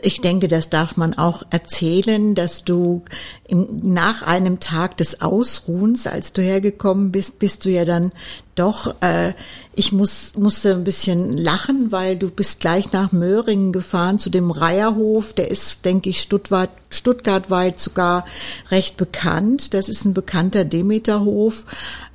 ich 0.03 0.21
denke, 0.21 0.49
das 0.49 0.69
darf 0.69 0.97
man 0.97 1.17
auch 1.17 1.43
erzählen, 1.51 2.35
dass 2.35 2.65
du 2.65 3.03
im, 3.47 3.81
nach 3.83 4.23
einem 4.23 4.61
Tag 4.61 4.97
des 4.99 5.23
Ausruhens, 5.23 6.07
als 6.07 6.33
du 6.33 6.43
hergekommen 6.43 7.13
bist, 7.13 7.39
bist 7.39 7.65
du 7.65 7.71
ja 7.71 7.85
dann 7.85 8.13
doch, 8.55 8.95
äh, 9.01 9.33
ich 9.75 9.93
muss, 9.93 10.33
musste 10.37 10.73
ein 10.73 10.85
bisschen 10.85 11.35
lachen, 11.37 11.93
weil 11.93 12.19
du 12.19 12.31
bist 12.31 12.61
gleich 12.61 12.93
nach 12.93 13.11
Möhringen 13.11 13.73
gefahren 13.73 14.19
zu 14.19 14.29
dem 14.29 14.51
Reierhof. 14.51 15.33
Der 15.33 15.51
ist, 15.51 15.87
denke 15.87 16.11
ich, 16.11 16.21
Stuttgart, 16.21 16.69
Stuttgartweit 16.91 17.81
sogar 17.81 18.27
recht 18.71 18.99
bekannt. 18.99 19.73
Das 19.73 19.89
ist 19.89 20.05
ein 20.05 20.13
bekannter 20.13 20.67
Demeterhof, 20.67 21.65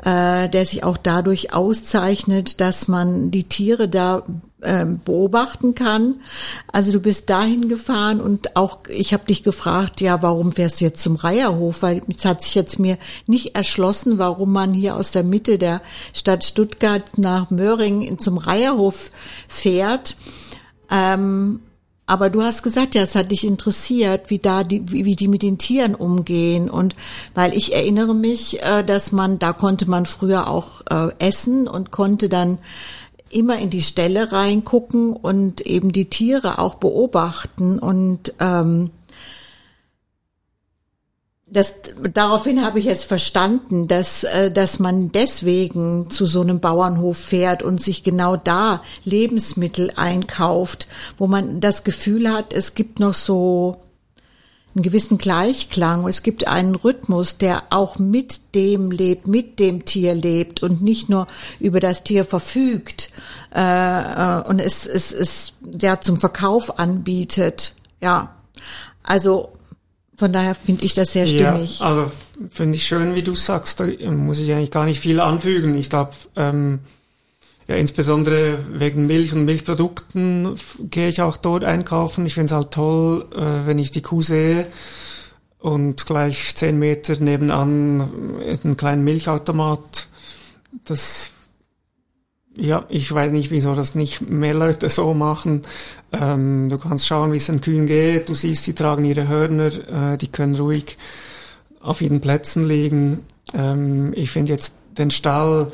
äh, 0.04 0.48
der 0.50 0.66
sich 0.68 0.84
auch 0.84 0.98
dadurch 0.98 1.54
auszeichnet, 1.54 2.62
dass 2.62 2.88
man 2.88 3.32
die 3.32 3.46
Tiere 3.46 3.90
da 3.90 4.24
ähm, 4.66 5.00
beobachten 5.04 5.76
kann. 5.76 6.16
Also 6.72 6.92
du 6.92 7.00
bist 7.00 7.30
dahin 7.30 7.70
gefahren 7.70 8.20
und 8.20 8.56
auch 8.56 8.80
ich 8.90 9.14
habe 9.14 9.26
dich 9.26 9.44
gefragt, 9.44 10.02
ja, 10.02 10.22
warum 10.22 10.52
fährst 10.52 10.82
du 10.82 10.86
jetzt 10.86 11.02
zum 11.02 11.16
Reierhof? 11.16 11.82
Weil 11.82 12.02
es 12.16 12.26
hat 12.26 12.44
sich 12.44 12.56
jetzt 12.56 12.80
mir 12.80 12.98
nicht 13.28 13.56
erschlossen, 13.56 14.18
warum 14.18 14.52
man 14.52 14.74
hier 14.74 14.96
aus 14.96 15.12
der 15.12 15.24
Mitte 15.24 15.58
der 15.58 15.82
Stadt 16.14 16.44
Stuttgart 16.44 17.18
nach 17.18 17.50
Möhringen 17.50 18.20
zum 18.20 18.38
Reierhof 18.38 19.12
fährt. 19.48 20.18
Ähm, 20.92 21.62
aber 22.08 22.30
du 22.30 22.44
hast 22.44 22.62
gesagt, 22.62 22.94
ja, 22.94 23.02
es 23.02 23.16
hat 23.16 23.32
dich 23.32 23.46
interessiert, 23.46 24.30
wie 24.30 24.38
da 24.38 24.64
die, 24.64 24.92
wie, 24.92 25.06
wie 25.06 25.16
die 25.16 25.28
mit 25.28 25.42
den 25.42 25.58
Tieren 25.58 25.96
umgehen. 25.96 26.70
Und 26.70 26.96
weil 27.34 27.56
ich 27.58 27.74
erinnere 27.74 28.14
mich, 28.14 28.62
äh, 28.62 28.84
dass 28.84 29.12
man, 29.12 29.40
da 29.40 29.54
konnte 29.54 29.90
man 29.90 30.06
früher 30.06 30.48
auch 30.48 30.82
äh, 30.90 31.10
essen 31.18 31.68
und 31.68 31.90
konnte 31.90 32.30
dann 32.30 32.60
immer 33.30 33.58
in 33.58 33.70
die 33.70 33.82
Stelle 33.82 34.32
reingucken 34.32 35.14
und 35.14 35.62
eben 35.62 35.92
die 35.92 36.10
Tiere 36.10 36.60
auch 36.60 36.76
beobachten 36.76 37.80
und 37.80 38.34
ähm, 38.40 38.92
das, 41.48 41.76
daraufhin 42.14 42.66
habe 42.66 42.80
ich 42.80 42.88
es 42.88 43.04
verstanden, 43.04 43.88
dass, 43.88 44.24
äh, 44.24 44.52
dass 44.52 44.80
man 44.80 45.12
deswegen 45.12 46.10
zu 46.10 46.26
so 46.26 46.42
einem 46.42 46.60
Bauernhof 46.60 47.18
fährt 47.18 47.62
und 47.62 47.80
sich 47.80 48.04
genau 48.04 48.36
da 48.36 48.82
Lebensmittel 49.04 49.92
einkauft, 49.96 50.88
wo 51.18 51.28
man 51.28 51.62
das 51.62 51.84
Gefühl 51.84 52.32
hat, 52.32 52.52
es 52.52 52.74
gibt 52.74 53.00
noch 53.00 53.14
so 53.14 53.78
einen 54.76 54.84
gewissen 54.84 55.18
Gleichklang. 55.18 56.08
Es 56.08 56.22
gibt 56.22 56.48
einen 56.48 56.76
Rhythmus, 56.76 57.38
der 57.38 57.64
auch 57.70 57.98
mit 57.98 58.54
dem 58.56 58.92
lebt, 58.92 59.26
mit 59.26 59.60
dem 59.60 59.86
Tier 59.86 60.14
lebt 60.14 60.62
und 60.62 60.82
nicht 60.82 61.10
nur 61.10 61.28
über 61.60 61.80
das 61.80 62.04
Tier 62.04 62.26
verfügt 62.26 63.10
äh, 63.52 64.42
und 64.48 64.60
es, 64.60 64.86
es, 64.86 65.14
es 65.14 65.54
ja 65.64 66.02
zum 66.02 66.18
Verkauf 66.18 66.78
anbietet. 66.78 67.74
Ja, 68.02 68.36
also 69.02 69.54
von 70.18 70.34
daher 70.34 70.56
finde 70.56 70.84
ich 70.84 70.94
das 70.94 71.14
sehr 71.14 71.28
stimmig. 71.28 71.80
Ja, 71.80 71.86
also 71.86 72.12
finde 72.52 72.76
ich 72.76 72.86
schön, 72.86 73.16
wie 73.16 73.22
du 73.22 73.36
sagst. 73.36 73.80
Da 73.80 73.86
muss 74.12 74.40
ich 74.40 74.52
eigentlich 74.52 74.72
gar 74.72 74.86
nicht 74.86 75.00
viel 75.00 75.20
anfügen. 75.20 75.78
Ich 75.78 75.90
glaube, 75.90 76.12
ähm, 76.36 76.80
ja, 77.68 77.76
insbesondere 77.76 78.60
wegen 78.72 79.08
Milch 79.08 79.34
und 79.34 79.46
Milchprodukten 79.46 80.56
gehe 80.90 81.10
ich 81.10 81.22
auch 81.22 81.38
dort 81.38 81.64
einkaufen. 81.64 82.26
Ich 82.26 82.36
finde 82.36 82.48
es 82.48 82.52
halt 82.52 82.72
toll, 82.72 83.26
äh, 83.36 83.66
wenn 83.66 83.80
ich 83.80 83.92
die 83.92 84.04
Kuh 84.04 84.22
sehe 84.22 84.68
und 85.60 86.06
gleich 86.06 86.56
zehn 86.56 86.78
Meter 86.78 87.18
nebenan 87.18 88.40
ist 88.42 88.66
ein 88.66 88.78
kleiner 88.78 89.02
Milchautomat. 89.02 90.08
Das, 90.84 91.32
ja, 92.56 92.86
ich 92.90 93.12
weiß 93.12 93.32
nicht, 93.32 93.50
wieso 93.50 93.74
das 93.74 93.96
nicht 93.96 94.22
mehr 94.22 94.54
Leute 94.54 94.90
so 94.90 95.16
machen. 95.16 95.64
Ähm, 96.12 96.70
du 96.70 96.78
kannst 96.78 97.08
schauen, 97.08 97.32
wie 97.32 97.38
es 97.38 97.48
den 97.48 97.62
Kühen 97.62 97.88
geht. 97.88 98.30
Du 98.30 98.36
siehst, 98.36 98.66
sie 98.66 98.76
tragen 98.76 99.06
ihre 99.06 99.28
Hörner, 99.28 100.12
äh, 100.14 100.18
die 100.18 100.28
können 100.28 100.54
ruhig 100.54 100.98
auf 101.80 102.00
ihren 102.02 102.22
Plätzen 102.22 102.68
liegen. 102.68 103.26
Ähm, 103.56 104.14
ich 104.16 104.30
finde 104.30 104.52
jetzt 104.52 104.76
den 105.00 105.10
Stall 105.10 105.72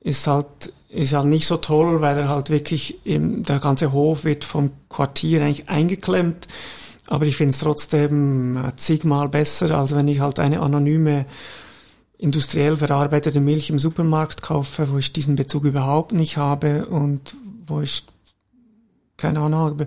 ist 0.00 0.28
halt 0.28 0.72
ist 0.96 1.12
halt 1.12 1.26
nicht 1.26 1.46
so 1.46 1.58
toll, 1.58 2.00
weil 2.00 2.16
er 2.18 2.28
halt 2.28 2.50
wirklich, 2.50 3.04
im, 3.04 3.42
der 3.42 3.60
ganze 3.60 3.92
Hof 3.92 4.24
wird 4.24 4.44
vom 4.44 4.70
Quartier 4.88 5.42
eigentlich 5.42 5.68
eingeklemmt. 5.68 6.48
Aber 7.06 7.26
ich 7.26 7.36
finde 7.36 7.50
es 7.50 7.60
trotzdem 7.60 8.56
äh, 8.56 8.74
zigmal 8.76 9.28
besser, 9.28 9.78
als 9.78 9.94
wenn 9.94 10.08
ich 10.08 10.20
halt 10.20 10.38
eine 10.38 10.60
anonyme 10.60 11.26
industriell 12.18 12.76
verarbeitete 12.78 13.40
Milch 13.40 13.70
im 13.70 13.78
Supermarkt 13.78 14.42
kaufe, 14.42 14.90
wo 14.90 14.98
ich 14.98 15.12
diesen 15.12 15.36
Bezug 15.36 15.64
überhaupt 15.64 16.12
nicht 16.12 16.38
habe 16.38 16.86
und 16.86 17.36
wo 17.66 17.82
ich 17.82 18.04
keine 19.16 19.40
Ahnung 19.40 19.60
habe 19.60 19.86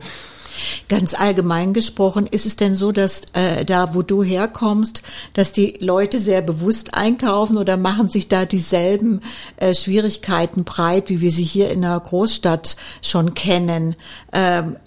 Ganz 0.88 1.14
allgemein 1.14 1.74
gesprochen, 1.74 2.28
ist 2.28 2.46
es 2.46 2.56
denn 2.56 2.76
so, 2.76 2.92
dass 2.92 3.22
äh, 3.34 3.66
da, 3.66 3.94
wo 3.94 4.02
du 4.02 4.24
herkommst, 4.24 5.04
dass 5.34 5.54
die 5.54 5.78
Leute 5.80 6.20
sehr 6.20 6.42
bewusst 6.42 6.94
einkaufen 6.94 7.58
oder 7.58 7.78
machen 7.78 8.10
sich 8.10 8.28
da 8.28 8.46
dieselben 8.46 9.22
äh, 9.58 9.74
Schwierigkeiten 9.74 10.64
breit, 10.64 11.10
wie 11.10 11.22
wir 11.22 11.32
sie 11.32 11.44
hier 11.44 11.70
in 11.72 11.84
einer 11.84 12.00
Großstadt 12.00 12.76
schon 13.02 13.34
kennen? 13.34 13.96
Ähm, 14.34 14.78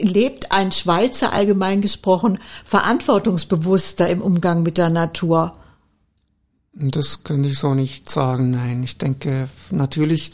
lebt 0.00 0.52
ein 0.52 0.72
Schweizer 0.72 1.32
allgemein 1.32 1.80
gesprochen 1.80 2.38
verantwortungsbewusster 2.64 4.08
im 4.08 4.22
Umgang 4.22 4.62
mit 4.62 4.78
der 4.78 4.90
Natur? 4.90 5.54
Das 6.80 7.24
könnte 7.24 7.48
ich 7.48 7.58
so 7.58 7.74
nicht 7.74 8.08
sagen, 8.08 8.52
nein. 8.52 8.82
Ich 8.84 8.98
denke, 8.98 9.48
natürlich 9.70 10.30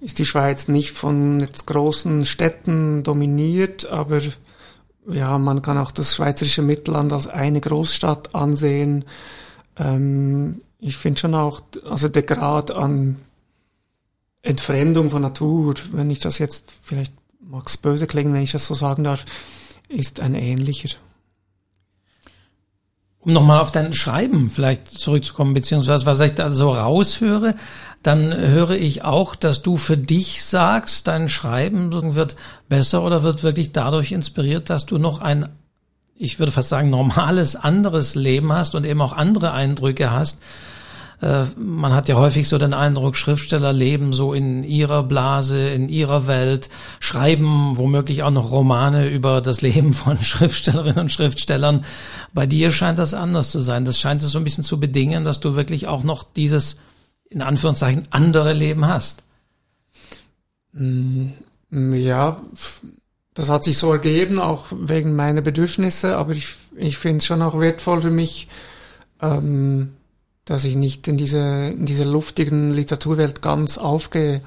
ist 0.00 0.18
die 0.18 0.24
Schweiz 0.24 0.68
nicht 0.68 0.92
von 0.92 1.40
jetzt 1.40 1.66
großen 1.66 2.24
Städten 2.24 3.02
dominiert, 3.02 3.86
aber 3.86 4.20
ja, 5.08 5.38
man 5.38 5.62
kann 5.62 5.78
auch 5.78 5.90
das 5.90 6.14
schweizerische 6.14 6.62
Mittelland 6.62 7.12
als 7.12 7.26
eine 7.26 7.60
Großstadt 7.60 8.34
ansehen. 8.34 9.04
Ähm, 9.76 10.60
ich 10.78 10.96
finde 10.96 11.20
schon 11.20 11.34
auch, 11.34 11.60
also 11.88 12.08
der 12.08 12.22
Grad 12.22 12.70
an 12.70 13.16
Entfremdung 14.42 15.10
von 15.10 15.22
Natur, 15.22 15.74
wenn 15.92 16.10
ich 16.10 16.20
das 16.20 16.38
jetzt, 16.38 16.72
vielleicht 16.82 17.12
mag 17.40 17.66
es 17.66 17.76
böse 17.76 18.06
klingen, 18.06 18.32
wenn 18.32 18.42
ich 18.42 18.52
das 18.52 18.66
so 18.66 18.74
sagen 18.74 19.04
darf, 19.04 19.24
ist 19.88 20.20
ein 20.20 20.34
ähnlicher. 20.34 20.96
Um 23.26 23.32
nochmal 23.32 23.60
auf 23.60 23.72
dein 23.72 23.92
Schreiben 23.92 24.50
vielleicht 24.50 24.86
zurückzukommen, 24.86 25.52
beziehungsweise 25.52 26.06
was 26.06 26.20
ich 26.20 26.34
da 26.34 26.48
so 26.48 26.70
raushöre, 26.70 27.56
dann 28.04 28.32
höre 28.32 28.70
ich 28.70 29.02
auch, 29.02 29.34
dass 29.34 29.62
du 29.62 29.76
für 29.76 29.96
dich 29.96 30.44
sagst, 30.44 31.08
dein 31.08 31.28
Schreiben 31.28 32.14
wird 32.14 32.36
besser 32.68 33.02
oder 33.02 33.24
wird 33.24 33.42
wirklich 33.42 33.72
dadurch 33.72 34.12
inspiriert, 34.12 34.70
dass 34.70 34.86
du 34.86 34.98
noch 34.98 35.20
ein, 35.20 35.48
ich 36.14 36.38
würde 36.38 36.52
fast 36.52 36.68
sagen, 36.68 36.88
normales 36.88 37.56
anderes 37.56 38.14
Leben 38.14 38.52
hast 38.52 38.76
und 38.76 38.86
eben 38.86 39.00
auch 39.00 39.12
andere 39.12 39.50
Eindrücke 39.50 40.12
hast, 40.12 40.38
äh, 41.22 41.44
man 41.56 41.94
hat 41.94 42.08
ja 42.08 42.16
häufig 42.16 42.48
so 42.48 42.58
den 42.58 42.74
Eindruck, 42.74 43.16
Schriftsteller 43.16 43.72
leben 43.72 44.12
so 44.12 44.34
in 44.34 44.64
ihrer 44.64 45.02
Blase, 45.02 45.68
in 45.70 45.88
ihrer 45.88 46.26
Welt, 46.26 46.68
schreiben 47.00 47.78
womöglich 47.78 48.22
auch 48.22 48.30
noch 48.30 48.50
Romane 48.50 49.08
über 49.08 49.40
das 49.40 49.62
Leben 49.62 49.94
von 49.94 50.18
Schriftstellerinnen 50.22 50.98
und 50.98 51.12
Schriftstellern. 51.12 51.84
Bei 52.34 52.46
dir 52.46 52.70
scheint 52.70 52.98
das 52.98 53.14
anders 53.14 53.50
zu 53.50 53.60
sein. 53.60 53.84
Das 53.84 53.98
scheint 53.98 54.22
es 54.22 54.30
so 54.30 54.38
ein 54.38 54.44
bisschen 54.44 54.64
zu 54.64 54.78
bedingen, 54.78 55.24
dass 55.24 55.40
du 55.40 55.56
wirklich 55.56 55.86
auch 55.86 56.02
noch 56.02 56.22
dieses, 56.22 56.76
in 57.30 57.40
Anführungszeichen, 57.40 58.02
andere 58.10 58.52
Leben 58.52 58.86
hast. 58.86 59.22
Mm, 60.72 61.30
ja, 61.70 62.42
das 63.32 63.48
hat 63.48 63.64
sich 63.64 63.78
so 63.78 63.90
ergeben, 63.90 64.38
auch 64.38 64.66
wegen 64.70 65.16
meiner 65.16 65.40
Bedürfnisse, 65.40 66.16
aber 66.16 66.32
ich, 66.32 66.54
ich 66.76 66.98
finde 66.98 67.18
es 67.18 67.26
schon 67.26 67.40
auch 67.40 67.58
wertvoll 67.58 68.02
für 68.02 68.10
mich, 68.10 68.48
ähm, 69.22 69.95
dass 70.46 70.64
ich 70.64 70.76
nicht 70.76 71.06
in 71.08 71.18
diese, 71.18 71.74
in 71.76 71.84
diese 71.84 72.04
luftigen 72.04 72.72
Literaturwelt 72.72 73.42
ganz 73.42 73.76
aufgehe. 73.76 74.40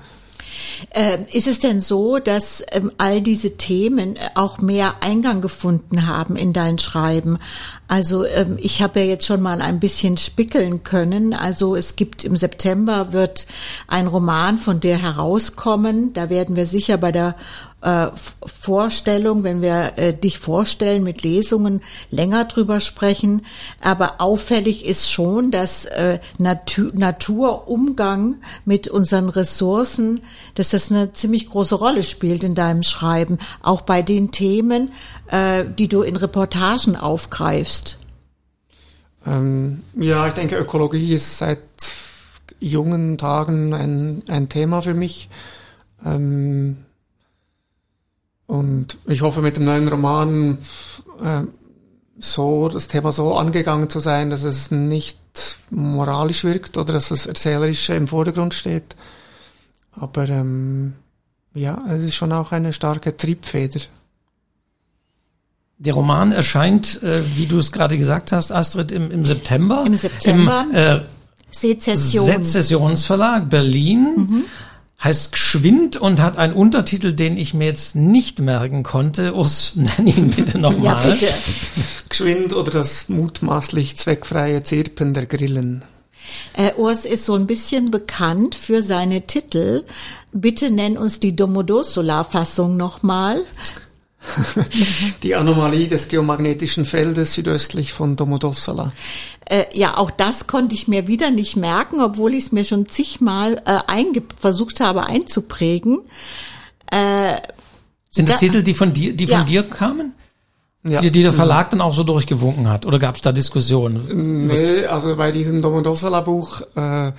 Ähm, 0.94 1.26
ist 1.32 1.48
es 1.48 1.60
denn 1.60 1.82
so, 1.82 2.20
dass 2.20 2.64
ähm, 2.72 2.92
all 2.98 3.22
diese 3.22 3.58
Themen 3.58 4.16
auch 4.36 4.60
mehr 4.60 4.96
Eingang 5.02 5.42
gefunden 5.42 6.08
haben 6.08 6.36
in 6.36 6.54
dein 6.54 6.80
Schreiben? 6.80 7.38
Also 7.88 8.26
ähm, 8.26 8.58
ich 8.60 8.82
habe 8.82 9.02
ja 9.02 9.06
jetzt 9.06 9.26
schon 9.26 9.42
mal 9.42 9.62
ein 9.62 9.80
bisschen 9.80 10.18
spickeln 10.18 10.84
können. 10.84 11.34
Also 11.34 11.76
es 11.76 11.96
gibt 11.96 12.24
im 12.24 12.38
September 12.38 13.14
wird 13.14 13.46
ein 13.88 14.08
Roman 14.08 14.58
von 14.58 14.80
dir 14.80 14.98
herauskommen. 14.98 16.14
Da 16.14 16.30
werden 16.30 16.56
wir 16.56 16.66
sicher 16.66 16.98
bei 16.98 17.12
der 17.12 17.36
äh, 17.82 18.08
Vorstellung, 18.46 19.44
wenn 19.44 19.62
wir 19.62 19.94
äh, 19.96 20.14
dich 20.14 20.38
vorstellen 20.38 21.02
mit 21.02 21.24
Lesungen, 21.24 21.82
länger 22.10 22.44
drüber 22.44 22.82
sprechen. 22.82 23.44
Aber 23.82 24.20
auffällig 24.20 24.86
ist 24.86 25.10
schon, 25.10 25.50
dass 25.50 25.86
äh, 25.86 26.20
Natur, 26.38 26.92
Naturumgang 26.94 28.42
mit 28.66 28.90
unseren 28.90 29.30
Ressourcen, 29.30 30.22
dass 30.56 30.70
das 30.70 30.92
eine 30.92 31.14
ziemlich 31.14 31.48
große 31.48 31.76
Rolle 31.76 32.04
spielt 32.04 32.44
in 32.44 32.54
deinem 32.54 32.84
Schreiben, 32.84 33.38
auch 33.62 33.82
bei 33.82 34.02
den 34.02 34.32
Themen, 34.32 34.92
die 35.78 35.88
du 35.88 36.02
in 36.02 36.16
Reportagen 36.16 36.96
aufgreifst. 36.96 38.00
Ähm, 39.26 39.84
ja, 39.96 40.28
ich 40.28 40.34
denke, 40.34 40.58
Ökologie 40.58 41.14
ist 41.14 41.38
seit 41.38 41.60
jungen 42.60 43.18
Tagen 43.18 43.74
ein, 43.74 44.24
ein 44.28 44.50
Thema 44.50 44.82
für 44.82 44.94
mich. 44.94 45.30
Ähm, 46.04 46.78
und 48.50 48.98
ich 49.06 49.22
hoffe 49.22 49.44
mit 49.44 49.58
dem 49.58 49.66
neuen 49.66 49.88
Roman 49.88 50.58
äh, 51.22 51.44
so 52.18 52.68
das 52.68 52.88
Thema 52.88 53.12
so 53.12 53.36
angegangen 53.36 53.92
zu 53.92 54.00
sein, 54.00 54.32
dass 54.32 54.42
es 54.42 54.72
nicht 54.72 55.20
moralisch 55.70 56.44
wirkt 56.44 56.76
oder 56.76 56.94
dass 56.94 57.10
das 57.10 57.28
Erzählerische 57.28 57.94
im 57.94 58.08
Vordergrund 58.08 58.56
steht. 58.56 58.96
Aber 59.92 60.28
ähm, 60.28 60.94
ja, 61.54 61.80
es 61.90 62.04
ist 62.04 62.16
schon 62.16 62.32
auch 62.32 62.52
eine 62.52 62.74
starke 62.74 63.16
Triebfeder. 63.16 63.82
Der 65.78 65.94
Roman 65.94 66.32
erscheint, 66.32 67.04
äh, 67.04 67.22
wie 67.36 67.46
du 67.46 67.60
es 67.60 67.72
gerade 67.72 68.00
gesagt 68.00 68.32
hast, 68.32 68.52
Astrid, 68.52 68.92
im, 68.92 69.12
im 69.12 69.28
September. 69.28 69.84
Im 69.86 69.94
September. 69.94 70.66
Im, 70.72 70.76
äh, 70.76 71.02
Sezession. 71.52 72.26
Sezessionsverlag 72.26 73.48
Berlin. 73.48 74.14
Mhm 74.16 74.46
heißt 75.04 75.32
Geschwind 75.32 75.98
und 75.98 76.22
hat 76.22 76.38
einen 76.38 76.54
Untertitel, 76.54 77.14
den 77.14 77.38
ich 77.38 77.54
mir 77.54 77.66
jetzt 77.66 77.96
nicht 77.96 78.40
merken 78.40 78.84
konnte. 78.84 79.34
Urs, 79.34 79.74
nenn 79.76 80.08
ihn 80.08 80.30
bitte 80.30 80.58
nochmal. 80.60 80.84
ja, 80.84 81.12
bitte. 81.12 81.34
Geschwind 82.10 82.54
oder 82.54 82.72
das 82.72 83.10
mutmaßlich 83.10 83.98
zweckfreie 83.98 84.64
Zirpen 84.64 85.14
der 85.14 85.26
Grillen. 85.26 85.84
Äh, 86.54 86.74
Urs 86.76 87.06
ist 87.06 87.26
so 87.26 87.36
ein 87.36 87.48
bisschen 87.48 87.92
bekannt 87.92 88.56
für 88.56 88.84
seine 88.84 89.26
Titel. 89.26 89.84
Bitte 90.32 90.70
nenn 90.70 90.98
uns 90.98 91.20
die 91.20 91.36
Domodossola-Fassung 91.36 92.76
nochmal. 92.78 93.42
Die 95.24 95.36
Anomalie 95.36 95.88
des 95.88 96.08
geomagnetischen 96.08 96.86
Feldes 96.86 97.34
südöstlich 97.34 97.94
von 97.94 98.16
Domodossola. 98.16 98.92
Äh, 99.46 99.66
ja, 99.74 99.98
auch 99.98 100.12
das 100.12 100.48
konnte 100.48 100.76
ich 100.76 100.88
mir 100.88 101.08
wieder 101.08 101.32
nicht 101.32 101.56
merken, 101.56 102.02
obwohl 102.02 102.34
ich 102.34 102.46
es 102.46 102.52
mir 102.52 102.66
schon 102.66 102.88
zigmal 102.88 103.62
äh, 103.66 104.22
versucht 104.40 104.80
habe 104.80 105.06
einzuprägen. 105.06 106.02
Äh, 106.92 107.36
Sind 108.10 108.30
das 108.30 108.36
da, 108.36 108.40
Titel, 108.40 108.64
die 108.64 108.74
von 108.74 108.94
dir, 108.94 109.16
die 109.16 109.26
ja. 109.26 109.38
von 109.38 109.46
dir 109.46 109.64
kamen? 109.64 110.14
Ja. 110.84 111.02
Die, 111.02 111.12
die 111.12 111.24
der 111.24 111.34
Verlag 111.34 111.72
dann 111.72 111.82
auch 111.82 111.94
so 111.94 112.04
durchgewunken 112.04 112.70
hat? 112.70 112.86
Oder 112.86 113.00
gab 113.00 113.16
es 113.16 113.22
da 113.22 113.32
Diskussionen? 113.32 114.48
Nee, 114.48 114.86
also 114.86 115.16
bei 115.18 115.32
diesem 115.32 115.62
Domodossola-Buch, 115.62 116.62
äh, 116.76 117.12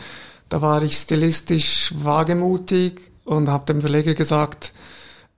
da 0.48 0.62
war 0.62 0.82
ich 0.82 0.96
stilistisch 0.96 1.92
wagemutig 1.94 3.10
und 3.24 3.48
habe 3.48 3.66
dem 3.66 3.82
Verleger 3.82 4.14
gesagt, 4.14 4.72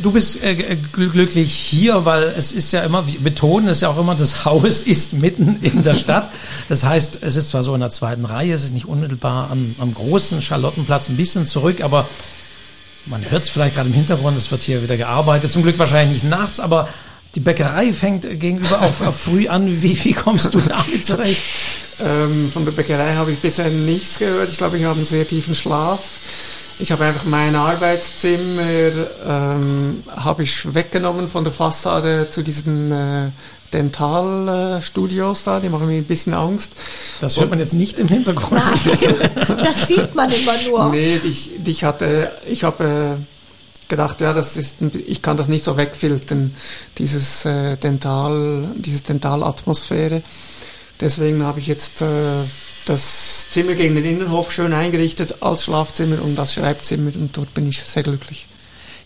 Du 0.02 0.12
bist 0.12 0.42
äh, 0.42 0.76
glücklich 0.92 1.54
hier, 1.54 2.04
weil 2.04 2.34
es 2.36 2.52
ist 2.52 2.72
ja 2.72 2.82
immer, 2.82 3.06
wir 3.06 3.20
betonen 3.20 3.68
es 3.68 3.80
ja 3.80 3.88
auch 3.88 3.98
immer, 3.98 4.14
das 4.14 4.44
Haus 4.44 4.82
ist 4.86 5.12
mitten 5.14 5.58
in 5.62 5.82
der 5.82 5.94
Stadt. 5.94 6.30
Das 6.68 6.84
heißt, 6.84 7.18
es 7.22 7.36
ist 7.36 7.50
zwar 7.50 7.62
so 7.62 7.74
in 7.74 7.80
der 7.80 7.90
zweiten 7.90 8.24
Reihe, 8.24 8.52
es 8.52 8.64
ist 8.64 8.72
nicht 8.72 8.86
unmittelbar 8.86 9.50
am, 9.50 9.74
am 9.78 9.94
großen 9.94 10.42
Charlottenplatz 10.42 11.08
ein 11.08 11.16
bisschen 11.16 11.46
zurück, 11.46 11.82
aber 11.82 12.08
man 13.06 13.22
hört 13.30 13.42
es 13.42 13.48
vielleicht 13.48 13.74
gerade 13.74 13.88
im 13.88 13.94
Hintergrund, 13.94 14.36
es 14.38 14.50
wird 14.50 14.62
hier 14.62 14.82
wieder 14.82 14.96
gearbeitet. 14.96 15.52
Zum 15.52 15.62
Glück 15.62 15.78
wahrscheinlich 15.78 16.22
nicht 16.22 16.30
nachts, 16.30 16.58
aber 16.60 16.88
die 17.34 17.40
Bäckerei 17.40 17.92
fängt 17.92 18.22
gegenüber 18.40 18.82
auf 18.82 19.20
früh 19.20 19.48
an. 19.48 19.82
Wie, 19.82 20.04
wie 20.04 20.12
kommst 20.12 20.54
du 20.54 20.60
damit 20.60 21.04
zurecht? 21.04 21.42
Ähm, 22.00 22.50
von 22.50 22.64
der 22.64 22.72
Bäckerei 22.72 23.14
habe 23.14 23.32
ich 23.32 23.38
bisher 23.38 23.68
nichts 23.68 24.18
gehört. 24.18 24.50
Ich 24.50 24.58
glaube, 24.58 24.78
ich 24.78 24.84
habe 24.84 24.96
einen 24.96 25.04
sehr 25.04 25.26
tiefen 25.26 25.54
Schlaf. 25.54 26.00
Ich 26.78 26.90
habe 26.90 27.04
einfach 27.04 27.24
mein 27.24 27.54
Arbeitszimmer 27.54 28.62
ähm, 29.26 30.02
habe 30.16 30.42
ich 30.42 30.74
weggenommen 30.74 31.28
von 31.28 31.44
der 31.44 31.52
Fassade 31.52 32.28
zu 32.30 32.42
diesen 32.42 32.90
äh, 32.90 33.30
Dentalstudios 33.72 35.44
da, 35.44 35.60
die 35.60 35.68
machen 35.68 35.86
mir 35.86 35.96
ein 35.96 36.04
bisschen 36.04 36.34
Angst. 36.34 36.72
Das 37.20 37.38
hört 37.38 37.50
man 37.50 37.58
jetzt 37.58 37.74
nicht 37.74 37.98
im 37.98 38.08
Hintergrund. 38.08 38.62
das 39.48 39.88
sieht 39.88 40.14
man 40.14 40.30
immer 40.30 40.54
nur. 40.68 40.90
Nee, 40.90 41.20
ich, 41.24 41.50
ich 41.64 41.84
hatte, 41.84 42.30
ich 42.48 42.64
habe 42.64 43.16
äh, 43.18 43.88
gedacht, 43.88 44.20
ja, 44.20 44.32
das 44.32 44.56
ist, 44.56 44.76
ich 45.06 45.22
kann 45.22 45.36
das 45.36 45.48
nicht 45.48 45.64
so 45.64 45.76
wegfiltern, 45.76 46.54
dieses 46.98 47.44
äh, 47.44 47.76
Dental, 47.76 48.68
diese 48.76 49.02
Dentalatmosphäre. 49.02 50.22
Deswegen 51.00 51.42
habe 51.42 51.60
ich 51.60 51.66
jetzt 51.66 52.00
äh, 52.02 52.44
das 52.86 53.48
Zimmer 53.50 53.74
gegen 53.74 53.94
den 53.94 54.04
Innenhof 54.04 54.52
schön 54.52 54.72
eingerichtet 54.72 55.42
als 55.42 55.64
Schlafzimmer 55.64 56.22
und 56.22 56.38
als 56.38 56.54
Schreibzimmer 56.54 57.12
und 57.14 57.36
dort 57.36 57.52
bin 57.54 57.68
ich 57.68 57.80
sehr 57.82 58.02
glücklich. 58.02 58.46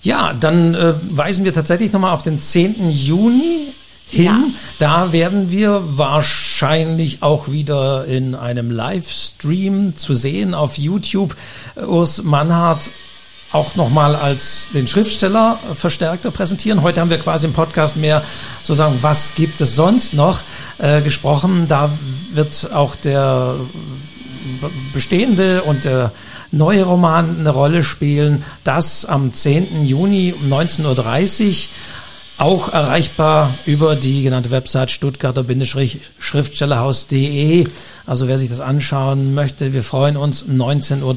Ja, 0.02 0.32
dann 0.32 0.74
äh, 0.74 0.94
weisen 1.10 1.44
wir 1.44 1.52
tatsächlich 1.52 1.92
nochmal 1.92 2.14
auf 2.14 2.22
den 2.22 2.40
10. 2.40 2.90
Juni 2.90 3.72
hin. 4.10 4.24
Ja. 4.24 4.38
Da 4.78 5.12
werden 5.12 5.50
wir 5.50 5.82
wahrscheinlich 5.84 7.22
auch 7.22 7.48
wieder 7.48 8.06
in 8.06 8.34
einem 8.34 8.70
Livestream 8.70 9.96
zu 9.96 10.14
sehen 10.14 10.54
auf 10.54 10.78
YouTube. 10.78 11.36
Urs 11.76 12.22
Mannhardt 12.22 12.90
auch 13.52 13.76
nochmal 13.76 14.14
als 14.14 14.68
den 14.74 14.86
Schriftsteller 14.86 15.58
verstärkter 15.74 16.30
präsentieren. 16.30 16.82
Heute 16.82 17.00
haben 17.00 17.08
wir 17.10 17.18
quasi 17.18 17.46
im 17.46 17.54
Podcast 17.54 17.96
mehr 17.96 18.22
sozusagen, 18.62 18.98
was 19.00 19.34
gibt 19.34 19.60
es 19.60 19.74
sonst 19.74 20.14
noch 20.14 20.40
äh, 20.78 21.00
gesprochen. 21.00 21.66
Da 21.68 21.90
wird 22.32 22.70
auch 22.74 22.94
der 22.96 23.54
bestehende 24.92 25.62
und 25.62 25.84
der 25.84 26.12
neue 26.50 26.82
Roman 26.84 27.40
eine 27.40 27.50
Rolle 27.50 27.84
spielen. 27.84 28.42
Das 28.64 29.04
am 29.04 29.32
10. 29.32 29.86
Juni 29.86 30.34
um 30.38 30.52
19.30 30.52 31.48
Uhr 31.48 31.54
auch 32.38 32.72
erreichbar 32.72 33.52
über 33.66 33.96
die 33.96 34.22
genannte 34.22 34.52
Website 34.52 34.92
stuttgarter-schriftstellerhaus.de. 34.92 37.66
Also 38.06 38.28
wer 38.28 38.38
sich 38.38 38.48
das 38.48 38.60
anschauen 38.60 39.34
möchte, 39.34 39.72
wir 39.72 39.82
freuen 39.82 40.16
uns. 40.16 40.42
Um 40.42 40.56
19.30 40.56 41.02
Uhr 41.02 41.16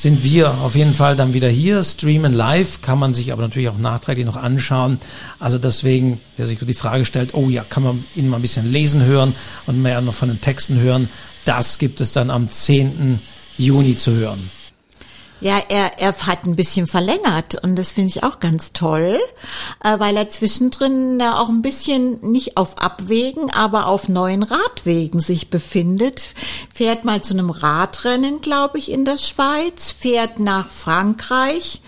sind 0.00 0.24
wir 0.24 0.50
auf 0.62 0.76
jeden 0.76 0.94
Fall 0.94 1.14
dann 1.14 1.34
wieder 1.34 1.50
hier. 1.50 1.84
Streamen 1.84 2.32
live 2.32 2.80
kann 2.80 2.98
man 2.98 3.12
sich 3.12 3.32
aber 3.32 3.42
natürlich 3.42 3.68
auch 3.68 3.76
nachträglich 3.76 4.24
noch 4.24 4.36
anschauen. 4.36 4.98
Also 5.38 5.58
deswegen, 5.58 6.18
wer 6.38 6.46
sich 6.46 6.58
die 6.58 6.72
Frage 6.72 7.04
stellt, 7.04 7.34
oh 7.34 7.50
ja, 7.50 7.64
kann 7.68 7.82
man 7.82 8.02
ihn 8.16 8.30
mal 8.30 8.36
ein 8.36 8.42
bisschen 8.42 8.72
lesen 8.72 9.04
hören 9.04 9.34
und 9.66 9.82
mehr 9.82 10.00
noch 10.00 10.14
von 10.14 10.30
den 10.30 10.40
Texten 10.40 10.80
hören. 10.80 11.10
Das 11.44 11.78
gibt 11.78 12.00
es 12.00 12.12
dann 12.12 12.30
am 12.30 12.48
10. 12.48 13.20
Juni 13.58 13.94
zu 13.94 14.12
hören. 14.12 14.50
Ja, 15.40 15.58
er, 15.68 15.98
er 15.98 16.14
hat 16.26 16.44
ein 16.44 16.56
bisschen 16.56 16.86
verlängert 16.86 17.62
und 17.62 17.76
das 17.76 17.92
finde 17.92 18.10
ich 18.10 18.22
auch 18.24 18.40
ganz 18.40 18.72
toll, 18.72 19.18
äh, 19.82 19.98
weil 19.98 20.16
er 20.16 20.28
zwischendrin 20.28 21.20
auch 21.22 21.48
ein 21.48 21.62
bisschen 21.62 22.20
nicht 22.20 22.56
auf 22.58 22.78
Abwägen, 22.78 23.50
aber 23.50 23.86
auf 23.86 24.08
neuen 24.08 24.42
Radwegen 24.42 25.20
sich 25.20 25.48
befindet. 25.48 26.34
Fährt 26.74 27.04
mal 27.04 27.22
zu 27.22 27.34
einem 27.34 27.50
Radrennen, 27.50 28.42
glaube 28.42 28.78
ich, 28.78 28.90
in 28.90 29.04
der 29.04 29.16
Schweiz, 29.16 29.92
fährt 29.92 30.40
nach 30.40 30.68
Frankreich 30.68 31.80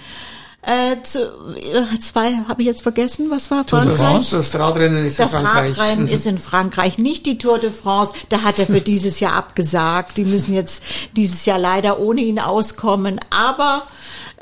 äh, 0.65 1.03
zu, 1.03 1.19
äh, 1.19 1.99
zwei 1.99 2.35
habe 2.49 2.63
ich 2.63 2.69
jetzt 2.69 2.83
vergessen, 2.83 3.31
was 3.31 3.51
war 3.51 3.67
Tour 3.67 3.83
Frankreich? 3.83 3.99
De 3.99 4.07
France, 4.07 4.37
das 4.37 4.59
Radrennen 4.59 5.07
ist 5.07 5.19
das 5.19 5.33
in 5.33 5.39
Frankreich. 5.41 5.71
Das 5.71 5.79
Radrennen 5.79 6.09
ist 6.09 6.27
in 6.27 6.39
Frankreich, 6.39 6.99
nicht 6.99 7.27
die 7.27 7.37
Tour 7.37 7.59
de 7.59 7.71
France. 7.71 8.13
Da 8.29 8.43
hat 8.43 8.61
er 8.61 8.67
für 8.67 8.81
dieses 8.81 9.19
Jahr 9.19 9.33
abgesagt. 9.33 10.17
Die 10.19 10.25
müssen 10.25 10.55
jetzt 10.55 10.85
dieses 11.17 11.45
Jahr 11.47 11.59
leider 11.59 11.99
ohne 11.99 12.21
ihn 12.21 12.39
auskommen. 12.39 13.21
Aber 13.31 13.83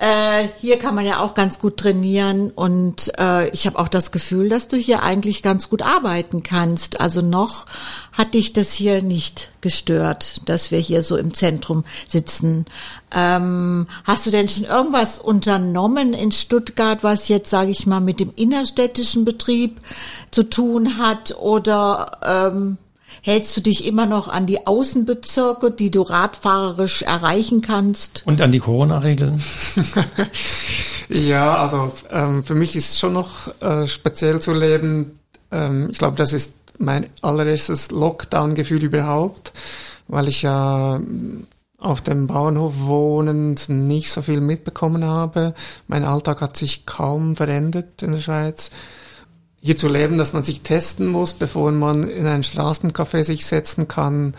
äh, 0.01 0.49
hier 0.59 0.79
kann 0.79 0.95
man 0.95 1.05
ja 1.05 1.21
auch 1.21 1.35
ganz 1.35 1.59
gut 1.59 1.77
trainieren 1.77 2.51
und 2.51 3.13
äh, 3.19 3.51
ich 3.51 3.67
habe 3.67 3.79
auch 3.79 3.89
das 3.89 4.13
Gefühl, 4.13 4.49
dass 4.49 4.67
du 4.67 4.79
hier 4.79 5.03
eigentlich 5.03 5.43
ganz 5.43 5.69
gut 5.69 5.83
arbeiten 5.83 6.43
kannst. 6.43 7.03
Also 7.03 7.21
noch 7.21 7.67
hat 8.13 8.33
dich 8.33 8.55
das 8.55 8.73
hier 8.73 9.03
nicht 9.03 9.51
gestört, 9.61 10.41
dass 10.47 10.71
wir 10.71 10.79
hier 10.79 11.03
so 11.03 11.19
im 11.19 11.35
Zentrum 11.35 11.85
sitzen. 12.09 12.65
Ähm, 13.15 13.89
hast 14.05 14.25
du 14.25 14.31
denn 14.31 14.49
schon 14.49 14.65
irgendwas 14.65 15.19
unternommen 15.19 16.15
in 16.15 16.33
Stuttgart, 16.33 17.05
was 17.05 17.29
jetzt, 17.29 17.51
sage 17.51 17.71
ich 17.71 17.87
mal, 17.87 18.01
mit 18.01 18.21
dem 18.21 18.33
innerstädtischen 18.35 19.27
Betrieb 19.27 19.83
zu 20.31 20.45
tun 20.45 20.97
hat 20.97 21.37
oder 21.39 22.19
ähm, 22.25 22.79
Hältst 23.23 23.57
du 23.57 23.61
dich 23.61 23.87
immer 23.87 24.07
noch 24.07 24.29
an 24.29 24.47
die 24.47 24.67
Außenbezirke, 24.67 25.71
die 25.71 25.91
du 25.91 26.03
radfahrerisch 26.03 27.03
erreichen 27.03 27.61
kannst? 27.61 28.23
Und 28.27 28.41
an 28.41 28.53
die 28.53 28.61
Corona-Regeln? 28.61 29.43
ja, 31.09 31.57
also 31.57 31.93
ähm, 32.11 32.43
für 32.43 32.55
mich 32.55 32.77
ist 32.77 32.99
schon 32.99 33.13
noch 33.13 33.61
äh, 33.61 33.87
speziell 33.87 34.41
zu 34.41 34.55
leben. 34.55 35.19
Ähm, 35.51 35.89
ich 35.91 35.99
glaube, 35.99 36.17
das 36.17 36.33
ist 36.33 36.55
mein 36.79 37.07
allererstes 37.21 37.91
Lockdown-Gefühl 37.91 38.85
überhaupt, 38.85 39.53
weil 40.09 40.29
ich 40.29 40.43
ja 40.43 40.97
ähm, 40.97 41.47
auf 41.79 42.01
dem 42.01 42.27
Bauernhof 42.27 42.75
wohnend 42.81 43.69
nicht 43.69 44.13
so 44.13 44.23
viel 44.23 44.41
mitbekommen 44.41 45.05
habe. 45.05 45.55
Mein 45.89 46.05
Alltag 46.05 46.41
hat 46.41 46.57
sich 46.57 46.87
kaum 46.87 47.37
verändert 47.37 48.03
in 48.03 48.13
der 48.13 48.21
Schweiz 48.21 48.71
hier 49.61 49.77
zu 49.77 49.89
leben, 49.89 50.19
dass 50.19 50.33
man 50.33 50.45
sich 50.45 50.63
testen 50.63 51.07
muss, 51.07 51.35
bevor 51.35 51.71
man 51.73 52.05
in 52.05 52.27
ein 52.27 52.43
Straßencafé 52.43 53.25
sich 53.25 53.47
setzen 53.47 53.89
kann, 53.89 54.35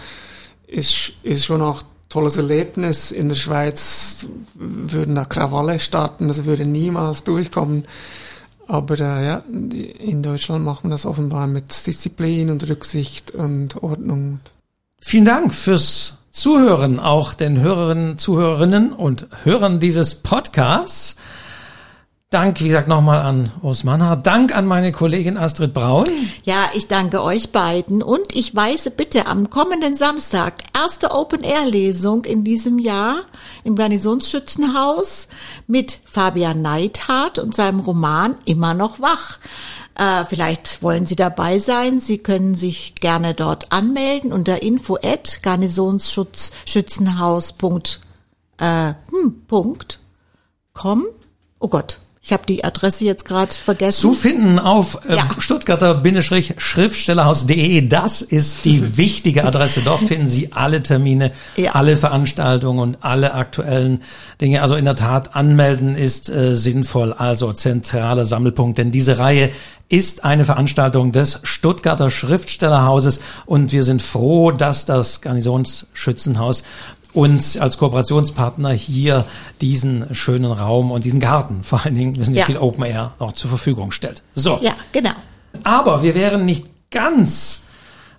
ist, 0.67 1.13
ist 1.23 1.45
schon 1.45 1.61
auch 1.61 1.83
tolles 2.09 2.37
Erlebnis. 2.37 3.11
In 3.11 3.29
der 3.29 3.35
Schweiz 3.35 4.25
würden 4.55 5.15
da 5.15 5.25
Krawalle 5.25 5.79
starten, 5.79 6.27
das 6.27 6.45
würde 6.45 6.67
niemals 6.67 7.23
durchkommen. 7.23 7.85
Aber 8.67 8.99
äh, 8.99 9.25
ja, 9.25 9.43
in 9.49 10.23
Deutschland 10.23 10.63
macht 10.63 10.83
man 10.83 10.91
das 10.91 11.05
offenbar 11.05 11.47
mit 11.47 11.85
Disziplin 11.85 12.49
und 12.49 12.67
Rücksicht 12.67 13.31
und 13.31 13.83
Ordnung. 13.83 14.39
Vielen 14.97 15.25
Dank 15.25 15.53
fürs 15.53 16.17
Zuhören, 16.31 16.97
auch 16.97 17.33
den 17.33 17.59
Hörerinnen, 17.59 18.17
Zuhörerinnen 18.17 18.93
und 18.93 19.27
Hörern 19.43 19.79
dieses 19.79 20.15
Podcasts. 20.15 21.17
Dank, 22.31 22.59
wie 22.61 22.69
gesagt, 22.69 22.87
nochmal 22.87 23.21
an 23.23 23.51
Mannhardt. 23.83 24.25
Dank 24.25 24.55
an 24.55 24.65
meine 24.65 24.93
Kollegin 24.93 25.35
Astrid 25.35 25.73
Braun. 25.73 26.07
Ja, 26.45 26.69
ich 26.73 26.87
danke 26.87 27.21
euch 27.21 27.51
beiden 27.51 28.01
und 28.01 28.33
ich 28.33 28.55
weise 28.55 28.89
bitte 28.89 29.27
am 29.27 29.49
kommenden 29.49 29.95
Samstag 29.95 30.53
erste 30.73 31.11
Open-Air-Lesung 31.11 32.23
in 32.23 32.45
diesem 32.45 32.79
Jahr 32.79 33.23
im 33.65 33.75
Garnisonsschützenhaus 33.75 35.27
mit 35.67 35.99
Fabian 36.05 36.61
Neithardt 36.61 37.37
und 37.37 37.53
seinem 37.53 37.81
Roman 37.81 38.35
Immer 38.45 38.75
noch 38.75 39.01
wach. 39.01 39.39
Äh, 39.95 40.23
vielleicht 40.23 40.81
wollen 40.81 41.05
Sie 41.05 41.17
dabei 41.17 41.59
sein. 41.59 41.99
Sie 41.99 42.19
können 42.19 42.55
sich 42.55 42.95
gerne 42.95 43.33
dort 43.33 43.73
anmelden 43.73 44.31
unter 44.31 44.61
info 44.61 44.97
at 45.03 45.43
garnisonsschutzschützenhaus.com. 45.43 47.81
Äh, 48.57 48.93
hm, 49.11 49.41
Oh 51.59 51.67
Gott, 51.67 51.99
ich 52.23 52.31
habe 52.31 52.43
die 52.47 52.63
Adresse 52.63 53.03
jetzt 53.03 53.25
gerade 53.25 53.51
vergessen. 53.51 53.99
Zu 53.99 54.13
finden 54.13 54.59
auf 54.59 54.99
äh, 55.09 55.15
ja. 55.15 55.27
Stuttgarter-Schriftstellerhaus.de. 55.39 57.87
Das 57.87 58.21
ist 58.21 58.63
die 58.63 58.95
wichtige 58.97 59.43
Adresse. 59.43 59.81
Dort 59.83 60.01
finden 60.01 60.27
Sie 60.27 60.53
alle 60.53 60.83
Termine, 60.83 61.31
ja. 61.55 61.71
alle 61.71 61.97
Veranstaltungen 61.97 62.79
und 62.79 62.99
alle 63.01 63.33
aktuellen 63.33 64.03
Dinge. 64.39 64.61
Also 64.61 64.75
in 64.75 64.85
der 64.85 64.93
Tat, 64.95 65.35
anmelden 65.35 65.95
ist 65.95 66.29
äh, 66.29 66.55
sinnvoll. 66.55 67.11
Also 67.11 67.53
zentraler 67.53 68.23
Sammelpunkt. 68.23 68.77
Denn 68.77 68.91
diese 68.91 69.17
Reihe 69.17 69.49
ist 69.89 70.23
eine 70.23 70.45
Veranstaltung 70.45 71.11
des 71.11 71.39
Stuttgarter 71.41 72.11
Schriftstellerhauses 72.11 73.19
und 73.47 73.71
wir 73.73 73.83
sind 73.83 74.03
froh, 74.03 74.51
dass 74.51 74.85
das 74.85 75.21
Garnisonsschützenhaus 75.21 76.61
uns 77.13 77.57
als 77.57 77.77
Kooperationspartner 77.77 78.71
hier 78.71 79.25
diesen 79.59 80.13
schönen 80.13 80.51
Raum 80.51 80.91
und 80.91 81.05
diesen 81.05 81.19
Garten, 81.19 81.63
vor 81.63 81.85
allen 81.85 81.95
Dingen, 81.95 82.15
wir 82.15 82.25
sind 82.25 82.35
ja 82.35 82.45
viel 82.45 82.57
Open 82.57 82.83
Air, 82.83 83.13
auch 83.19 83.33
zur 83.33 83.49
Verfügung 83.49 83.91
stellt. 83.91 84.23
So. 84.33 84.59
Ja, 84.61 84.73
genau. 84.91 85.11
Aber 85.63 86.03
wir 86.03 86.15
wären 86.15 86.45
nicht 86.45 86.65
ganz 86.89 87.63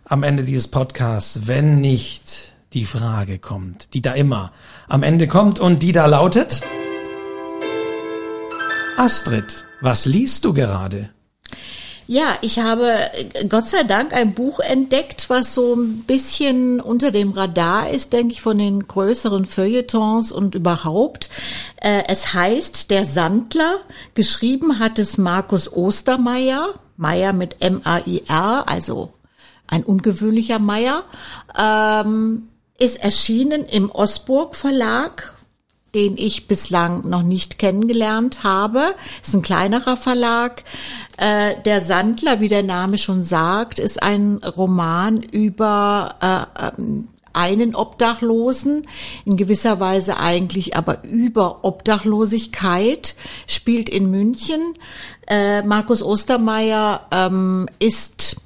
am 0.04 0.22
Ende 0.22 0.42
dieses 0.42 0.68
Podcasts, 0.68 1.46
wenn 1.46 1.80
nicht 1.80 2.52
die 2.72 2.84
Frage 2.84 3.38
kommt, 3.38 3.94
die 3.94 4.02
da 4.02 4.12
immer 4.12 4.52
am 4.88 5.02
Ende 5.02 5.28
kommt 5.28 5.58
und 5.58 5.82
die 5.82 5.92
da 5.92 6.06
lautet. 6.06 6.62
Astrid, 8.96 9.64
was 9.80 10.04
liest 10.04 10.44
du 10.44 10.52
gerade? 10.52 11.10
Ja, 12.12 12.36
ich 12.42 12.58
habe 12.58 12.90
äh, 12.90 13.46
Gott 13.48 13.68
sei 13.68 13.84
Dank 13.84 14.12
ein 14.12 14.34
Buch 14.34 14.60
entdeckt, 14.60 15.30
was 15.30 15.54
so 15.54 15.74
ein 15.74 16.02
bisschen 16.02 16.78
unter 16.78 17.10
dem 17.10 17.32
Radar 17.32 17.88
ist, 17.88 18.12
denke 18.12 18.34
ich, 18.34 18.42
von 18.42 18.58
den 18.58 18.86
größeren 18.86 19.46
Feuilletons 19.46 20.30
und 20.30 20.54
überhaupt. 20.54 21.30
Äh, 21.80 22.02
es 22.08 22.34
heißt 22.34 22.90
Der 22.90 23.06
Sandler. 23.06 23.76
Geschrieben 24.12 24.78
hat 24.78 24.98
es 24.98 25.16
Markus 25.16 25.72
Ostermeier. 25.72 26.74
Meier 26.98 27.32
mit 27.32 27.56
M-A-I-R, 27.60 28.64
also 28.66 29.14
ein 29.66 29.82
ungewöhnlicher 29.82 30.58
Meier. 30.58 31.04
Ähm, 31.58 32.50
ist 32.78 33.02
erschienen 33.02 33.64
im 33.64 33.90
Osburg 33.90 34.54
Verlag 34.54 35.34
den 35.94 36.16
ich 36.16 36.46
bislang 36.46 37.08
noch 37.08 37.22
nicht 37.22 37.58
kennengelernt 37.58 38.44
habe. 38.44 38.94
Ist 39.22 39.34
ein 39.34 39.42
kleinerer 39.42 39.96
Verlag. 39.96 40.64
Äh, 41.18 41.54
der 41.64 41.80
Sandler, 41.80 42.40
wie 42.40 42.48
der 42.48 42.62
Name 42.62 42.98
schon 42.98 43.22
sagt, 43.22 43.78
ist 43.78 44.02
ein 44.02 44.38
Roman 44.38 45.22
über 45.22 46.16
äh, 46.20 46.80
ähm, 46.80 47.08
einen 47.34 47.74
Obdachlosen, 47.74 48.86
in 49.24 49.36
gewisser 49.36 49.80
Weise 49.80 50.18
eigentlich 50.18 50.76
aber 50.76 51.04
über 51.04 51.64
Obdachlosigkeit, 51.64 53.14
spielt 53.46 53.88
in 53.88 54.10
München. 54.10 54.74
Äh, 55.26 55.62
Markus 55.62 56.02
Ostermeier 56.02 57.06
ähm, 57.10 57.68
ist 57.78 58.36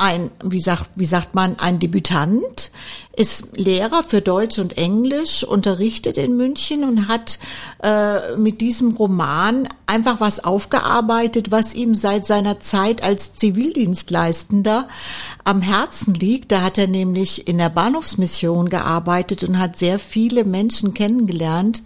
ein, 0.00 0.30
wie 0.44 0.60
sagt, 0.60 0.90
wie 0.94 1.04
sagt 1.04 1.34
man, 1.34 1.58
ein 1.58 1.80
Debütant, 1.80 2.70
ist 3.16 3.58
Lehrer 3.58 4.04
für 4.04 4.20
Deutsch 4.20 4.60
und 4.60 4.78
Englisch, 4.78 5.42
unterrichtet 5.42 6.18
in 6.18 6.36
München 6.36 6.84
und 6.84 7.08
hat 7.08 7.40
äh, 7.82 8.36
mit 8.36 8.60
diesem 8.60 8.92
Roman 8.92 9.68
einfach 9.86 10.20
was 10.20 10.44
aufgearbeitet, 10.44 11.50
was 11.50 11.74
ihm 11.74 11.96
seit 11.96 12.26
seiner 12.26 12.60
Zeit 12.60 13.02
als 13.02 13.34
Zivildienstleistender 13.34 14.86
am 15.42 15.62
Herzen 15.62 16.14
liegt. 16.14 16.52
Da 16.52 16.60
hat 16.60 16.78
er 16.78 16.86
nämlich 16.86 17.48
in 17.48 17.58
der 17.58 17.70
Bahnhofsmission 17.70 18.68
gearbeitet 18.68 19.42
und 19.42 19.58
hat 19.58 19.76
sehr 19.76 19.98
viele 19.98 20.44
Menschen 20.44 20.94
kennengelernt, 20.94 21.82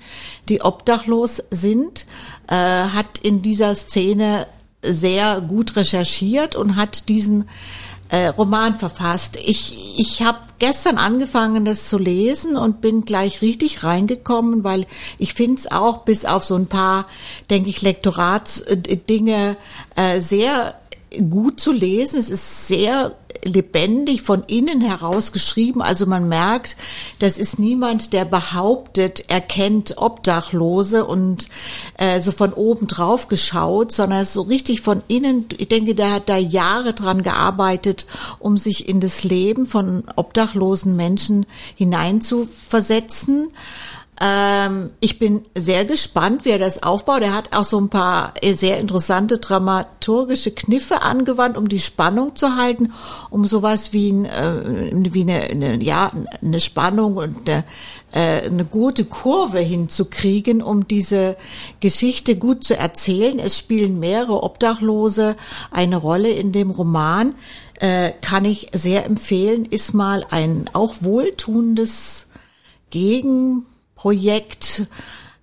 die 0.50 0.60
obdachlos 0.60 1.42
sind, 1.50 2.04
äh, 2.48 2.54
hat 2.56 3.18
in 3.22 3.40
dieser 3.40 3.74
Szene 3.74 4.46
sehr 4.82 5.40
gut 5.40 5.76
recherchiert 5.76 6.56
und 6.56 6.76
hat 6.76 7.08
diesen 7.08 7.48
äh, 8.12 8.28
Roman 8.28 8.74
verfasst. 8.74 9.38
Ich, 9.42 9.98
ich 9.98 10.22
habe 10.22 10.38
gestern 10.58 10.98
angefangen, 10.98 11.64
das 11.64 11.88
zu 11.88 11.96
lesen 11.96 12.56
und 12.56 12.82
bin 12.82 13.06
gleich 13.06 13.40
richtig 13.40 13.84
reingekommen, 13.84 14.64
weil 14.64 14.86
ich 15.18 15.32
finde 15.32 15.58
es 15.58 15.72
auch 15.72 16.04
bis 16.04 16.26
auf 16.26 16.44
so 16.44 16.54
ein 16.54 16.66
paar, 16.66 17.06
denke 17.48 17.70
ich, 17.70 17.80
Lektoratsdinge 17.80 19.56
äh, 19.96 20.20
sehr 20.20 20.74
gut 21.30 21.58
zu 21.58 21.72
lesen. 21.72 22.18
Es 22.18 22.28
ist 22.28 22.66
sehr 22.66 23.14
lebendig 23.45 24.22
von 24.22 24.45
innen 24.45 24.80
heraus 24.80 25.32
geschrieben. 25.32 25.82
Also 25.82 26.07
man 26.07 26.28
merkt, 26.28 26.76
das 27.18 27.38
ist 27.38 27.59
niemand, 27.59 28.12
der 28.12 28.24
behauptet, 28.24 29.24
er 29.28 29.40
kennt 29.40 29.99
Obdachlose 29.99 31.05
und 31.05 31.49
äh, 31.99 32.20
so 32.20 32.32
von 32.32 32.53
oben 32.53 32.86
drauf 32.86 33.28
geschaut, 33.28 33.93
sondern 33.93 34.24
so 34.24 34.43
richtig 34.43 34.80
von 34.80 35.03
innen. 35.09 35.47
Ich 35.59 35.68
denke, 35.68 35.95
der 35.95 36.12
hat 36.12 36.28
da 36.28 36.36
Jahre 36.36 36.93
dran 36.93 37.22
gearbeitet, 37.22 38.07
um 38.38 38.57
sich 38.57 38.88
in 38.88 39.01
das 39.01 39.24
Leben 39.24 39.66
von 39.66 40.05
obdachlosen 40.16 40.97
Menschen 40.97 41.47
hineinzuversetzen. 41.74 43.51
Ähm, 44.20 44.90
ich 45.00 45.18
bin 45.18 45.42
sehr 45.56 45.84
gespannt, 45.84 46.44
wie 46.44 46.50
er 46.50 46.58
das 46.58 46.82
aufbaut. 46.82 47.22
Er 47.22 47.34
hat 47.34 47.56
auch 47.56 47.64
so 47.64 47.80
ein 47.80 47.88
paar 47.88 48.34
sehr 48.54 48.78
interessante 48.78 49.38
dramaturgische 49.38 50.50
Kniffe 50.50 51.02
angewandt, 51.02 51.56
um 51.56 51.68
die 51.68 51.80
Spannung 51.80 52.36
zu 52.36 52.56
halten, 52.56 52.92
um 53.30 53.46
sowas 53.46 53.92
wie, 53.92 54.10
ein, 54.12 54.26
äh, 54.26 54.92
wie 55.14 55.22
eine, 55.22 55.40
eine, 55.42 55.82
ja, 55.82 56.12
eine 56.42 56.60
Spannung 56.60 57.16
und 57.16 57.48
eine, 57.48 57.64
äh, 58.12 58.46
eine 58.46 58.66
gute 58.66 59.06
Kurve 59.06 59.60
hinzukriegen, 59.60 60.60
um 60.62 60.86
diese 60.86 61.36
Geschichte 61.80 62.36
gut 62.36 62.64
zu 62.64 62.76
erzählen. 62.76 63.38
Es 63.38 63.58
spielen 63.58 63.98
mehrere 63.98 64.42
Obdachlose 64.42 65.36
eine 65.70 65.96
Rolle 65.96 66.30
in 66.30 66.52
dem 66.52 66.70
Roman. 66.70 67.34
Äh, 67.80 68.12
kann 68.20 68.44
ich 68.44 68.68
sehr 68.72 69.06
empfehlen, 69.06 69.64
ist 69.64 69.94
mal 69.94 70.24
ein 70.30 70.66
auch 70.74 70.96
wohltuendes 71.00 72.26
Gegen 72.90 73.64
Projekt. 74.03 74.88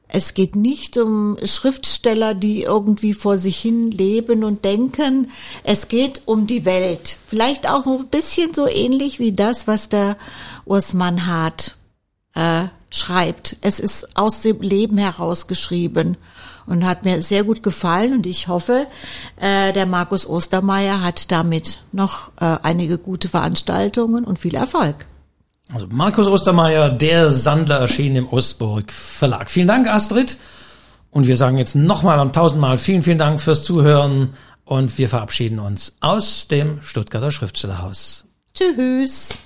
Es 0.10 0.34
geht 0.34 0.57
nicht 0.57 0.97
um 0.97 1.38
Schriftsteller, 1.41 2.34
die 2.34 2.64
irgendwie 2.64 3.14
vor 3.14 3.38
sich 3.38 3.57
hin 3.57 3.89
leben 3.89 4.43
und 4.43 4.66
denken. 4.66 5.32
Es 5.64 5.88
geht 5.88 6.24
um 6.26 6.45
die 6.45 6.66
Welt. 6.66 7.16
Vielleicht 7.26 7.70
auch 7.70 7.88
ein 7.88 8.07
bisschen 8.07 8.53
so 8.53 8.68
ähnlich 8.68 9.18
wie 9.18 9.32
das, 9.32 9.66
was 9.66 9.88
der 9.88 10.18
Urs 10.66 10.93
Mannhardt 10.93 11.78
äh, 12.36 12.66
schreibt. 12.89 13.55
Es 13.62 13.80
ist 13.80 14.18
aus 14.18 14.41
dem 14.41 14.60
Leben 14.60 14.97
herausgeschrieben 14.97 16.18
und 16.66 16.86
hat 16.86 17.05
mir 17.05 17.22
sehr 17.22 17.45
gut 17.45 17.64
gefallen 17.64 18.12
und 18.12 18.28
ich 18.28 18.49
hoffe, 18.49 18.88
äh, 19.38 19.72
der 19.72 19.86
Markus 19.86 20.28
Ostermeier 20.28 21.01
hat 21.01 21.32
damit 21.32 21.80
noch 21.93 22.32
äh, 22.41 22.57
einige 22.62 22.97
gute 22.97 23.30
Veranstaltungen 23.30 24.26
und 24.26 24.38
viel 24.38 24.55
Erfolg. 24.55 25.05
Also 25.72 25.88
Markus 25.89 26.28
Ostermeier, 26.28 26.89
der 26.89 27.30
Sandler 27.30 27.78
erschien 27.78 28.15
im 28.15 28.28
Ostburg 28.28 28.91
Verlag. 28.91 29.51
Vielen 29.51 29.67
Dank, 29.67 29.88
Astrid. 29.88 30.38
Und 31.11 31.28
wir 31.28 31.38
sagen 31.38 31.57
jetzt 31.57 31.76
nochmal 31.76 32.20
und 32.20 32.34
tausendmal 32.34 32.78
vielen, 32.78 33.03
vielen 33.03 33.17
Dank 33.17 33.39
fürs 33.39 33.63
Zuhören 33.63 34.34
und 34.65 34.97
wir 34.97 35.09
verabschieden 35.09 35.59
uns 35.59 35.93
aus 35.99 36.47
dem 36.47 36.82
Stuttgarter 36.82 37.32
Schriftstellerhaus. 37.32 38.26
Tschüss. 38.53 39.38